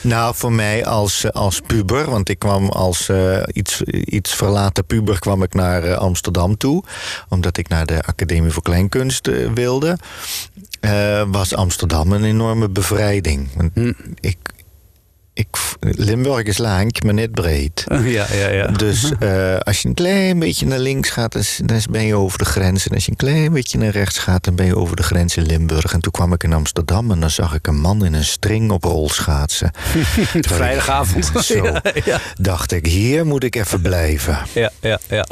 Nou, 0.00 0.34
voor 0.34 0.52
mij 0.52 0.86
als, 0.86 1.24
eh, 1.24 1.30
als 1.30 1.60
puber, 1.66 2.10
want 2.10 2.28
ik 2.28 2.38
kwam 2.38 2.68
als 2.68 3.10
iets, 3.52 3.82
iets 4.04 4.34
verlaten 4.34 4.84
puber 4.84 5.18
kwam 5.18 5.42
ik 5.42 5.54
naar 5.54 5.96
Amsterdam 5.96 6.56
toe. 6.56 6.82
Omdat 7.28 7.56
ik 7.56 7.68
naar 7.68 7.86
de 7.86 8.02
Academie 8.02 8.50
voor 8.50 8.62
Kleinkunst 8.62 9.30
wilde. 9.54 9.98
was 11.30 11.54
Amsterdam 11.54 12.12
een 12.12 12.24
enorme 12.24 12.68
bevrijding. 12.68 13.48
Hm. 13.74 13.92
ik, 14.20 14.36
ik, 15.38 15.46
Limburg 15.80 16.42
is 16.42 16.58
lang, 16.58 17.02
maar 17.02 17.14
net 17.14 17.30
breed. 17.30 17.84
Ja, 18.18 18.26
ja, 18.32 18.48
ja. 18.48 18.66
Dus 18.66 19.12
eh, 19.18 19.56
als 19.58 19.82
je 19.82 19.88
een 19.88 19.94
klein 19.94 20.38
beetje 20.38 20.66
naar 20.66 20.78
links 20.78 21.10
gaat, 21.10 21.58
dan 21.64 21.80
ben 21.90 22.02
je 22.02 22.14
over 22.14 22.38
de 22.38 22.44
grens. 22.44 22.88
En 22.88 22.94
als 22.94 23.04
je 23.04 23.10
een 23.10 23.16
klein 23.16 23.52
beetje 23.52 23.78
naar 23.78 23.90
rechts 23.90 24.18
gaat, 24.18 24.44
dan 24.44 24.54
ben 24.54 24.66
je 24.66 24.76
over 24.76 24.96
de 24.96 25.02
grens 25.02 25.36
in 25.36 25.46
Limburg. 25.46 25.92
En 25.92 26.00
toen 26.00 26.12
kwam 26.12 26.32
ik 26.32 26.42
in 26.42 26.52
Amsterdam 26.52 27.10
en 27.10 27.20
dan 27.20 27.30
zag 27.30 27.54
ik 27.54 27.66
een 27.66 27.80
man 27.80 28.04
in 28.04 28.14
een 28.14 28.24
string 28.24 28.70
op 28.70 28.84
rolschaatsen. 28.84 29.70
Vrijdagavond. 30.40 31.30
Zo 31.44 31.64
Ja, 31.64 31.82
ja. 32.04 32.20
dacht 32.40 32.72
ik, 32.72 32.86
hier 32.86 33.26
moet 33.26 33.44
ik 33.44 33.56
even 33.56 33.80
blijven. 33.80 34.38
Ja, 34.54 34.70
ja, 34.80 34.98
ja. 35.08 35.26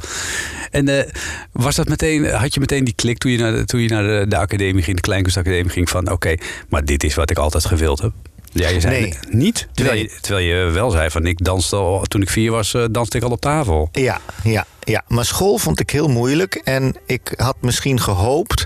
En 0.70 0.88
eh, 0.88 1.10
was 1.52 1.74
dat 1.74 1.88
meteen, 1.88 2.24
had 2.30 2.54
je 2.54 2.60
meteen 2.60 2.84
die 2.84 2.94
klik 2.94 3.18
toen 3.18 3.30
je 3.32 3.38
naar 3.38 3.52
de, 3.52 3.64
toen 3.64 3.80
je 3.80 3.88
naar 3.88 4.02
de, 4.02 4.24
de 4.28 4.36
academie 4.36 4.82
ging, 4.82 4.96
de 4.96 5.02
Kleinkunstacademie 5.02 5.72
ging 5.72 5.90
van 5.90 6.10
oké, 6.10 6.34
maar 6.68 6.84
dit 6.84 7.04
is 7.04 7.14
wat 7.14 7.30
ik 7.30 7.38
altijd 7.38 7.64
gewild 7.64 8.00
heb? 8.00 8.12
Ja, 8.58 8.68
je 8.68 8.80
zei 8.80 9.00
Nee. 9.00 9.14
niet. 9.30 9.68
Terwijl, 9.74 9.98
je, 9.98 10.18
terwijl 10.20 10.46
je 10.46 10.70
wel 10.70 10.90
zei 10.90 11.10
van 11.10 11.26
ik 11.26 11.44
danste 11.44 11.76
al, 11.76 12.02
toen 12.02 12.22
ik 12.22 12.30
vier 12.30 12.50
was, 12.50 12.74
eh, 12.74 12.84
danste 12.90 13.16
ik 13.16 13.22
al 13.22 13.30
op 13.30 13.40
tafel. 13.40 13.88
Ja, 13.92 14.20
ja, 14.44 14.66
ja. 14.80 15.02
Maar 15.08 15.24
school 15.24 15.58
vond 15.58 15.80
ik 15.80 15.90
heel 15.90 16.08
moeilijk. 16.08 16.54
En 16.54 16.96
ik 17.06 17.32
had 17.36 17.56
misschien 17.60 18.00
gehoopt 18.00 18.64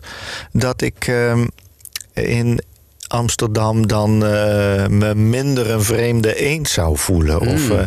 dat 0.52 0.82
ik 0.82 1.06
ehm, 1.06 1.46
in 2.14 2.62
Amsterdam 3.06 3.86
dan 3.86 4.24
eh, 4.24 4.86
me 4.86 5.14
minder 5.14 5.70
een 5.70 5.82
vreemde 5.82 6.34
eend 6.36 6.68
zou 6.68 6.96
voelen. 6.98 7.40
Of, 7.40 7.68
Mm. 7.68 7.78
eh, 7.78 7.84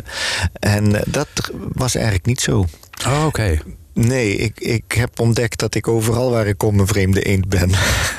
en 0.76 1.01
dat 1.08 1.28
was 1.74 1.95
eigenlijk 1.95 2.26
niet 2.26 2.41
zo. 2.41 2.66
Oh, 3.08 3.26
oké. 3.26 3.60
Nee, 3.93 4.36
ik, 4.36 4.60
ik 4.60 4.91
heb 4.91 5.20
ontdekt 5.20 5.60
dat 5.60 5.76
ik 5.76 5.88
overal 5.88 6.32
waar 6.32 6.47
ik 6.47 6.58
kom 6.58 6.80
een 6.80 6.88
vreemde 6.88 7.22
eend 7.22 7.47
ben. 7.49 7.72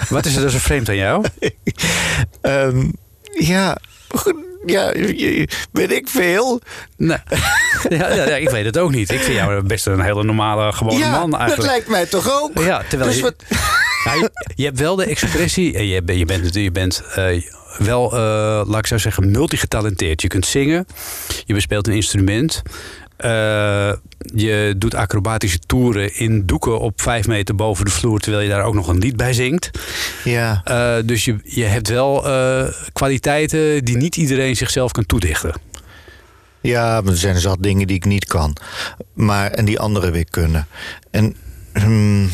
Wat 0.09 0.27
is 0.27 0.37
er 0.37 0.43
dus 0.43 0.55
vreemd 0.55 0.89
aan 0.89 0.97
jou? 0.97 1.25
Ehm, 2.41 2.87
ja, 3.35 3.77
ja, 4.67 4.93
weet 5.73 5.93
ik 5.93 6.09
veel. 6.09 6.61
Nee. 6.97 7.19
Ja, 7.89 8.15
ja, 8.15 8.25
ik 8.37 8.51
weet 8.51 8.65
het 8.65 8.79
ook 8.79 8.91
niet. 8.91 9.11
Ik 9.11 9.21
vind 9.21 9.37
jou 9.37 9.63
best 9.63 9.87
een 9.87 10.01
hele 10.01 10.25
normale, 10.25 10.73
gewone 10.73 10.99
ja, 10.99 11.11
man 11.11 11.31
dat 11.31 11.41
eigenlijk. 11.41 11.71
lijkt 11.71 11.89
mij 11.89 12.07
toch 12.07 12.33
ook? 12.43 12.59
Ja, 12.59 12.83
terwijl 12.89 13.11
Dus 13.11 13.19
je, 13.19 13.23
wat- 13.23 13.45
je, 14.21 14.31
je 14.55 14.65
hebt 14.65 14.79
wel 14.79 14.97
de 14.97 15.05
expressie. 15.05 15.75
en 15.77 15.87
Je, 15.87 16.03
bent- 16.03 16.19
je 16.19 16.25
bent, 16.25 16.55
je 16.55 16.71
bent 16.71 17.03
eh, 17.15 17.43
wel, 17.79 18.13
eh, 18.13 18.19
laat 18.67 18.79
ik 18.79 18.87
zo 18.87 18.99
zeggen, 18.99 19.31
multigetalenteerd. 19.31 20.23
Je 20.23 20.29
kunt 20.29 20.47
zingen, 20.47 20.87
je 21.45 21.55
bespeelt 21.55 21.87
een 21.87 21.93
instrument. 21.95 22.63
Eh, 23.17 23.93
je 24.35 24.75
doet 24.77 24.95
acrobatische 24.95 25.59
toeren 25.59 26.17
in 26.17 26.47
doeken 26.47 26.81
op 26.81 27.01
vijf 27.01 27.27
meter 27.27 27.55
boven 27.55 27.85
de 27.85 27.91
vloer... 27.91 28.21
terwijl 28.21 28.43
je 28.43 28.49
daar 28.49 28.65
ook 28.65 28.75
nog 28.75 28.89
een 28.89 28.99
lied 28.99 29.17
bij 29.17 29.33
zingt. 29.33 29.71
Ja, 30.25 30.61
Eh, 30.65 30.97
dus 31.05 31.25
je, 31.25 31.37
je 31.43 31.65
hebt 31.65 31.89
wel 31.89 32.27
eh, 32.29 32.65
kwaliteiten 32.93 33.85
die 33.85 33.97
niet 33.97 34.17
iedereen 34.17 34.57
zichzelf 34.57 34.93
kan 34.93 35.07
toedichten. 35.07 35.55
Ja, 36.61 37.03
er 37.07 37.17
zijn 37.17 37.39
zat 37.39 37.63
dingen 37.63 37.87
die 37.87 37.97
ik 37.97 38.05
niet 38.05 38.25
kan. 38.25 38.57
Maar, 39.13 39.51
en 39.51 39.65
die 39.65 39.79
anderen 39.79 40.13
weer 40.13 40.31
kunnen. 40.31 40.67
En 41.11 41.37
hmm, 41.73 42.31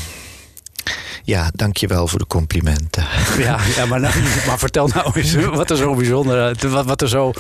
ja, 1.31 1.51
dankjewel 1.55 2.07
voor 2.09 2.19
de 2.19 2.27
complimenten. 2.27 3.05
Ja, 3.39 3.59
ja 3.77 3.87
maar, 3.87 4.01
nou, 4.01 4.15
maar 4.47 4.59
vertel 4.59 4.89
nou 4.95 5.11
eens 5.15 5.35
wat 5.35 5.71
er 5.71 5.77
zo 5.77 5.95
bijzonder 5.95 6.57
wat, 6.69 6.85
wat 6.85 7.01
er 7.03 7.09
zo. 7.09 7.33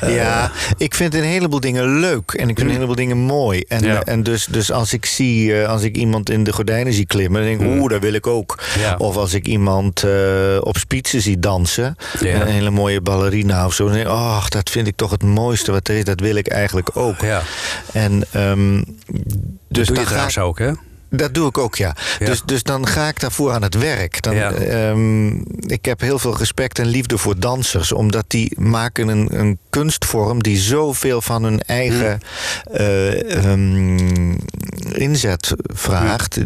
eh, 0.00 0.14
ja, 0.14 0.50
ik 0.76 0.94
vind 0.94 1.14
een 1.14 1.22
heleboel 1.22 1.60
dingen 1.60 1.98
leuk 2.00 2.30
en 2.32 2.48
ik 2.48 2.56
vind 2.56 2.68
een 2.68 2.74
heleboel 2.74 2.94
dingen 2.94 3.16
mooi. 3.16 3.60
En, 3.68 3.84
Ja. 3.84 4.02
en 4.02 4.22
dus, 4.22 4.46
dus 4.50 4.70
als 4.72 4.92
ik 4.92 5.06
zie, 5.06 5.60
eh, 5.62 5.68
als 5.68 5.82
ik 5.82 5.96
iemand 5.96 6.30
in 6.30 6.44
de 6.44 6.52
gordijnen 6.52 6.92
zie 6.92 7.06
klimmen, 7.06 7.40
dan 7.40 7.58
denk 7.58 7.60
ik, 7.72 7.80
oeh, 7.80 7.90
dat 7.90 8.00
wil 8.00 8.12
ik 8.12 8.26
ook. 8.26 8.58
Ja. 8.78 8.94
Of 8.98 9.16
als 9.16 9.34
ik 9.34 9.46
iemand 9.46 10.02
eh, 10.02 10.10
op 10.60 10.76
spitsen 10.76 11.20
zie 11.22 11.38
dansen, 11.38 11.96
Ja. 12.20 12.40
een 12.40 12.46
hele 12.46 12.70
mooie 12.70 13.00
ballerina 13.00 13.66
of 13.66 13.74
zo, 13.74 13.84
dan 13.84 13.92
denk 13.94 14.06
ik, 14.06 14.12
oh, 14.12 14.46
dat 14.48 14.70
vind 14.70 14.86
ik 14.86 14.96
toch 14.96 15.10
het 15.10 15.22
mooiste 15.22 15.72
wat 15.72 15.88
er 15.88 15.96
is. 15.96 16.04
Dat 16.04 16.20
wil 16.20 16.34
ik 16.36 16.48
eigenlijk 16.48 16.90
ook. 16.96 17.20
Ja. 17.20 17.42
En 17.92 18.24
ehm, 18.30 18.82
Dus 19.68 19.86
doe 19.86 19.98
je 19.98 20.04
trouwens 20.04 20.38
ook, 20.38 20.58
hè? 20.58 20.70
Dat 21.12 21.34
doe 21.34 21.48
ik 21.48 21.58
ook, 21.58 21.74
ja. 21.76 21.96
Ja. 22.18 22.26
Dus, 22.26 22.42
dus 22.44 22.62
dan 22.62 22.86
ga 22.86 23.08
ik 23.08 23.20
daarvoor 23.20 23.52
aan 23.52 23.62
het 23.62 23.74
werk. 23.74 24.22
Dan, 24.22 24.34
Ja. 24.34 24.52
ehm, 24.52 25.28
ik 25.60 25.84
heb 25.84 26.00
heel 26.00 26.18
veel 26.18 26.36
respect 26.36 26.78
en 26.78 26.86
liefde 26.86 27.18
voor 27.18 27.38
dansers. 27.38 27.92
Omdat 27.92 28.24
die 28.26 28.60
maken 28.60 29.08
een, 29.08 29.28
een 29.38 29.58
kunstvorm 29.70 30.42
die 30.42 30.56
zoveel 30.58 31.20
van 31.22 31.42
hun 31.42 31.60
eigen 31.62 32.20
Hm. 32.64 32.74
eh, 32.74 33.44
ehm, 33.44 34.32
inzet 34.92 35.52
vraagt. 35.62 36.38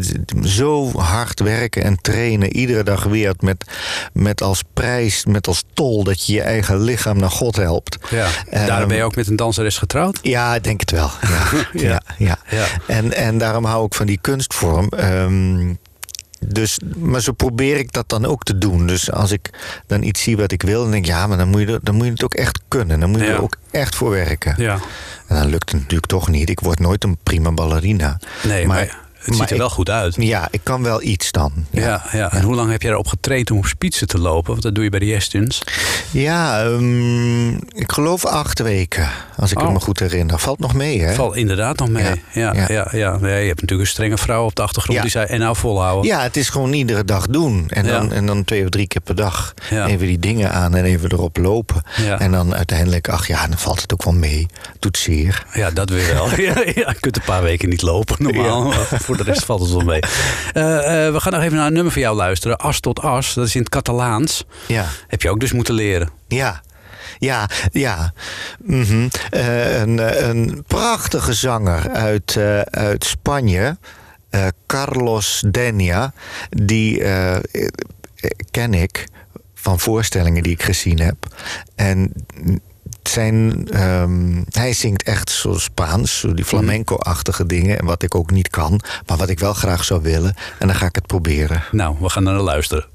Zo 0.44 0.90
hard 0.98 1.40
werken 1.40 1.82
en 1.82 1.98
trainen, 2.00 2.56
iedere 2.56 2.82
dag 2.82 3.02
weer 3.04 3.34
met, 3.38 3.64
met 4.12 4.42
als 4.42 4.62
prijs, 4.74 5.24
met 5.24 5.46
als 5.46 5.64
tol 5.74 6.04
dat 6.04 6.26
je 6.26 6.32
je 6.32 6.42
eigen 6.42 6.80
lichaam 6.80 7.18
naar 7.18 7.30
God 7.30 7.56
helpt. 7.56 7.96
Ja. 8.10 8.26
Ehm, 8.50 8.66
Daarom 8.66 8.88
ben 8.88 8.96
je 8.96 9.02
ook 9.02 9.16
met 9.16 9.26
een 9.28 9.36
danseres 9.36 9.78
getrouwd? 9.78 10.18
Ja, 10.22 10.54
ik 10.54 10.64
denk 10.64 10.80
het 10.80 10.90
wel. 10.90 11.10
Ja, 11.72 12.02
Ja. 12.18 12.38
ja. 12.48 12.66
En, 12.86 13.12
en 13.12 13.38
daarom 13.38 13.64
hou 13.64 13.86
ik 13.86 13.94
van 13.94 14.06
die 14.06 14.18
Ehm, 14.62 15.74
dus, 16.40 16.80
maar 16.96 17.20
zo 17.20 17.32
probeer 17.32 17.76
ik 17.76 17.92
dat 17.92 18.08
dan 18.08 18.24
ook 18.24 18.42
te 18.42 18.58
doen. 18.58 18.86
Dus 18.86 19.12
als 19.12 19.30
ik 19.30 19.50
dan 19.86 20.02
iets 20.02 20.22
zie 20.22 20.36
wat 20.36 20.52
ik 20.52 20.62
wil, 20.62 20.82
dan 20.82 20.90
denk 20.90 21.04
ik, 21.04 21.10
ja, 21.10 21.26
maar 21.26 21.38
dan 21.38 21.48
moet 21.48 21.60
je, 21.60 21.80
dan 21.82 21.94
moet 21.94 22.04
je 22.04 22.10
het 22.12 22.24
ook 22.24 22.34
echt 22.34 22.60
kunnen. 22.68 23.00
Dan 23.00 23.10
moet 23.10 23.20
je 23.20 23.26
Ja. 23.26 23.32
er 23.32 23.42
ook 23.42 23.56
echt 23.70 23.94
voor 23.94 24.10
werken. 24.10 24.54
Ja. 24.58 24.78
En 25.26 25.36
dan 25.36 25.46
lukt 25.46 25.70
het 25.70 25.80
natuurlijk 25.80 26.06
toch 26.06 26.28
niet. 26.28 26.48
Ik 26.50 26.60
word 26.60 26.78
nooit 26.78 27.04
een 27.04 27.16
prima 27.22 27.52
ballerina. 27.52 28.18
Nee, 28.42 28.66
maar, 28.66 28.98
het 29.26 29.36
ziet 29.36 29.50
er 29.50 29.58
wel 29.58 29.70
goed 29.70 29.90
uit. 29.90 30.14
Ja, 30.18 30.48
ik 30.50 30.60
kan 30.62 30.82
wel 30.82 31.02
iets 31.02 31.32
dan. 31.32 31.52
Ja, 31.70 32.02
ja. 32.12 32.32
En 32.32 32.42
hoe 32.42 32.54
lang 32.54 32.70
heb 32.70 32.82
jij 32.82 32.90
erop 32.90 33.06
getraind 33.06 33.50
om 33.50 33.58
op 33.58 33.66
spitsen 33.66 34.06
te 34.06 34.18
lopen? 34.18 34.50
Want 34.50 34.62
dat 34.62 34.74
doe 34.74 34.84
je 34.84 34.90
bij 34.90 34.98
de 34.98 35.06
Jestins. 35.06 35.62
Ja, 36.10 36.62
ehm, 36.64 37.48
ik 37.54 37.92
geloof 37.92 38.24
acht 38.24 38.58
weken, 38.62 39.08
als 39.36 39.50
ik 39.50 39.60
Oh. 39.60 39.72
me 39.72 39.80
goed 39.80 40.00
herinner. 40.00 40.38
Valt 40.38 40.58
nog 40.58 40.74
mee, 40.74 41.00
hè? 41.02 41.14
Valt 41.14 41.36
inderdaad 41.36 41.78
nog 41.78 41.88
mee. 41.88 42.22
Ja, 42.32 42.52
Ja, 42.54 42.64
ja, 42.68 42.88
ja. 42.92 43.18
je 43.20 43.26
hebt 43.26 43.60
natuurlijk 43.60 43.80
een 43.80 43.86
strenge 43.86 44.18
vrouw 44.18 44.44
op 44.44 44.54
de 44.54 44.62
achtergrond 44.62 45.00
die 45.02 45.10
zei 45.10 45.26
en 45.26 45.38
nou 45.38 45.56
volhouden. 45.56 46.10
Ja, 46.10 46.22
het 46.22 46.36
is 46.36 46.48
gewoon 46.48 46.72
iedere 46.72 47.04
dag 47.04 47.26
doen. 47.26 47.64
En, 47.68 47.86
dan, 47.86 48.12
en 48.12 48.26
dan 48.26 48.44
twee 48.44 48.62
of 48.64 48.68
drie 48.70 48.86
keer 48.86 49.00
per 49.00 49.14
dag. 49.14 49.54
Even 49.70 50.06
die 50.06 50.18
dingen 50.18 50.52
aan 50.52 50.74
en 50.74 50.84
even 50.84 51.12
erop 51.12 51.36
lopen. 51.36 51.82
En 52.18 52.32
dan 52.32 52.54
uiteindelijk, 52.54 53.08
ach 53.08 53.26
ja, 53.26 53.46
dan 53.46 53.58
valt 53.58 53.80
het 53.82 53.92
ook 53.92 54.04
wel 54.04 54.14
mee. 54.14 54.46
Doet 54.78 54.98
zeer. 54.98 55.44
Ja, 55.54 55.70
dat 55.70 55.90
weer 55.90 56.14
wel. 56.14 56.28
ja, 56.40 56.60
je 56.64 56.94
kunt 57.00 57.16
een 57.16 57.22
paar 57.24 57.42
weken 57.42 57.68
niet 57.68 57.82
lopen 57.82 58.16
normaal. 58.22 58.72
Voor 59.16 59.24
de 59.24 59.30
rest 59.30 59.44
valt 59.44 59.60
het 59.60 59.70
wel 59.70 59.80
mee. 59.80 60.00
Eh, 60.52 61.06
eh, 61.06 61.12
we 61.12 61.20
gaan 61.20 61.32
nog 61.32 61.42
even 61.42 61.56
naar 61.56 61.66
een 61.66 61.72
nummer 61.72 61.92
van 61.92 62.02
jou 62.02 62.16
luisteren. 62.16 62.56
As 62.56 62.80
tot 62.80 63.00
as. 63.00 63.34
Dat 63.34 63.46
is 63.46 63.54
in 63.54 63.60
het 63.60 63.68
Catalaans. 63.70 64.44
Ja, 64.66 64.86
Heb 65.08 65.22
je 65.22 65.30
ook 65.30 65.40
dus 65.40 65.52
moeten 65.52 65.74
leren. 65.74 66.10
ja. 66.28 66.64
Ja, 67.18 67.48
ja. 67.70 68.12
Mhm. 68.62 69.08
Eh, 69.30 69.80
een, 69.80 70.28
een 70.28 70.64
prachtige 70.66 71.32
zanger 71.32 71.90
uit, 71.90 72.36
uit 72.70 73.04
Spanje, 73.04 73.76
Carlos 74.66 75.44
Denia, 75.50 76.12
die 76.50 77.02
ken 78.50 78.74
ik 78.74 79.06
van 79.54 79.78
voorstellingen 79.80 80.42
die 80.42 80.52
ik 80.52 80.62
gezien 80.62 80.98
heb. 81.00 81.16
En 81.74 82.12
zijn, 83.08 83.68
ehm, 83.70 84.42
hij 84.50 84.72
zingt 84.72 85.02
echt 85.02 85.30
zo 85.30 85.58
Spaans, 85.58 86.18
zo 86.18 86.34
die 86.34 86.44
flamenco-achtige 86.44 87.46
dingen. 87.46 87.78
En 87.78 87.84
wat 87.84 88.02
ik 88.02 88.14
ook 88.14 88.30
niet 88.30 88.48
kan, 88.48 88.80
maar 89.06 89.16
wat 89.16 89.28
ik 89.28 89.38
wel 89.38 89.54
graag 89.54 89.84
zou 89.84 90.02
willen. 90.02 90.34
En 90.58 90.66
dan 90.66 90.76
ga 90.76 90.86
ik 90.86 90.94
het 90.94 91.06
proberen. 91.06 91.62
Nou, 91.72 91.96
we 92.00 92.08
gaan 92.08 92.22
naar 92.22 92.40
luisteren. 92.40 92.86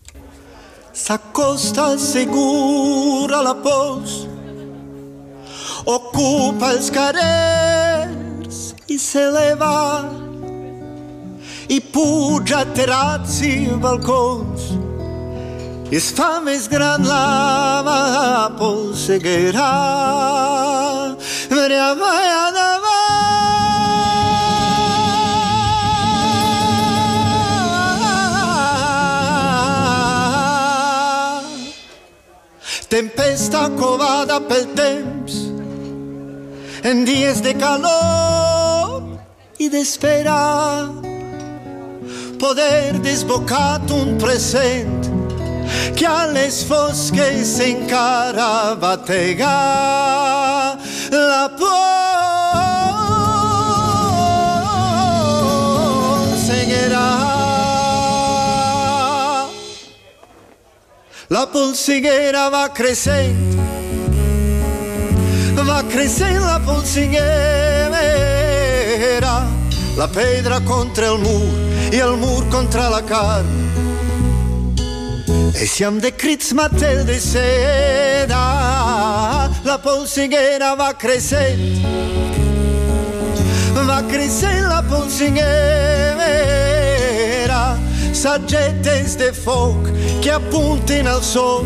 S'accosta 0.92 1.98
segura 1.98 3.42
la 3.42 3.54
pos, 3.54 4.28
ocupa 5.84 6.72
els 6.72 6.92
i 8.88 8.98
se 8.98 9.32
leva 9.32 10.10
i 11.70 11.80
puja 11.80 12.66
terrazzi 12.76 13.70
balcons 13.80 14.91
i 15.92 15.98
es 16.00 16.08
fa 16.16 16.40
més 16.44 16.70
gran 16.72 17.04
la 17.04 18.50
polseguera 18.60 19.70
Maria 21.52 21.94
vai 22.00 22.28
davant 22.56 23.02
Tempesta 32.92 33.70
covada 33.80 34.42
pel 34.48 34.66
temps 34.76 35.38
en 36.84 37.06
dies 37.06 37.42
de 37.46 37.54
calor 37.54 39.04
i 39.62 39.70
d'espera. 39.70 40.90
Poder 42.42 43.00
desbocat 43.06 43.92
un 43.96 44.18
present 44.20 45.11
che 45.94 46.06
alle 46.06 46.50
sfosche 46.50 47.44
si 47.44 47.70
incarava 47.70 48.98
tega 48.98 50.78
la 51.10 51.52
por. 51.58 51.92
Seguirà 56.46 57.32
La 61.32 61.48
polsighiera 61.48 62.50
va 62.50 62.70
creixent. 62.76 63.56
Va 65.56 65.84
creixent 65.88 66.42
la 66.44 66.60
polsighiera, 66.66 68.02
la 69.96 70.08
pedra 70.08 70.60
contra 70.66 71.06
il 71.14 71.20
mur 71.20 71.48
e 71.90 71.96
il 71.96 72.18
mur 72.18 72.48
contra 72.50 72.90
la 72.90 73.02
carn. 73.04 73.71
Et 75.54 75.68
siam 75.68 76.00
de 76.00 76.10
kritzmatel 76.10 77.06
de 77.06 77.20
Seda, 77.20 78.38
la 79.64 79.78
polsinghera 79.78 80.76
va 80.76 80.94
crescendo, 80.94 81.88
va 83.86 84.02
crescendo 84.08 84.70
la 84.70 84.82
polsinghera, 84.82 85.44
saggettes 88.14 89.18
de 89.18 89.34
folk 89.34 89.92
che 90.22 90.32
appuntin 90.32 91.08
al 91.08 91.22
sol. 91.22 91.66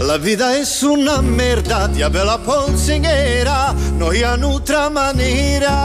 La 0.00 0.16
vita 0.16 0.54
è 0.54 0.62
una 0.82 1.20
merda, 1.20 1.86
dia 1.86 2.10
bella 2.10 2.38
polsinghera, 2.38 3.74
noi 3.96 4.22
a 4.22 4.34
nutra 4.34 4.88
maniera. 4.88 5.76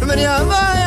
Veniamo 0.00 0.52
a 0.52 0.85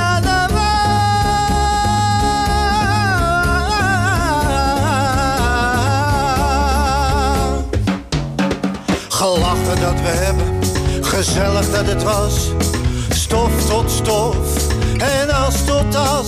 Gelachen 9.19 9.81
dat 9.81 10.01
we 10.01 10.07
hebben, 10.07 10.63
gezellig 11.03 11.71
dat 11.71 11.85
het 11.85 12.03
was. 12.03 12.51
Stof 13.09 13.65
tot 13.65 13.91
stof 13.91 14.67
en 14.97 15.29
as 15.29 15.65
tot 15.65 15.95
as. 15.95 16.27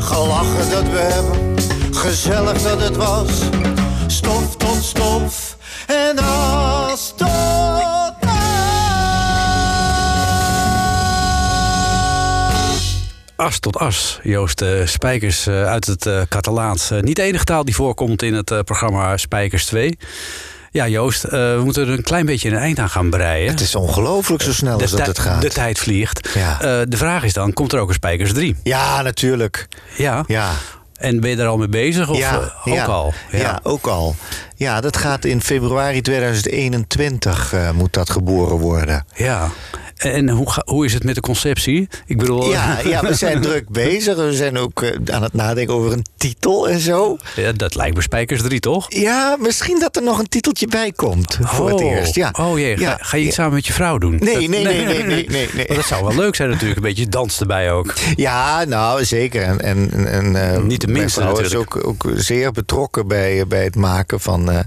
Gelachen 0.00 0.70
dat 0.70 0.82
we 0.82 0.98
hebben, 0.98 1.58
gezellig 1.94 2.62
dat 2.62 2.80
het 2.80 2.96
was. 2.96 3.30
Stof 4.06 4.56
tot 4.56 4.84
stof 4.84 5.56
en 5.86 6.18
as 6.18 7.12
tot 7.16 7.28
as. 8.20 8.38
As 13.36 13.58
tot 13.58 13.78
as. 13.78 14.20
Joost 14.22 14.62
eh, 14.62 14.86
Spijkers 14.86 15.46
eh, 15.46 15.64
uit 15.64 15.86
het 15.86 16.06
eh, 16.06 16.22
Catalaans. 16.28 16.90
Niet 17.00 17.16
de 17.16 17.22
enige 17.22 17.44
taal 17.44 17.64
die 17.64 17.74
voorkomt 17.74 18.22
in 18.22 18.34
het 18.34 18.64
programma 18.64 19.16
Spijkers 19.16 19.64
2. 19.64 19.98
Ja, 20.70 20.88
Joost, 20.88 21.24
eh, 21.24 21.30
we 21.30 21.60
moeten 21.64 21.86
er 21.86 21.92
een 21.92 22.02
klein 22.02 22.26
beetje 22.26 22.48
een 22.50 22.56
eind 22.56 22.78
aan 22.78 22.90
gaan 22.90 23.10
breien. 23.10 23.50
Het 23.50 23.60
is 23.60 23.74
ongelooflijk 23.74 24.42
zo 24.42 24.52
snel 24.52 24.80
als 24.80 24.90
dat 24.90 25.06
het 25.06 25.18
gaat. 25.18 25.42
de 25.42 25.48
tijd 25.48 25.78
vliegt. 25.78 26.28
Ja. 26.34 26.52
Eh, 26.60 26.80
de 26.88 26.96
vraag 26.96 27.24
is 27.24 27.32
dan, 27.32 27.52
komt 27.52 27.72
er 27.72 27.80
ook 27.80 27.88
een 27.88 27.94
Spijkers 27.94 28.32
3? 28.32 28.56
Ja, 28.62 29.02
natuurlijk. 29.02 29.68
Ja. 29.96 30.24
Ja. 30.26 30.50
En 30.98 31.20
ben 31.20 31.30
je 31.30 31.36
daar 31.36 31.46
al 31.46 31.56
mee 31.56 31.68
bezig? 31.68 32.08
Of 32.08 32.18
ja, 32.18 32.32
eh, 32.32 32.66
ook 32.66 32.74
ja, 32.74 32.84
al? 32.84 33.12
Ja. 33.30 33.60
ook 33.62 33.86
al. 33.86 34.16
Ja, 34.54 34.80
dat 34.80 34.96
gaat 34.96 35.24
in 35.24 35.42
februari 35.42 36.00
2021 36.00 37.52
eh, 37.52 37.70
moet 37.70 37.92
dat 37.92 38.10
geboren 38.10 38.56
worden. 38.56 39.04
Ja. 39.14 39.50
En 39.98 40.28
hoe, 40.28 40.46
hoe 40.64 40.84
is 40.84 40.92
het 40.94 41.04
met 41.04 41.14
de 41.14 41.20
conceptie? 41.20 41.88
Ik 42.06 42.18
bedoel, 42.18 42.50
Ja, 42.50 42.78
ja, 42.84 43.00
we 43.00 43.14
zijn 43.14 43.40
druk 43.48 43.68
bezig. 43.68 44.16
We 44.16 44.32
zijn 44.32 44.56
ook 44.58 44.82
eh, 44.82 45.14
aan 45.14 45.22
het 45.22 45.32
nadenken 45.34 45.74
over 45.74 45.92
een 45.92 46.04
titel 46.16 46.68
en 46.68 46.80
zo. 46.80 47.16
Ja, 47.36 47.52
dat 47.52 47.74
lijkt 47.74 47.96
me 47.96 48.02
Spijkers 48.02 48.42
3, 48.42 48.60
toch? 48.60 48.86
Ja, 48.88 49.36
misschien 49.40 49.80
dat 49.80 49.96
er 49.96 50.02
nog 50.02 50.18
een 50.18 50.28
titeltje 50.28 50.66
bij 50.66 50.92
komt 50.92 51.38
voor 51.40 51.68
het 51.70 51.80
Oh. 51.80 51.90
eerst. 51.92 52.14
Ja. 52.14 52.34
Oh 52.40 52.58
jee, 52.58 52.76
ga, 52.76 52.82
Ja, 52.82 52.98
ga 53.00 53.16
je 53.16 53.24
iets 53.24 53.34
samen 53.34 53.52
met 53.54 53.66
je 53.66 53.72
vrouw 53.72 53.98
doen? 53.98 54.16
Nee, 54.20 54.34
Dat- 54.34 54.48
nee, 54.48 54.64
nee, 54.64 54.84
nee, 55.04 55.26
nee, 55.28 55.48
nee, 55.54 55.66
dat 55.66 55.84
zou 55.84 56.04
wel 56.04 56.14
leuk 56.16 56.34
zijn 56.34 56.48
natuurlijk, 56.50 56.76
een 56.76 56.82
beetje 56.86 57.08
dans 57.08 57.40
erbij 57.40 57.72
ook. 57.72 57.94
Ja, 58.16 58.64
nou 58.64 59.04
zeker. 59.04 59.42
En, 59.42 59.60
en, 59.60 60.06
en, 60.06 60.52
eh, 60.54 60.62
Niet 60.62 60.80
de 60.80 60.86
mijn 60.86 60.98
minste 60.98 61.20
vrouw 61.20 61.32
is 61.32 61.40
natuurlijk. 61.42 61.76
ook, 61.76 61.86
ook 61.86 62.12
zeer 62.16 62.52
betrokken 62.52 63.06
bij, 63.08 63.46
bij 63.46 63.64
het 63.64 63.76
maken 63.76 64.20
van 64.20 64.50
eh, 64.50 64.58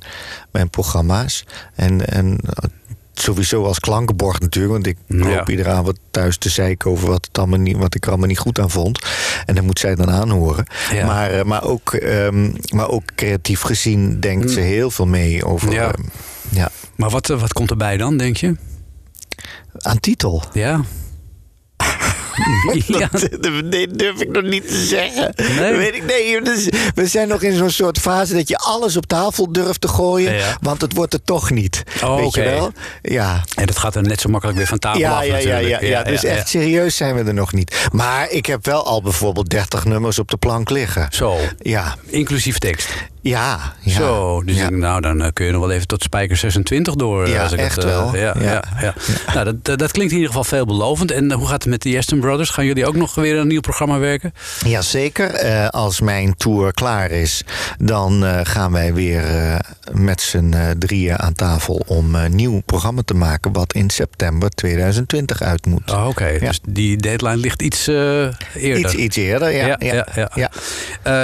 mijn 0.51 0.69
programma's. 0.69 1.43
En, 1.75 2.07
en 2.07 2.38
eh, 2.45 2.69
sowieso 3.14 3.64
als 3.66 3.80
klankenborg 3.80 4.39
natuurlijk. 4.39 4.74
Want 4.74 4.88
ik 4.88 4.97
Ja. 5.07 5.16
loop 5.38 5.49
iedere 5.49 5.70
avond 5.70 5.99
thuis 6.12 6.38
te 6.38 6.49
zeiken 6.49 6.91
over 6.91 7.07
wat, 7.09 7.26
het 7.26 7.38
allemaal 7.38 7.59
niet, 7.59 7.78
wat 7.78 7.95
ik 7.95 8.03
er 8.03 8.09
allemaal 8.09 8.28
niet 8.28 8.39
goed 8.39 8.59
aan 8.59 8.70
vond. 8.70 8.99
En 9.45 9.55
dat 9.55 9.64
moet 9.64 9.80
zij 9.80 9.95
dan 9.95 10.12
aanhoren. 10.12 10.66
Ja. 10.93 11.05
Maar, 11.05 11.32
eh, 11.32 11.43
maar, 11.43 11.64
ook, 11.64 11.93
ehm, 11.93 12.51
maar 12.74 12.89
ook 12.89 13.03
creatief 13.16 13.62
gezien 13.62 14.20
denkt 14.20 14.51
ze 14.51 14.59
heel 14.59 14.91
veel 14.91 15.07
mee 15.07 15.45
over... 15.45 15.68
Mm. 15.68 15.74
Ja. 15.74 15.91
ehm, 15.91 16.01
ja, 16.49 16.70
Maar 16.95 17.09
wat, 17.09 17.30
eh, 17.30 17.39
wat 17.39 17.53
komt 17.53 17.70
erbij 17.70 17.97
dan, 17.97 18.18
denk 18.18 18.38
je? 18.38 18.55
aan 19.78 19.99
titel. 19.99 20.43
Ja. 20.53 20.82
ja. 22.99 23.09
Nee, 23.63 23.87
durf 23.87 24.21
ik 24.21 24.29
nog 24.29 24.43
niet 24.43 24.67
te 24.67 24.85
zeggen. 24.85 25.33
Nee? 25.59 25.75
Weet 25.75 25.95
ik, 25.95 26.05
nee, 26.05 26.41
dus 26.41 26.69
we 26.95 27.07
zijn 27.07 27.27
nog 27.27 27.41
in 27.41 27.57
zo'n 27.57 27.69
soort 27.69 27.99
fase 27.99 28.33
dat 28.33 28.47
je 28.47 28.57
alles 28.57 28.97
op 28.97 29.05
tafel 29.05 29.51
durft 29.51 29.81
te 29.81 29.87
gooien. 29.87 30.33
Ja. 30.33 30.57
Want 30.61 30.81
het 30.81 30.93
wordt 30.93 31.13
er 31.13 31.23
toch 31.23 31.49
niet. 31.49 31.83
Oh, 32.03 32.15
weet 32.15 32.33
je 32.33 32.41
wel? 32.41 32.71
Ja. 33.01 33.43
En 33.55 33.65
dat 33.65 33.77
gaat 33.77 33.95
er 33.95 34.01
net 34.01 34.21
zo 34.21 34.29
makkelijk 34.29 34.57
weer 34.57 34.67
van 34.67 34.79
tafel 34.79 34.99
Ja, 34.99 35.17
af 35.17 35.25
ja, 35.25 35.37
ja, 35.37 35.57
ja, 35.57 35.81
ja, 35.81 36.03
Dus 36.03 36.23
echt 36.23 36.49
serieus 36.49 36.95
zijn 36.95 37.15
we 37.15 37.23
er 37.23 37.33
nog 37.33 37.53
niet. 37.53 37.75
Maar 37.91 38.29
ik 38.29 38.45
heb 38.45 38.65
wel 38.65 38.85
al 38.85 39.01
bijvoorbeeld 39.01 39.49
30 39.49 39.85
nummers 39.85 40.19
op 40.19 40.29
de 40.29 40.37
plank 40.37 40.69
liggen. 40.69 41.07
Zo, 41.11 41.37
Ja, 41.59 41.95
inclusief 42.05 42.57
tekst. 42.57 42.89
Ja. 43.22 43.74
ja. 43.80 43.91
Zo, 43.95 44.41
dus 44.43 44.55
ja. 44.55 44.63
ik 44.63 44.69
denk, 44.69 44.82
nou, 44.82 45.01
dan 45.01 45.22
eh, 45.22 45.28
kun 45.34 45.45
je 45.45 45.51
nog 45.51 45.61
wel 45.61 45.72
even 45.72 45.88
tot 45.88 46.03
spijker 46.03 46.38
26 46.38 46.95
door. 46.95 47.24
eh, 47.26 47.32
Ja, 47.32 47.43
als 47.43 47.51
ik 47.51 47.59
echt 47.59 47.76
het, 47.76 47.86
eh, 47.86 47.89
wel. 47.91 48.15
Ja, 48.15 48.36
ja. 48.82 48.93
Nou, 49.34 49.57
dat, 49.61 49.80
dat, 49.80 49.91
klinkt 49.91 50.11
in 50.11 50.17
ieder 50.17 50.28
geval 50.28 50.43
veelbelovend. 50.43 51.11
En 51.11 51.32
hoe 51.32 51.47
gaat 51.47 51.61
het 51.63 51.72
met 51.72 51.82
de 51.82 51.97
Aston 51.97 52.19
Brothers? 52.19 52.49
Gaan 52.49 52.65
jullie 52.65 52.86
ook 52.86 52.95
nog 52.95 53.15
weer 53.15 53.38
een 53.38 53.47
nieuw 53.47 53.59
programma 53.61 53.99
werken? 53.99 54.34
Jazeker, 54.65 55.30
eh 55.34 55.67
als 55.67 55.99
mijn 55.99 56.36
tour 56.38 56.74
klaar 56.74 57.11
is, 57.11 57.43
dan 57.80 58.24
gaan 58.43 58.72
wij 58.72 58.93
weer 58.93 59.24
met 59.91 60.22
z'n 60.22 60.55
drieën 60.80 61.19
aan 61.19 61.34
tafel 61.34 61.84
om 61.88 62.15
een 62.15 62.36
nieuw 62.36 62.61
programma 62.65 63.01
te 63.05 63.13
maken, 63.13 63.51
wat 63.53 63.74
in 63.74 63.89
september 63.89 64.49
2020 64.49 65.41
uit 65.41 65.65
moet. 65.65 65.91
Oh, 65.91 66.07
Oké, 66.07 66.38
dus 66.39 66.59
die 66.69 66.97
deadline 66.97 67.38
ligt 67.38 67.61
iets 67.61 67.88
eerder. 67.88 68.78
Iets, 68.78 68.93
iets 68.93 69.15
eerder, 69.15 69.51
ja. 69.51 69.76
Ja, 69.80 70.05
ja, 70.36 70.49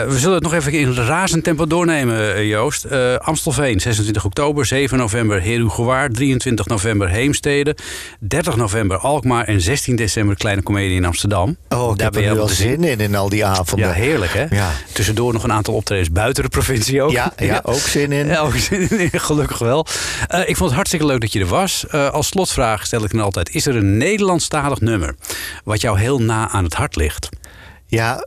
we 0.08 0.16
zullen 0.18 0.34
het 0.36 0.44
nog 0.44 0.54
even 0.54 0.72
in 0.72 0.94
razend 0.94 1.44
tempo 1.44 1.68
doornemen, 1.68 1.86
eh, 1.90 2.48
Joost. 2.50 2.84
Eh, 2.84 3.16
Amstelveen, 3.16 3.80
26 3.80 4.26
oktober, 4.26 4.66
7 4.66 4.98
november 4.98 5.44
Herugewaard, 5.44 6.14
23 6.16 6.66
november 6.66 7.10
Heemstede, 7.10 7.76
30 8.20 8.56
november 8.56 8.98
Alkmaar 8.98 9.46
en 9.46 9.62
16 9.62 9.96
december 9.96 10.36
Kleine 10.36 10.64
Comedie 10.64 10.96
in 10.96 11.06
Amsterdam. 11.06 11.58
Oh, 11.70 11.92
ik 11.92 11.98
Daar 11.98 12.06
heb 12.06 12.14
ben 12.14 12.24
er 12.24 12.34
nu 12.34 12.40
al 12.40 12.48
zien. 12.48 12.56
zin 12.56 12.84
in, 12.84 13.00
in 13.00 13.16
al 13.16 13.30
die 13.30 13.46
avonden. 13.46 13.88
Ja, 13.88 13.94
heerlijk 13.94 14.34
hè? 14.34 14.46
Ja. 14.50 14.72
Tussendoor 14.94 15.34
nog 15.34 15.44
een 15.44 15.52
aantal 15.52 15.74
optredens 15.74 16.12
buiten 16.12 16.44
de 16.44 16.50
provincie 16.50 17.02
ook. 17.02 17.12
Ja, 17.12 17.34
ja, 17.38 17.60
ook 17.64 17.76
zin 17.76 18.12
in. 18.12 18.28
Ja, 18.28 18.40
ook 18.40 18.56
zin 18.56 18.90
in, 18.90 19.20
gelukkig 19.20 19.58
wel. 19.60 19.86
Eh, 20.28 20.40
ik 20.40 20.56
vond 20.56 20.60
het 20.70 20.74
hartstikke 20.74 21.06
leuk 21.06 21.22
dat 21.22 21.34
je 21.34 21.40
er 21.40 21.46
was. 21.46 21.92
Als 21.92 22.28
slotvraag 22.28 22.86
stel 22.86 23.04
ik 23.04 23.12
dan 23.12 23.22
altijd: 23.22 23.50
is 23.50 23.66
er 23.68 23.76
een 23.76 23.98
Nederlandstalig 23.98 24.80
nummer 24.80 25.16
wat 25.64 25.82
jou 25.82 26.00
heel 26.00 26.22
na 26.22 26.50
aan 26.50 26.64
het 26.64 26.74
hart 26.74 26.96
ligt? 26.96 27.30
Ja, 27.86 28.26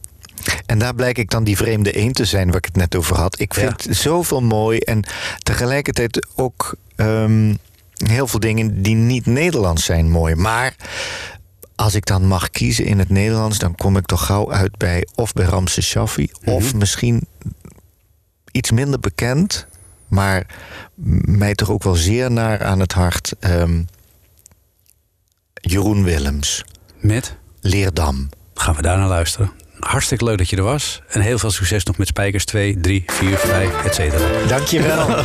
en 0.66 0.78
daar 0.78 0.94
blijk 0.94 1.18
ik 1.18 1.30
dan 1.30 1.44
die 1.44 1.56
vreemde 1.56 1.92
eend 1.92 2.14
te 2.14 2.24
zijn 2.24 2.46
waar 2.46 2.56
ik 2.56 2.64
het 2.64 2.76
net 2.76 2.96
over 2.96 3.16
had. 3.16 3.40
Ik 3.40 3.54
vind 3.54 3.86
zoveel 3.90 4.42
mooi 4.42 4.78
en 4.78 5.04
tegelijkertijd 5.38 6.26
ook 6.36 6.74
ehm, 6.96 7.54
heel 7.94 8.26
veel 8.26 8.40
dingen 8.40 8.82
die 8.82 8.94
niet 8.94 9.26
Nederlands 9.26 9.84
zijn 9.84 10.10
mooi. 10.10 10.34
Maar 10.34 10.74
als 11.74 11.94
ik 11.94 12.06
dan 12.06 12.26
mag 12.26 12.50
kiezen 12.50 12.84
in 12.84 12.98
het 12.98 13.08
Nederlands, 13.08 13.58
dan 13.58 13.74
kom 13.74 13.96
ik 13.96 14.06
toch 14.06 14.26
gauw 14.26 14.52
uit 14.52 14.76
bij 14.76 15.06
of 15.14 15.32
bij 15.32 15.44
Ramses 15.44 15.86
Shaffi 15.86 16.30
of 16.44 16.74
misschien 16.74 17.26
iets 18.50 18.70
minder 18.70 19.00
bekend, 19.00 19.66
maar 20.08 20.46
mij 21.24 21.54
toch 21.54 21.70
ook 21.70 21.82
wel 21.82 21.94
zeer 21.94 22.30
naar 22.30 22.64
aan 22.64 22.80
het 22.80 22.92
hart. 22.92 23.32
ehm, 23.40 23.82
Jeroen 25.54 26.04
Willems, 26.04 26.64
Met? 27.00 27.36
Leerdam. 27.60 28.28
Gaan 28.54 28.74
we 28.74 28.82
daar 28.82 28.98
naar 28.98 29.08
luisteren. 29.08 29.52
Hartstikke 29.80 30.24
leuk 30.24 30.38
dat 30.38 30.50
je 30.50 30.56
er 30.56 30.62
was. 30.62 31.02
En 31.08 31.20
heel 31.20 31.38
veel 31.38 31.50
succes 31.50 31.84
nog 31.84 31.96
met 31.98 32.06
Spijkers 32.06 32.44
2, 32.44 32.80
3, 32.80 33.04
4, 33.06 33.38
5, 33.38 33.84
et 33.84 33.94
cetera. 33.94 34.46
Dankjewel. 34.48 35.06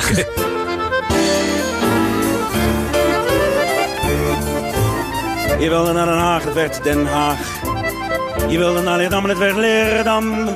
Je 5.59 5.69
wilde 5.69 5.93
naar 5.93 6.05
Den 6.05 6.17
Haag, 6.17 6.43
het 6.43 6.53
werd 6.53 6.83
Den 6.83 7.05
Haag. 7.05 7.37
Je 8.49 8.57
wilde 8.57 8.81
naar 8.81 8.97
Leerdam 8.97 9.23
en 9.23 9.29
het 9.29 9.37
werd 9.37 9.55
Leerdam. 9.55 10.49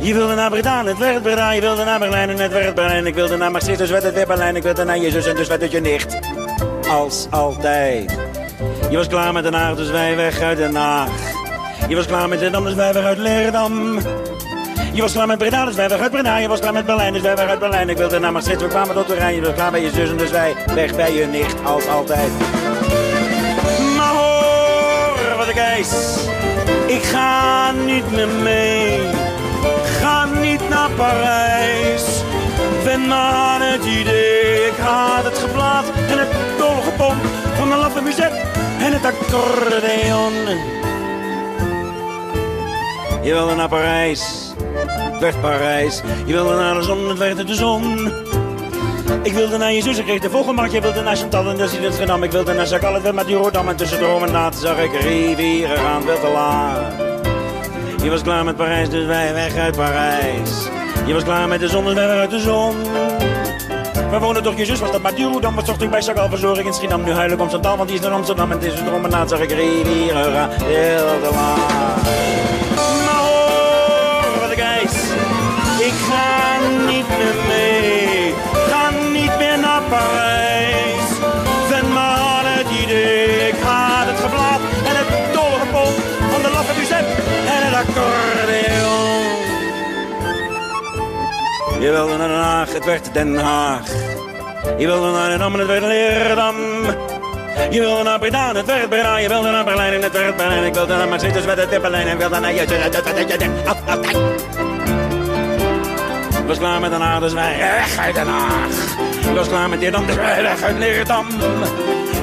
Je 0.00 0.14
wilde 0.14 0.34
naar 0.34 0.50
Breda 0.50 0.84
het 0.84 0.98
werd 0.98 1.22
Breda. 1.22 1.50
Je 1.50 1.60
wilde 1.60 1.84
naar 1.84 1.98
Berlijn 1.98 2.30
en 2.30 2.38
het 2.38 2.52
werd 2.52 2.74
Berlijn. 2.74 3.06
Ik 3.06 3.14
wilde 3.14 3.36
naar 3.36 3.50
Maastricht, 3.50 3.78
dus 3.78 3.90
werd 3.90 4.02
het 4.02 4.14
weer 4.14 4.26
Berlijn. 4.26 4.56
Ik 4.56 4.62
wilde 4.62 4.84
naar 4.84 4.98
Jezus 4.98 5.26
en 5.26 5.36
dus 5.36 5.48
werd 5.48 5.60
het 5.60 5.70
je 5.70 5.80
nicht. 5.80 6.18
Als 6.88 7.26
altijd. 7.30 8.18
Je 8.90 8.96
was 8.96 9.06
klaar 9.06 9.32
met 9.32 9.42
Den 9.42 9.54
Haag, 9.54 9.76
dus 9.76 9.90
wij 9.90 10.16
weg 10.16 10.40
uit 10.40 10.56
Den 10.58 10.74
Haag. 10.74 11.27
Je 11.88 11.96
was 11.96 12.06
klaar 12.06 12.28
met 12.28 12.40
Leerdam, 12.40 12.64
dus 12.64 12.74
wij 12.74 12.92
weg 12.92 13.04
uit 13.04 13.18
Leerdam. 13.18 13.98
Je 14.92 15.02
was 15.02 15.12
klaar 15.12 15.26
met 15.26 15.38
Breda, 15.38 15.64
dus 15.64 15.74
wij 15.74 15.88
weg 15.88 16.00
uit 16.00 16.10
Breda. 16.10 16.36
Je 16.36 16.48
was 16.48 16.60
klaar 16.60 16.72
met 16.72 16.86
Berlijn, 16.86 17.12
dus 17.12 17.22
wij 17.22 17.36
weg 17.36 17.48
uit 17.48 17.58
Berlijn. 17.58 17.88
Ik 17.88 17.96
wilde 17.96 18.18
naar 18.18 18.32
Maastricht, 18.32 18.60
we 18.60 18.68
kwamen 18.68 18.94
tot 18.94 19.06
Turijn. 19.06 19.34
Je 19.34 19.40
was 19.40 19.54
klaar 19.54 19.70
bij 19.70 19.82
je 19.82 19.90
zus 19.90 20.10
en 20.10 20.16
dus 20.16 20.30
wij 20.30 20.56
weg 20.74 20.96
bij 20.96 21.14
je 21.14 21.26
nicht. 21.26 21.54
Als 21.64 21.88
altijd. 21.88 22.30
Maar 23.96 24.14
hoor 24.14 25.36
wat 25.36 25.48
ik 25.48 25.56
eis. 25.56 25.90
Ik 26.86 27.02
ga 27.02 27.70
niet 27.72 28.10
meer 28.10 28.28
mee. 28.28 29.00
Ga 30.00 30.24
niet 30.24 30.68
naar 30.68 30.90
Parijs. 30.90 32.04
Ben 32.84 33.06
maar 33.06 33.32
aan 33.32 33.60
het 33.60 33.84
idee. 33.84 34.66
Ik 34.66 34.76
haat 34.78 35.24
het 35.24 35.38
geblaad 35.38 35.84
en 36.10 36.18
het 36.18 36.28
dolgepomp 36.58 37.22
van 37.56 37.68
de 37.68 37.76
laffe 37.76 38.00
en 38.78 38.92
het 38.92 39.04
accordeon. 39.04 40.77
Je 43.28 43.34
wilde 43.34 43.54
naar 43.54 43.68
Parijs. 43.68 44.52
Het 44.84 45.20
werd 45.20 45.40
Parijs. 45.40 46.02
Je 46.26 46.32
wilde 46.32 46.54
naar 46.54 46.74
de 46.74 46.82
zon, 46.82 47.08
het 47.08 47.18
werd 47.18 47.46
de 47.46 47.54
zon. 47.54 48.12
Ik 49.22 49.32
wilde 49.32 49.56
naar 49.56 49.72
je 49.72 49.82
zus, 49.82 49.98
ik 49.98 50.04
kreeg 50.04 50.20
de 50.20 50.30
vogelmarkt. 50.30 50.72
Je 50.72 50.80
wilde 50.80 51.02
naar 51.02 51.16
Chantal 51.16 51.48
en 51.48 51.56
dus 51.56 51.72
in 51.72 51.82
het 51.82 51.94
Genam. 51.94 52.22
Ik 52.22 52.30
wilde 52.30 52.52
naar 52.52 52.66
Chagall, 52.66 52.94
het 52.94 53.02
werd 53.02 53.14
met 53.14 53.28
Rotterdam. 53.28 53.68
En 53.68 53.76
tussen 53.76 53.98
droom 53.98 54.24
en 54.24 54.52
zag 54.52 54.78
ik 54.78 55.00
rivieren 55.00 55.76
gaan, 55.76 56.02
veel 56.02 56.16
te. 56.16 56.32
Je 58.02 58.10
was 58.10 58.22
klaar 58.22 58.44
met 58.44 58.56
Parijs, 58.56 58.88
dus 58.88 59.06
wij 59.06 59.34
weg 59.34 59.56
uit 59.56 59.76
Parijs. 59.76 60.68
Je 61.06 61.12
was 61.12 61.24
klaar 61.24 61.48
met 61.48 61.60
de 61.60 61.68
zon, 61.68 61.84
dus 61.84 61.94
wij 61.94 62.06
weg 62.06 62.18
uit 62.18 62.30
de 62.30 62.40
zon. 62.40 62.76
We 64.10 64.18
woonden 64.18 64.42
toch, 64.42 64.56
je 64.56 64.64
zus 64.64 64.80
was 64.80 64.92
dat 64.92 65.02
maar. 65.02 65.14
Dan 65.40 65.54
was 65.54 65.64
zocht 65.64 65.82
ik 65.82 65.90
bij 65.90 66.02
Chagall, 66.02 66.58
ik 66.58 66.66
in 66.66 66.74
Schiedam. 66.74 67.04
Nu 67.04 67.12
huil 67.12 67.38
om 67.38 67.48
Chantal, 67.48 67.76
want 67.76 67.88
die 67.88 67.98
is 67.98 68.04
naar 68.04 68.14
Amsterdam. 68.14 68.52
En 68.52 68.58
tussen 68.58 68.84
droom 68.84 69.04
en 69.04 69.10
naad 69.10 69.28
zag 69.28 69.40
ik 69.40 69.50
rivieren 69.50 70.50
heel 70.50 71.20
te 71.22 71.30
laag. 71.32 72.57
Ga 77.08 77.16
niet 77.16 77.24
meer 77.24 77.34
mee. 77.48 78.34
Ga 78.70 78.90
niet 78.90 79.38
meer 79.38 79.58
naar 79.58 79.82
Parijs. 79.88 81.08
Ven 81.68 81.92
maar 81.92 82.16
aan 82.16 82.46
het 82.46 82.66
idee. 82.82 83.48
Ik 83.48 83.60
haat 83.62 84.06
het 84.06 84.20
geblaad 84.20 84.60
en 84.88 84.94
het 85.00 85.34
dolle 85.34 85.58
van 86.30 86.42
de 86.42 86.50
laffe 86.50 86.72
muziek 86.78 87.08
en 87.54 87.60
het 87.66 87.74
accordeon. 87.74 89.26
Je 91.80 91.90
wilde 91.90 92.16
naar 92.16 92.28
Den 92.28 92.36
Haag, 92.36 92.72
het 92.72 92.84
werd 92.84 93.14
Den 93.14 93.36
Haag. 93.36 93.86
Je 94.78 94.86
wilde 94.86 95.10
naar 95.10 95.28
Leerdam 95.28 95.52
en 95.52 95.58
het 95.58 95.68
werd 95.68 95.82
Leerdam. 95.82 96.56
Je 97.70 97.80
wilde 97.80 98.02
naar 98.02 98.18
Breda 98.18 98.54
het 98.54 98.66
werd 98.66 98.88
Breda. 98.88 99.18
Je 99.18 99.28
wilde 99.28 99.50
naar 99.50 99.64
Berlijn 99.64 99.92
en 99.92 100.02
het 100.02 100.12
werd 100.12 100.36
Berlijn. 100.36 100.64
Ik 100.64 100.74
wilde 100.74 100.96
naar 100.96 101.18
dus 101.18 101.44
werd 101.44 101.70
het 101.70 101.82
Berlijn. 101.82 102.06
En 102.06 102.18
wilde 102.18 102.40
naar 102.40 102.52
was 106.48 106.58
klaar 106.58 106.80
met 106.80 106.92
eh, 106.92 106.98
de 106.98 107.04
Haag, 107.04 107.20
dus 107.20 107.32
wij 107.32 107.58
weg 107.58 107.98
uit 107.98 108.14
Den 108.14 108.26
Haag. 108.26 108.68
Eh, 108.98 109.28
je 109.28 109.34
was 109.34 109.48
klaar 109.48 109.68
met 109.68 109.78
Leerdam, 109.78 110.06
dus 110.06 110.16
wij 110.16 110.42
weg 110.42 110.62
uit 110.62 110.78
Leerdam. 110.78 111.26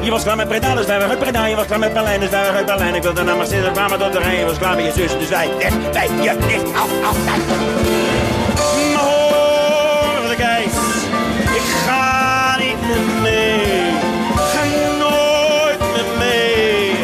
Je 0.01 0.11
was 0.11 0.23
klaar 0.23 0.36
met 0.36 0.47
Breda, 0.47 0.76
dus 0.76 0.86
wij 0.86 0.99
weg 0.99 1.09
uit 1.09 1.49
Je 1.49 1.55
was 1.55 1.65
klaar 1.65 1.80
met 1.80 1.93
Berlijn, 1.93 2.19
dus 2.19 2.30
wij 2.30 2.41
weg 2.41 2.53
uit 2.53 2.65
Berlijn. 2.65 2.95
Ik 2.95 3.03
wilde 3.03 3.23
naar 3.23 3.36
Ik 3.36 3.76
maar 3.76 3.89
maar 3.89 3.97
tot 3.97 4.13
de 4.13 4.19
rij. 4.19 4.39
Je 4.39 4.45
was 4.45 4.57
klaar 4.57 4.76
met 4.76 4.86
je 4.86 4.91
zus, 4.91 5.17
dus 5.17 5.30
wij 5.30 5.49
weg, 5.57 5.73
wij, 5.93 6.07
je, 6.07 6.38
dicht, 6.47 6.73
af, 6.73 6.89
af, 7.03 7.17
af. 7.28 7.39
Maar 8.93 10.30
de 10.30 10.36
keis, 10.38 10.73
ik 11.55 11.67
ga 11.86 12.57
niet 12.57 12.82
meer 12.82 13.21
mee. 13.21 13.91
Ga 14.36 14.63
nooit 14.99 15.80
meer 15.80 16.17
mee. 16.17 16.95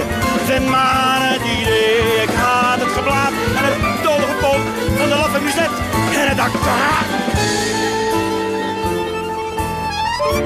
Vind 0.45 0.67
maar 0.67 1.19
het 1.21 1.41
idee, 1.59 2.21
ik 2.23 2.29
haat 2.35 2.79
het 2.79 2.91
geblaad 2.91 3.31
en 3.57 3.63
het 3.63 4.03
dodige 4.03 4.35
poot 4.41 4.65
van 4.97 5.09
de 5.09 5.15
laffe 5.15 5.39
muzet 5.41 5.71
en 6.21 6.27
het 6.27 6.37
dak 6.37 6.47
akkoord. 6.47 7.10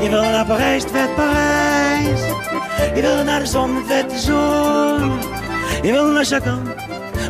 Je 0.05 0.11
wil 0.11 0.21
naar 0.21 0.45
Parijs, 0.45 0.83
het 0.83 0.91
werd 0.91 1.15
Parijs. 1.15 2.19
Je 2.95 3.01
wil 3.01 3.23
naar 3.23 3.39
de 3.39 3.45
zon, 3.45 3.75
het 3.75 3.87
werd 3.87 4.09
de 4.09 4.19
zon. 4.19 5.11
Je 5.81 5.91
wil 5.91 6.05
naar 6.05 6.25
Chagall, 6.25 6.61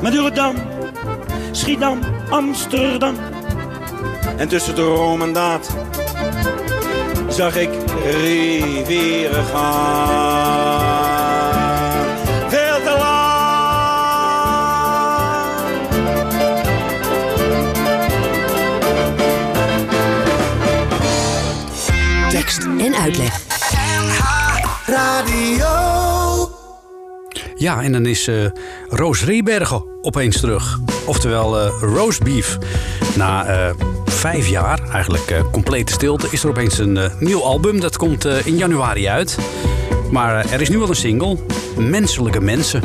Madurodam, 0.01 0.55
Schiedam, 1.51 1.99
Amsterdam. 2.29 3.15
En 4.37 4.47
tussen 4.47 4.75
de 4.75 4.81
Rome 4.81 5.23
en 5.23 5.33
Daad 5.33 5.69
zag 7.29 7.55
ik 7.55 7.69
rivieren 8.03 9.45
gaan. 9.45 10.84
En 22.85 22.95
uitleg. 22.95 23.41
Radio. 24.85 25.65
Ja, 27.55 27.81
en 27.81 27.91
dan 27.91 28.05
is 28.05 28.27
eh, 28.27 28.45
Roos 28.89 29.23
Rebergen 29.23 29.83
opeens 30.01 30.39
terug. 30.39 30.79
Oftewel 31.05 31.59
eh 31.59 31.71
roastbeef. 31.81 32.57
Na 33.15 33.45
eh, 33.45 33.75
vijf 34.05 34.47
jaar, 34.47 34.79
eigenlijk 34.91 35.29
eh, 35.29 35.41
complete 35.51 35.91
stilte, 35.91 36.27
is 36.29 36.43
er 36.43 36.49
opeens 36.49 36.77
een 36.77 37.11
nieuw 37.19 37.43
album. 37.43 37.79
Dat 37.79 37.97
komt 37.97 38.25
eh, 38.25 38.45
in 38.45 38.57
januari 38.57 39.07
uit. 39.07 39.37
Maar 40.11 40.51
er 40.51 40.61
is 40.61 40.69
nu 40.69 40.81
al 40.81 40.89
een 40.89 40.95
single. 40.95 41.37
Menselijke 41.77 42.41
Mensen. 42.41 42.81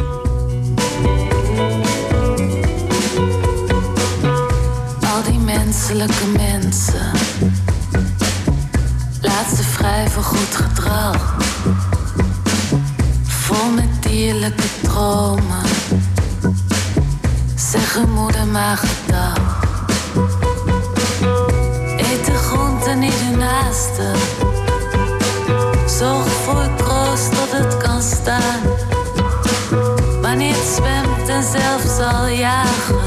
Al 5.00 5.22
die 5.26 5.38
menselijke 5.38 6.26
mensen. 6.36 6.89
Voor 10.10 10.22
goed 10.22 10.56
gedrag. 10.56 11.36
Vol 13.22 13.70
met 13.70 14.02
dierlijke 14.02 14.68
dromen. 14.82 15.64
Zeg 17.56 17.94
hun 17.94 18.10
moeder 18.10 18.46
maar 18.46 18.76
gedag. 18.76 19.58
Eet 21.96 22.24
de 22.24 22.34
groenten 22.34 22.98
niet 22.98 23.18
de 23.18 23.36
naaste. 23.36 24.12
Zorg 25.98 26.32
voor 26.44 26.68
kroost 26.76 27.30
tot 27.30 27.52
het 27.52 27.76
kan 27.76 28.02
staan. 28.02 28.60
Wanneer 30.22 30.54
het 30.54 30.74
zwemt 30.76 31.28
en 31.28 31.42
zelf 31.42 31.82
zal 31.96 32.26
jagen 32.26 32.99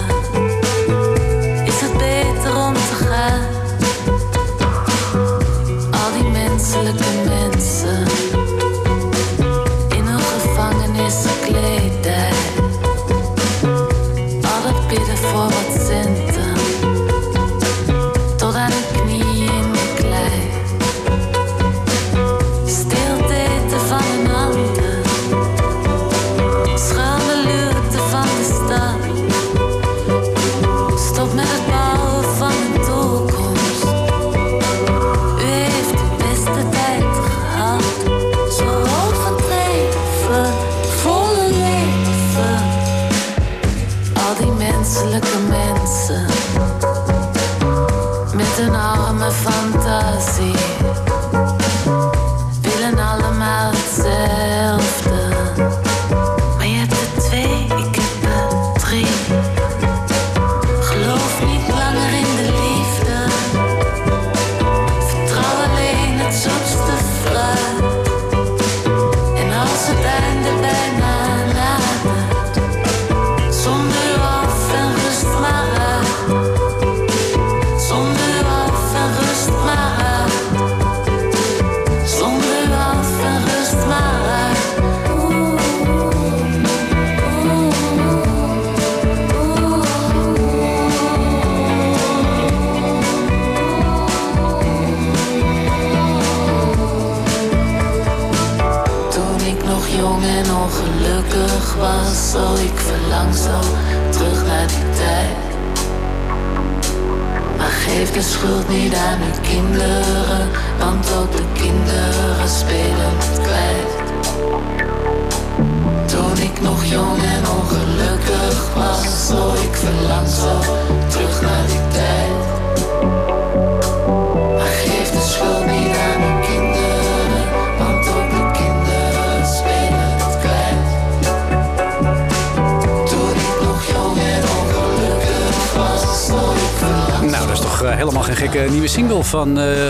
eh, 138.53 138.59
geen 138.59 138.69
gekke 138.69 138.71
nieuwe 138.71 138.87
single 138.87 139.23
van 139.23 139.59
eh, 139.59 139.89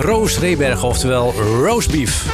Roos 0.00 0.38
Rebergen, 0.38 0.88
oftewel 0.88 1.32
Roastbeef. 1.32 2.24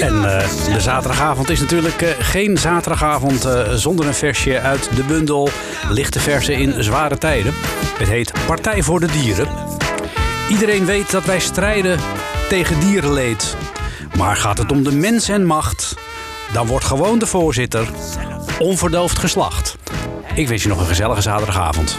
En 0.00 0.38
eh, 0.38 0.48
de 0.74 0.80
zaterdagavond 0.80 1.50
is 1.50 1.60
natuurlijk 1.60 2.02
eh, 2.02 2.08
geen 2.18 2.58
zaterdagavond 2.58 3.44
eh, 3.44 3.72
zonder 3.72 4.06
een 4.06 4.14
versje 4.14 4.60
uit 4.60 4.88
de 4.96 5.02
bundel 5.02 5.48
Lichte 5.88 6.20
Versen 6.20 6.54
in 6.54 6.82
Zware 6.82 7.18
Tijden. 7.18 7.54
Het 7.98 8.08
heet 8.08 8.32
Partij 8.46 8.82
voor 8.82 9.00
de 9.00 9.06
Dieren. 9.06 9.48
Iedereen 10.50 10.84
weet 10.84 11.10
dat 11.10 11.24
wij 11.24 11.40
strijden 11.40 11.98
tegen 12.48 12.80
dierenleed. 12.80 13.56
Maar 14.16 14.36
gaat 14.36 14.58
het 14.58 14.72
om 14.72 14.82
de 14.82 14.92
mens 14.92 15.28
en 15.28 15.44
macht, 15.44 15.94
dan 16.52 16.66
wordt 16.66 16.84
gewoon 16.84 17.18
de 17.18 17.26
voorzitter 17.26 17.88
onverdoofd 18.58 19.18
geslacht. 19.18 19.76
Ik 20.34 20.48
wens 20.48 20.62
je 20.62 20.68
nog 20.68 20.80
een 20.80 20.86
gezellige 20.86 21.22
zaterdagavond. 21.22 21.98